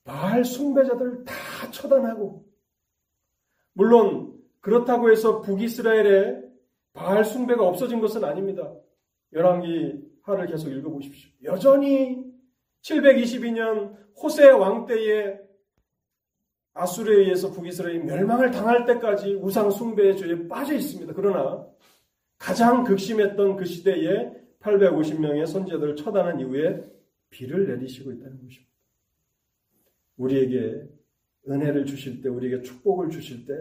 바알 0.06 0.46
숭배자들을 0.46 1.26
다 1.26 1.70
처단하고 1.70 2.46
물론 3.74 4.40
그렇다고 4.62 5.12
해서 5.12 5.42
북이스라엘에 5.42 6.42
바알 6.94 7.26
숭배가 7.26 7.68
없어진 7.68 8.00
것은 8.00 8.24
아닙니다. 8.24 8.74
열왕기 9.34 10.22
하를 10.22 10.48
계속 10.48 10.70
읽어보십시오. 10.70 11.30
여전히 11.44 12.24
722년 12.82 13.98
호세 14.16 14.50
왕 14.50 14.86
때에 14.86 15.38
아수르에 16.74 17.18
의해서 17.24 17.52
북이스라엘이 17.52 18.00
멸망을 18.00 18.52
당할 18.52 18.86
때까지 18.86 19.36
우상 19.36 19.72
숭배의 19.72 20.16
죄에 20.16 20.48
빠져 20.48 20.74
있습니다. 20.74 21.12
그러나 21.14 21.68
가장 22.38 22.86
극심했던 22.86 23.58
그 23.58 23.66
시대에 23.66 24.32
850명의 24.62 25.46
선제들을 25.46 25.98
처단한 25.98 26.40
이후에 26.40 26.82
비를 27.30 27.68
내리시고 27.68 28.14
있다는 28.14 28.42
것입니다. 28.42 28.69
우리에게 30.20 30.84
은혜를 31.48 31.86
주실 31.86 32.22
때, 32.22 32.30
우리에게 32.30 32.62
축복을 32.62 33.10
주실 33.10 33.46
때, 33.46 33.54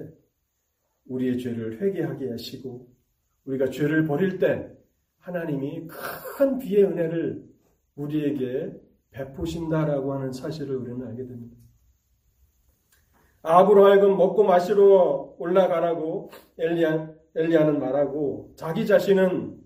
우리의 1.07 1.39
죄를 1.39 1.81
회개하게 1.81 2.31
하시고, 2.31 2.87
우리가 3.45 3.71
죄를 3.71 4.05
버릴 4.05 4.39
때, 4.39 4.71
하나님이 5.19 5.87
큰 5.89 6.59
비의 6.59 6.85
은혜를 6.85 7.49
우리에게 7.97 8.73
베푸신다라고 9.11 10.13
하는 10.13 10.33
사실을 10.33 10.77
우리는 10.77 11.07
알게 11.07 11.27
됩니다. 11.27 11.57
아브로 13.43 13.87
하여금 13.87 14.17
먹고 14.17 14.45
마시러 14.45 15.35
올라가라고 15.39 16.31
엘리야, 16.59 17.15
엘리야는 17.37 17.79
말하고 17.79 18.53
자기 18.57 18.87
자신은 18.87 19.59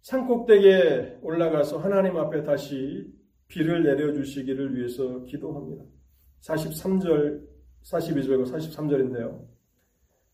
산꼭대기에 0.00 1.18
올라가서 1.22 1.78
하나님 1.78 2.16
앞에 2.16 2.42
다시 2.42 3.12
비를 3.48 3.82
내려주시기를 3.82 4.76
위해서 4.76 5.24
기도합니다. 5.24 5.84
43절, 6.42 7.42
42절과 7.82 8.46
43절인데요. 8.52 9.46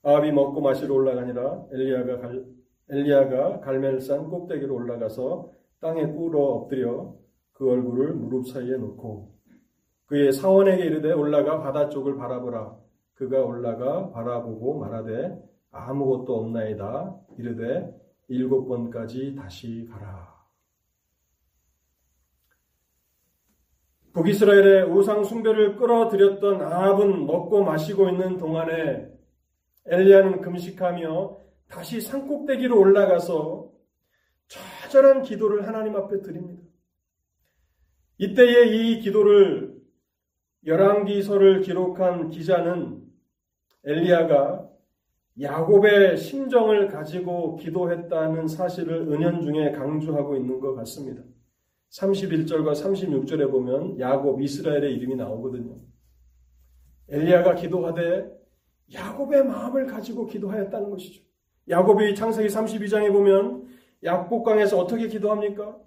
아합이 0.02 0.32
먹고 0.32 0.60
마시러 0.60 0.94
올라가니라 0.94 1.66
엘리야가 1.72 2.18
갈, 2.18 2.44
엘리야가 2.90 3.60
갈멜산 3.60 4.28
꼭대기로 4.28 4.74
올라가서 4.74 5.50
땅에 5.80 6.06
꿇어 6.06 6.38
엎드려 6.38 7.14
그 7.52 7.70
얼굴을 7.70 8.14
무릎 8.14 8.48
사이에 8.48 8.76
놓고 8.76 9.32
그의 10.06 10.32
사원에게 10.32 10.84
이르되 10.84 11.12
올라가 11.12 11.60
바다 11.60 11.88
쪽을 11.88 12.16
바라보라. 12.16 12.76
그가 13.14 13.42
올라가 13.42 14.10
바라보고 14.10 14.78
말하되 14.80 15.40
아무것도 15.70 16.36
없나이다. 16.36 17.16
이르되 17.38 17.90
일곱 18.28 18.66
번까지 18.66 19.34
다시 19.34 19.86
가라. 19.90 20.33
북이스라엘의 24.14 24.90
우상 24.90 25.24
숭배를 25.24 25.76
끌어들였던 25.76 26.62
아합은 26.62 27.26
먹고 27.26 27.64
마시고 27.64 28.08
있는 28.08 28.38
동안에 28.38 29.08
엘리야는 29.86 30.40
금식하며 30.40 31.36
다시 31.68 32.00
산꼭대기로 32.00 32.78
올라가서 32.78 33.72
처절한 34.46 35.22
기도를 35.22 35.66
하나님 35.66 35.96
앞에 35.96 36.22
드립니다. 36.22 36.62
이때에 38.18 38.66
이 38.66 39.00
기도를 39.00 39.74
열왕기서를 40.64 41.62
기록한 41.62 42.30
기자는 42.30 43.02
엘리야가 43.84 44.70
야곱의 45.40 46.16
심정을 46.18 46.86
가지고 46.86 47.56
기도했다는 47.56 48.46
사실을 48.46 49.12
은연중에 49.12 49.72
강조하고 49.72 50.36
있는 50.36 50.60
것 50.60 50.76
같습니다. 50.76 51.24
31절과 51.90 52.72
36절에 52.72 53.50
보면 53.50 54.00
야곱 54.00 54.40
이스라엘의 54.40 54.94
이름이 54.94 55.16
나오거든요. 55.16 55.76
엘리야가 57.08 57.54
기도하되 57.54 58.30
야곱의 58.92 59.44
마음을 59.44 59.86
가지고 59.86 60.26
기도하였다는 60.26 60.90
것이죠. 60.90 61.22
야곱이 61.68 62.14
창세기 62.14 62.48
32장에 62.48 63.12
보면 63.12 63.68
약복강에서 64.02 64.78
어떻게 64.78 65.08
기도합니까? 65.08 65.78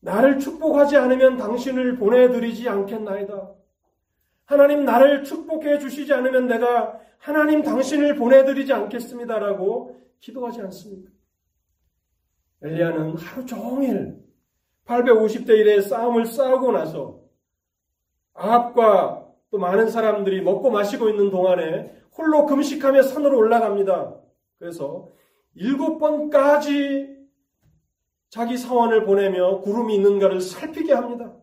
나를 0.00 0.38
축복하지 0.38 0.96
않으면 0.96 1.36
당신을 1.36 1.96
보내드리지 1.96 2.68
않겠나이다. 2.68 3.54
하나님 4.46 4.84
나를 4.84 5.24
축복해 5.24 5.78
주시지 5.78 6.12
않으면 6.12 6.46
내가 6.46 6.98
하나님 7.18 7.62
당신을 7.62 8.16
보내드리지 8.16 8.72
않겠습니다라고 8.72 10.00
기도하지 10.20 10.62
않습니까? 10.62 11.10
엘리야는 12.62 13.16
하루 13.16 13.46
종일 13.46 14.18
850대 14.90 15.50
1의 15.50 15.82
싸움을 15.82 16.26
싸우고 16.26 16.72
나서 16.72 17.20
아합과 18.34 19.28
또 19.50 19.58
많은 19.58 19.88
사람들이 19.88 20.42
먹고 20.42 20.70
마시고 20.70 21.08
있는 21.08 21.30
동안에 21.30 21.96
홀로 22.16 22.46
금식하며 22.46 23.02
산으로 23.02 23.38
올라갑니다. 23.38 24.20
그래서 24.58 25.08
일곱 25.54 25.98
번까지 25.98 27.18
자기 28.28 28.56
사원을 28.56 29.04
보내며 29.04 29.60
구름이 29.60 29.94
있는가를 29.96 30.40
살피게 30.40 30.92
합니다. 30.92 31.36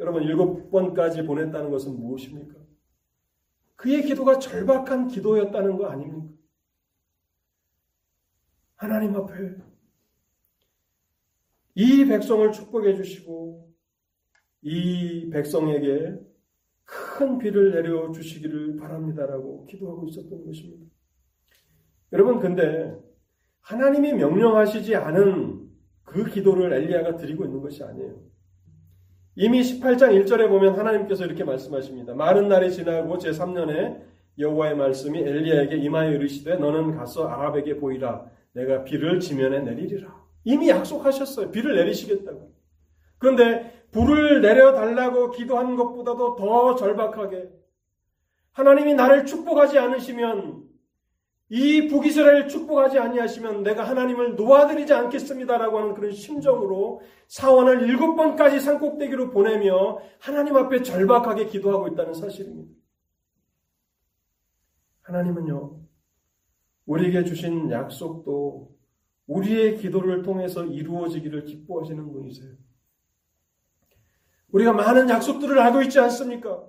여러분, 0.00 0.22
일곱 0.22 0.70
번까지 0.70 1.24
보냈다는 1.24 1.70
것은 1.70 1.98
무엇입니까? 1.98 2.54
그의 3.76 4.02
기도가 4.02 4.38
절박한 4.38 5.08
기도였다는 5.08 5.76
거 5.76 5.86
아닙니까? 5.86 6.32
하나님 8.76 9.14
앞에 9.16 9.56
이 11.74 12.04
백성을 12.06 12.50
축복해 12.52 12.94
주시고 12.94 13.68
이 14.62 15.28
백성에게 15.30 16.18
큰 16.84 17.38
비를 17.38 17.72
내려 17.72 18.12
주시기를 18.12 18.76
바랍니다라고 18.76 19.66
기도하고 19.66 20.06
있었던 20.08 20.44
것입니다. 20.44 20.86
여러분 22.12 22.38
근데 22.38 22.96
하나님이 23.60 24.12
명령하시지 24.12 24.94
않은 24.94 25.68
그 26.04 26.24
기도를 26.26 26.72
엘리야가 26.72 27.16
드리고 27.16 27.44
있는 27.44 27.60
것이 27.60 27.82
아니에요. 27.82 28.20
이미 29.36 29.62
18장 29.62 30.24
1절에 30.24 30.48
보면 30.48 30.78
하나님께서 30.78 31.24
이렇게 31.24 31.42
말씀하십니다. 31.42 32.14
많은 32.14 32.48
날이 32.48 32.70
지나고 32.70 33.18
제3년에 33.18 34.00
여호와의 34.38 34.76
말씀이 34.76 35.18
엘리야에게 35.18 35.76
임하여 35.76 36.12
이르시되 36.12 36.56
너는 36.56 36.96
가서 36.96 37.28
아합에게 37.28 37.78
보이라 37.78 38.30
내가 38.52 38.84
비를 38.84 39.18
지면에 39.18 39.60
내리리라. 39.60 40.23
이미 40.44 40.68
약속하셨어요. 40.68 41.50
비를 41.50 41.74
내리시겠다고. 41.76 42.52
그런데 43.18 43.86
불을 43.90 44.42
내려달라고 44.42 45.30
기도한 45.30 45.76
것보다도 45.76 46.36
더 46.36 46.74
절박하게 46.74 47.48
하나님이 48.52 48.94
나를 48.94 49.24
축복하지 49.26 49.78
않으시면 49.78 50.64
이 51.50 51.88
북이스라엘 51.88 52.48
축복하지 52.48 52.98
아니하시면 52.98 53.62
내가 53.62 53.84
하나님을 53.84 54.34
놓아드리지 54.34 54.92
않겠습니다라고 54.92 55.78
하는 55.78 55.94
그런 55.94 56.12
심정으로 56.12 57.02
사원을 57.28 57.88
일곱 57.88 58.16
번까지 58.16 58.60
산꼭대기로 58.60 59.30
보내며 59.30 59.98
하나님 60.18 60.56
앞에 60.56 60.82
절박하게 60.82 61.46
기도하고 61.46 61.88
있다는 61.88 62.14
사실입니다. 62.14 62.72
하나님은요, 65.02 65.80
우리에게 66.86 67.24
주신 67.24 67.70
약속도 67.70 68.73
우리의 69.26 69.78
기도를 69.78 70.22
통해서 70.22 70.64
이루어지기를 70.64 71.44
기뻐하시는 71.44 72.12
분이세요. 72.12 72.52
우리가 74.52 74.72
많은 74.72 75.08
약속들을 75.08 75.58
알고 75.58 75.82
있지 75.82 75.98
않습니까? 76.00 76.64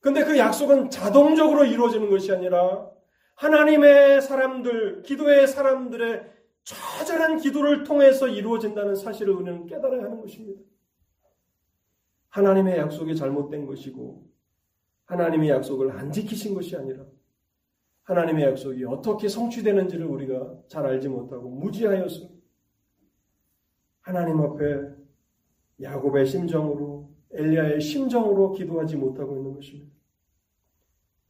근데 0.00 0.24
그 0.24 0.36
약속은 0.36 0.90
자동적으로 0.90 1.64
이루어지는 1.64 2.10
것이 2.10 2.30
아니라 2.32 2.90
하나님의 3.36 4.20
사람들, 4.20 5.02
기도의 5.02 5.48
사람들의 5.48 6.30
처절한 6.64 7.38
기도를 7.38 7.84
통해서 7.84 8.28
이루어진다는 8.28 8.94
사실을 8.94 9.34
우리는 9.34 9.66
깨달아야 9.66 10.02
하는 10.04 10.20
것입니다. 10.20 10.62
하나님의 12.28 12.78
약속이 12.78 13.16
잘못된 13.16 13.64
것이고 13.66 14.26
하나님의 15.04 15.50
약속을 15.50 15.92
안 15.92 16.10
지키신 16.10 16.54
것이 16.54 16.76
아니라 16.76 17.04
하나님의 18.04 18.44
약속이 18.44 18.84
어떻게 18.84 19.28
성취되는지를 19.28 20.06
우리가 20.06 20.54
잘 20.68 20.86
알지 20.86 21.08
못하고 21.08 21.48
무지하여서 21.48 22.28
하나님 24.00 24.40
앞에 24.40 24.94
야곱의 25.80 26.26
심정으로 26.26 27.10
엘리야의 27.32 27.80
심정으로 27.80 28.52
기도하지 28.52 28.96
못하고 28.96 29.36
있는 29.36 29.54
것입니다. 29.54 29.92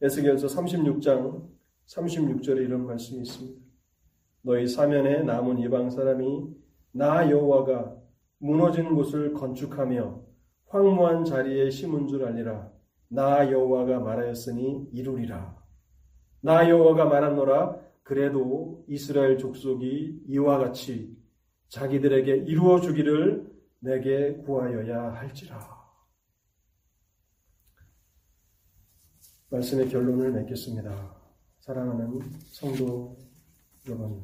에스겔서 0.01 0.47
36장 0.47 1.49
36절에 1.87 2.57
이런 2.65 2.85
말씀이 2.85 3.21
있습니다. 3.21 3.61
너희 4.41 4.67
사면에 4.67 5.23
남은 5.23 5.59
이방 5.59 5.89
사람이 5.89 6.53
나 6.91 7.29
여호와가 7.29 7.95
무너진 8.37 8.93
곳을 8.93 9.33
건축하며 9.33 10.21
황무한 10.67 11.23
자리에 11.23 11.69
심은 11.69 12.07
줄 12.07 12.25
알리라. 12.25 12.71
나 13.07 13.49
여호와가 13.49 13.99
말하였으니 14.01 14.89
이루리라. 14.91 15.54
나 16.45 16.69
여호와가 16.69 17.05
말하노라 17.05 17.75
그래도 18.03 18.85
이스라엘 18.87 19.39
족속이 19.39 20.25
이와 20.27 20.59
같이 20.59 21.17
자기들에게 21.69 22.35
이루어 22.45 22.79
주기를 22.79 23.51
내게 23.79 24.35
구하여야 24.35 25.15
할지라. 25.15 25.59
말씀의 29.49 29.89
결론을 29.89 30.33
맺겠습니다. 30.33 31.15
사랑하는 31.61 32.19
성도 32.45 33.17
여러분. 33.87 34.23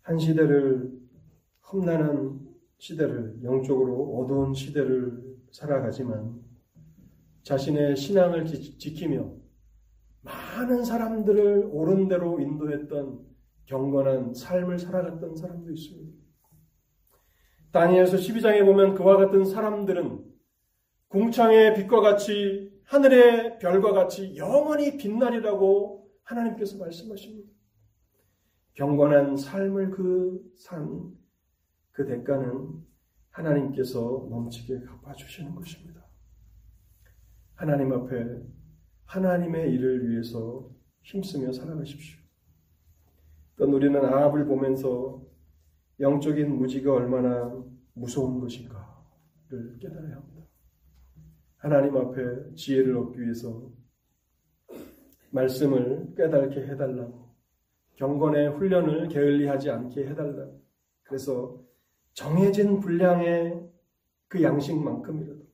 한 0.00 0.18
시대를 0.18 0.98
험난한 1.70 2.40
시대를 2.78 3.40
영적으로 3.42 4.18
어두운 4.18 4.54
시대를 4.54 5.36
살아가지만 5.52 6.42
자신의 7.42 7.96
신앙을 7.96 8.46
지키며 8.46 9.44
많은 10.56 10.84
사람들을 10.84 11.68
옳은 11.70 12.08
대로 12.08 12.40
인도했던 12.40 13.20
경건한 13.66 14.32
삶을 14.32 14.78
살아갔던 14.78 15.36
사람도 15.36 15.70
있습니다. 15.70 16.16
다니엘서 17.72 18.16
12장에 18.16 18.64
보면 18.64 18.94
그와 18.94 19.18
같은 19.18 19.44
사람들은 19.44 20.24
궁창의 21.08 21.74
빛과 21.74 22.00
같이 22.00 22.72
하늘의 22.84 23.58
별과 23.58 23.92
같이 23.92 24.34
영원히 24.36 24.96
빛나리라고 24.96 26.08
하나님께서 26.22 26.78
말씀하십니다. 26.78 27.50
경건한 28.74 29.36
삶을 29.36 29.90
그 29.90 30.40
산, 30.56 31.12
그 31.92 32.06
대가는 32.06 32.82
하나님께서 33.30 34.26
넘치게 34.30 34.80
갚아주시는 34.80 35.54
것입니다. 35.54 36.06
하나님 37.54 37.92
앞에 37.92 38.55
하나님의 39.06 39.72
일을 39.72 40.08
위해서 40.08 40.70
힘쓰며 41.02 41.52
살아가십시오. 41.52 42.20
또 43.56 43.64
우리는 43.64 44.04
아합을 44.04 44.44
보면서 44.46 45.22
영적인 46.00 46.56
무지가 46.56 46.92
얼마나 46.92 47.64
무서운 47.94 48.40
것인가를 48.40 49.78
깨달아야 49.80 50.16
합니다. 50.16 50.42
하나님 51.56 51.96
앞에 51.96 52.54
지혜를 52.54 52.96
얻기 52.96 53.20
위해서 53.20 53.70
말씀을 55.30 56.14
깨닫게 56.16 56.66
해달라고 56.66 57.34
경건의 57.96 58.50
훈련을 58.50 59.08
게을리하지 59.08 59.70
않게 59.70 60.06
해달라고 60.08 60.62
그래서 61.02 61.60
정해진 62.12 62.80
분량의 62.80 63.68
그 64.28 64.42
양식만큼이라도 64.42 65.45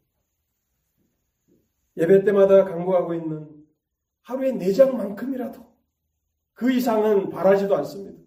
예배 1.96 2.24
때마다 2.24 2.64
강구하고 2.64 3.14
있는 3.14 3.48
하루에 4.22 4.52
네 4.52 4.72
장만큼이라도 4.72 5.72
그 6.54 6.72
이상은 6.72 7.28
바라지도 7.30 7.76
않습니다. 7.78 8.22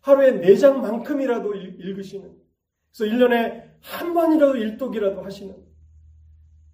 하루에 0.00 0.32
네 0.32 0.56
장만큼이라도 0.56 1.54
읽으시는 1.54 2.36
그래서 2.94 3.14
1년에 3.14 3.72
한 3.80 4.14
번이라도 4.14 4.56
일독이라도 4.56 5.22
하시는 5.22 5.54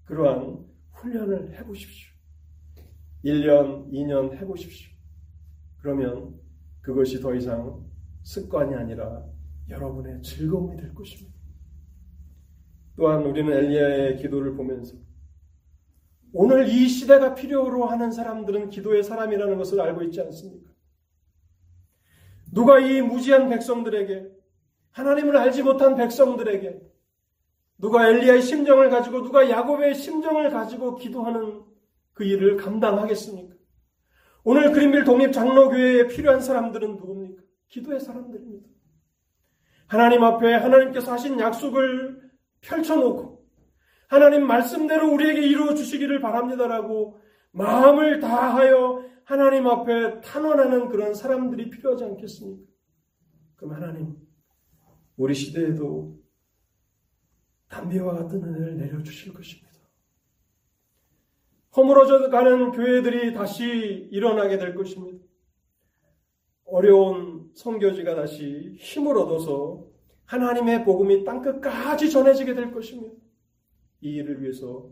그러한 0.05 0.65
훈련을 0.93 1.55
해보십시오. 1.59 2.13
1년, 3.25 3.91
2년 3.93 4.35
해보십시오. 4.35 4.91
그러면 5.79 6.35
그것이 6.81 7.21
더 7.21 7.35
이상 7.35 7.85
습관이 8.23 8.75
아니라 8.75 9.25
여러분의 9.69 10.23
즐거움이 10.23 10.77
될 10.77 10.95
것입니다. 10.95 11.37
또한 12.97 13.23
우리는 13.25 13.53
엘리야의 13.53 14.17
기도를 14.17 14.55
보면서 14.57 14.97
오늘 16.33 16.69
이 16.69 16.89
시대가 16.89 17.35
필요로 17.35 17.87
하는 17.87 18.11
사람들은 18.11 18.69
기도의 18.69 19.03
사람이라는 19.03 19.57
것을 19.57 19.81
알고 19.81 20.03
있지 20.05 20.21
않습니까? 20.21 20.71
누가 22.53 22.79
이 22.79 23.03
무지한 23.03 23.49
백성들에게 23.49 24.31
하나님을 24.91 25.37
알지 25.37 25.63
못한 25.63 25.97
백성들에게 25.97 26.81
누가 27.79 28.09
엘리야의 28.09 28.43
심정을 28.43 28.91
가지고 28.91 29.23
누가 29.23 29.49
야곱의 29.49 29.95
심정을 29.95 30.51
가지고 30.51 30.97
기도하는 30.97 31.63
그 32.13 32.25
일을 32.25 32.57
감당하겠습니까? 32.57 33.55
오늘 34.45 34.73
그린빌 34.73 35.05
독립 35.05 35.33
장로교회에 35.33 36.09
필요한 36.09 36.41
사람들은 36.41 36.97
누굽니까? 36.97 37.43
기도의 37.69 38.01
사람들입니다. 38.01 38.69
하나님 39.87 40.25
앞에 40.25 40.55
하나님께서 40.55 41.13
하신 41.13 41.39
약속을 41.39 42.31
펼쳐놓고 42.61 43.38
하나님 44.09 44.47
말씀대로 44.47 45.13
우리에게 45.13 45.43
이루어 45.43 45.75
주시기를 45.75 46.21
바랍니다라고 46.21 47.21
마음을 47.53 48.21
다하여 48.21 49.05
하나님 49.25 49.67
앞에 49.67 50.23
탄원하는 50.23 50.89
그런 50.89 51.15
사람들이 51.15 51.69
필요하지 51.71 52.05
않겠습니까? 52.05 52.63
그럼 53.57 53.75
하나님, 53.75 54.17
우리 55.17 55.35
시대에도 55.35 56.19
담비와 57.69 58.15
같은 58.15 58.43
은혜를 58.43 58.79
내려주실 58.79 59.35
것입니다. 59.35 59.69
허물어져 61.77 62.31
가는 62.31 62.73
교회들이 62.73 63.35
다시 63.35 64.09
일어나게 64.11 64.57
될 64.57 64.75
것입니다. 64.75 65.23
어려운 66.65 67.51
선교지가 67.55 68.15
다시 68.15 68.77
힘을 68.79 69.19
얻어서 69.19 69.87
하나님의 70.25 70.85
복음이 70.85 71.25
땅끝까지 71.25 72.11
전해지게 72.11 72.55
될 72.55 72.73
것입니다. 72.73 73.28
이 74.01 74.11
일을 74.11 74.43
위해서 74.43 74.91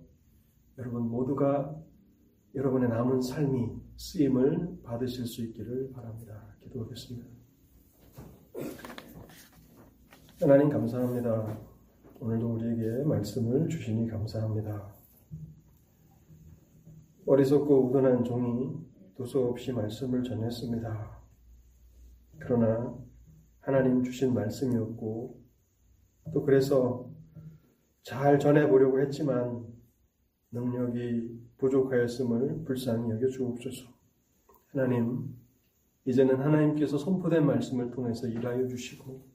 여러분 0.79 1.09
모두가 1.09 1.81
여러분의 2.55 2.89
남은 2.89 3.21
삶이 3.21 3.71
쓰임을 3.97 4.83
받으실 4.83 5.27
수 5.27 5.45
있기를 5.45 5.93
바랍니다. 5.93 6.57
기도하겠습니다. 6.61 7.27
하나님 10.41 10.69
감사합니다. 10.69 11.61
오늘도 12.19 12.55
우리에게 12.55 13.05
말씀을 13.05 13.69
주시니 13.69 14.09
감사합니다. 14.09 14.95
어리석고 17.27 17.89
우둔한 17.89 18.25
종이 18.25 18.75
도서 19.17 19.49
없이 19.49 19.73
말씀을 19.73 20.25
전했습니다. 20.25 21.21
그러나 22.39 22.99
하나님 23.61 24.03
주신 24.03 24.35
말씀이었고 24.35 25.41
또 26.33 26.43
그래서 26.45 27.16
잘 28.07 28.39
전해보려고 28.39 29.01
했지만 29.01 29.67
능력이 30.53 31.41
부족하였음을 31.59 32.63
불쌍히 32.65 33.11
여겨 33.11 33.27
주옵소서. 33.27 33.89
하나님, 34.69 35.35
이제는 36.05 36.37
하나님께서 36.37 36.99
선포된 36.99 37.45
말씀을 37.45 37.91
통해서 37.91 38.29
일하여 38.29 38.69
주시고 38.69 39.27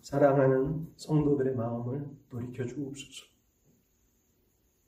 사랑하는 0.00 0.94
성도들의 0.96 1.54
마음을 1.54 2.08
돌이켜 2.30 2.64
주옵소서. 2.64 3.26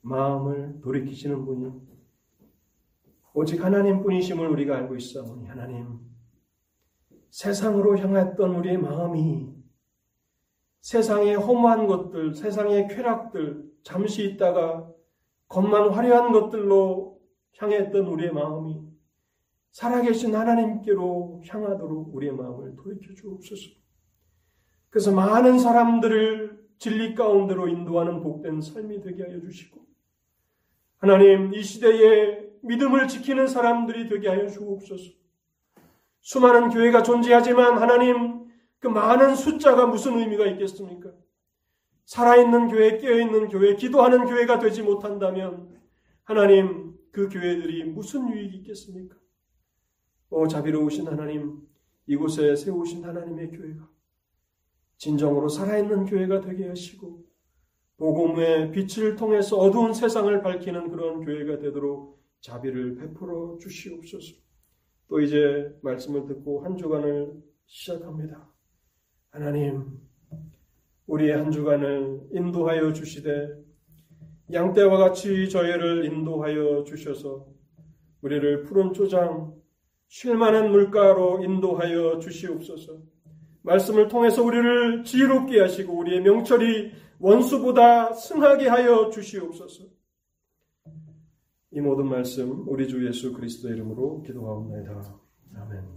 마음을 0.01 0.81
돌이키시는 0.81 1.45
분이 1.45 1.71
오직 3.35 3.63
하나님 3.63 4.01
뿐이심을 4.01 4.47
우리가 4.49 4.75
알고 4.75 4.95
있사오니 4.95 5.45
하나님 5.45 5.99
세상으로 7.29 7.99
향했던 7.99 8.55
우리의 8.55 8.79
마음이 8.79 9.54
세상의 10.85 11.33
허무한 11.33 11.87
것들, 11.87 12.35
세상의 12.35 12.87
쾌락들, 12.89 13.63
잠시 13.81 14.23
있다가 14.23 14.87
겉만 15.47 15.89
화려한 15.89 16.31
것들로 16.31 17.19
향했던 17.57 18.05
우리의 18.05 18.31
마음이 18.31 18.83
살아계신 19.71 20.35
하나님께로 20.35 21.41
향하도록 21.47 22.15
우리의 22.15 22.33
마음을 22.33 22.75
돌이켜 22.75 23.15
주옵소서. 23.15 23.71
그래서 24.91 25.11
많은 25.11 25.57
사람들을 25.57 26.65
진리 26.77 27.15
가운데로 27.15 27.67
인도하는 27.67 28.21
복된 28.21 28.61
삶이 28.61 29.01
되게 29.01 29.23
하여 29.23 29.41
주시고, 29.41 29.81
하나님, 30.99 31.51
이 31.55 31.63
시대에 31.63 32.47
믿음을 32.61 33.07
지키는 33.07 33.47
사람들이 33.47 34.07
되게 34.07 34.29
하여 34.29 34.47
주옵소서. 34.47 35.03
수많은 36.21 36.69
교회가 36.69 37.01
존재하지만 37.01 37.79
하나님, 37.79 38.34
그 38.85 38.89
많은 38.89 39.35
숫자가 39.35 39.87
무슨 39.87 40.19
의미가 40.19 40.45
있겠습니까? 40.45 41.11
살아있는 42.05 42.67
교회, 42.67 42.99
깨어있는 42.99 43.47
교회, 43.47 43.75
기도하는 43.75 44.25
교회가 44.25 44.59
되지 44.59 44.83
못한다면 44.83 45.75
하나님 46.23 46.93
그 47.11 47.27
교회들이 47.27 47.85
무슨 47.85 48.31
유익이 48.31 48.57
있겠습니까? 48.57 49.15
오 50.29 50.47
자비로우신 50.47 51.07
하나님 51.07 51.63
이곳에 52.05 52.55
세우신 52.55 53.03
하나님의 53.03 53.49
교회가 53.53 53.89
진정으로 54.97 55.49
살아있는 55.49 56.05
교회가 56.05 56.41
되게 56.41 56.67
하시고 56.67 57.25
복음의 57.97 58.71
빛을 58.71 59.15
통해서 59.15 59.57
어두운 59.57 59.95
세상을 59.95 60.43
밝히는 60.43 60.91
그런 60.91 61.25
교회가 61.25 61.57
되도록 61.57 62.23
자비를 62.41 62.97
베풀어 62.97 63.57
주시옵소서. 63.59 64.35
또 65.07 65.19
이제 65.21 65.75
말씀을 65.81 66.27
듣고 66.27 66.63
한 66.63 66.77
주간을 66.77 67.33
시작합니다. 67.65 68.54
하나님 69.35 69.99
우리의 71.07 71.35
한 71.35 71.51
주간을 71.51 72.21
인도하여 72.31 72.93
주시되 72.93 73.65
양떼와 74.53 74.95
같이 74.95 75.49
저희를 75.49 76.05
인도하여 76.05 76.85
주셔서 76.85 77.45
우리를 78.21 78.63
푸른 78.63 78.93
초장 78.93 79.53
쉴만한 80.07 80.71
물가로 80.71 81.43
인도하여 81.43 82.19
주시옵소서. 82.19 83.01
말씀을 83.63 84.07
통해서 84.07 84.41
우리를 84.41 85.03
지혜롭게 85.03 85.59
하시고 85.59 85.97
우리의 85.97 86.21
명철이 86.21 86.93
원수보다 87.19 88.13
승하게 88.13 88.69
하여 88.69 89.09
주시옵소서. 89.09 89.83
이 91.71 91.81
모든 91.81 92.07
말씀 92.07 92.65
우리 92.69 92.87
주 92.87 93.05
예수 93.05 93.33
그리스도 93.33 93.67
이름으로 93.67 94.21
기도하옵나이다. 94.21 95.19
아멘. 95.57 95.85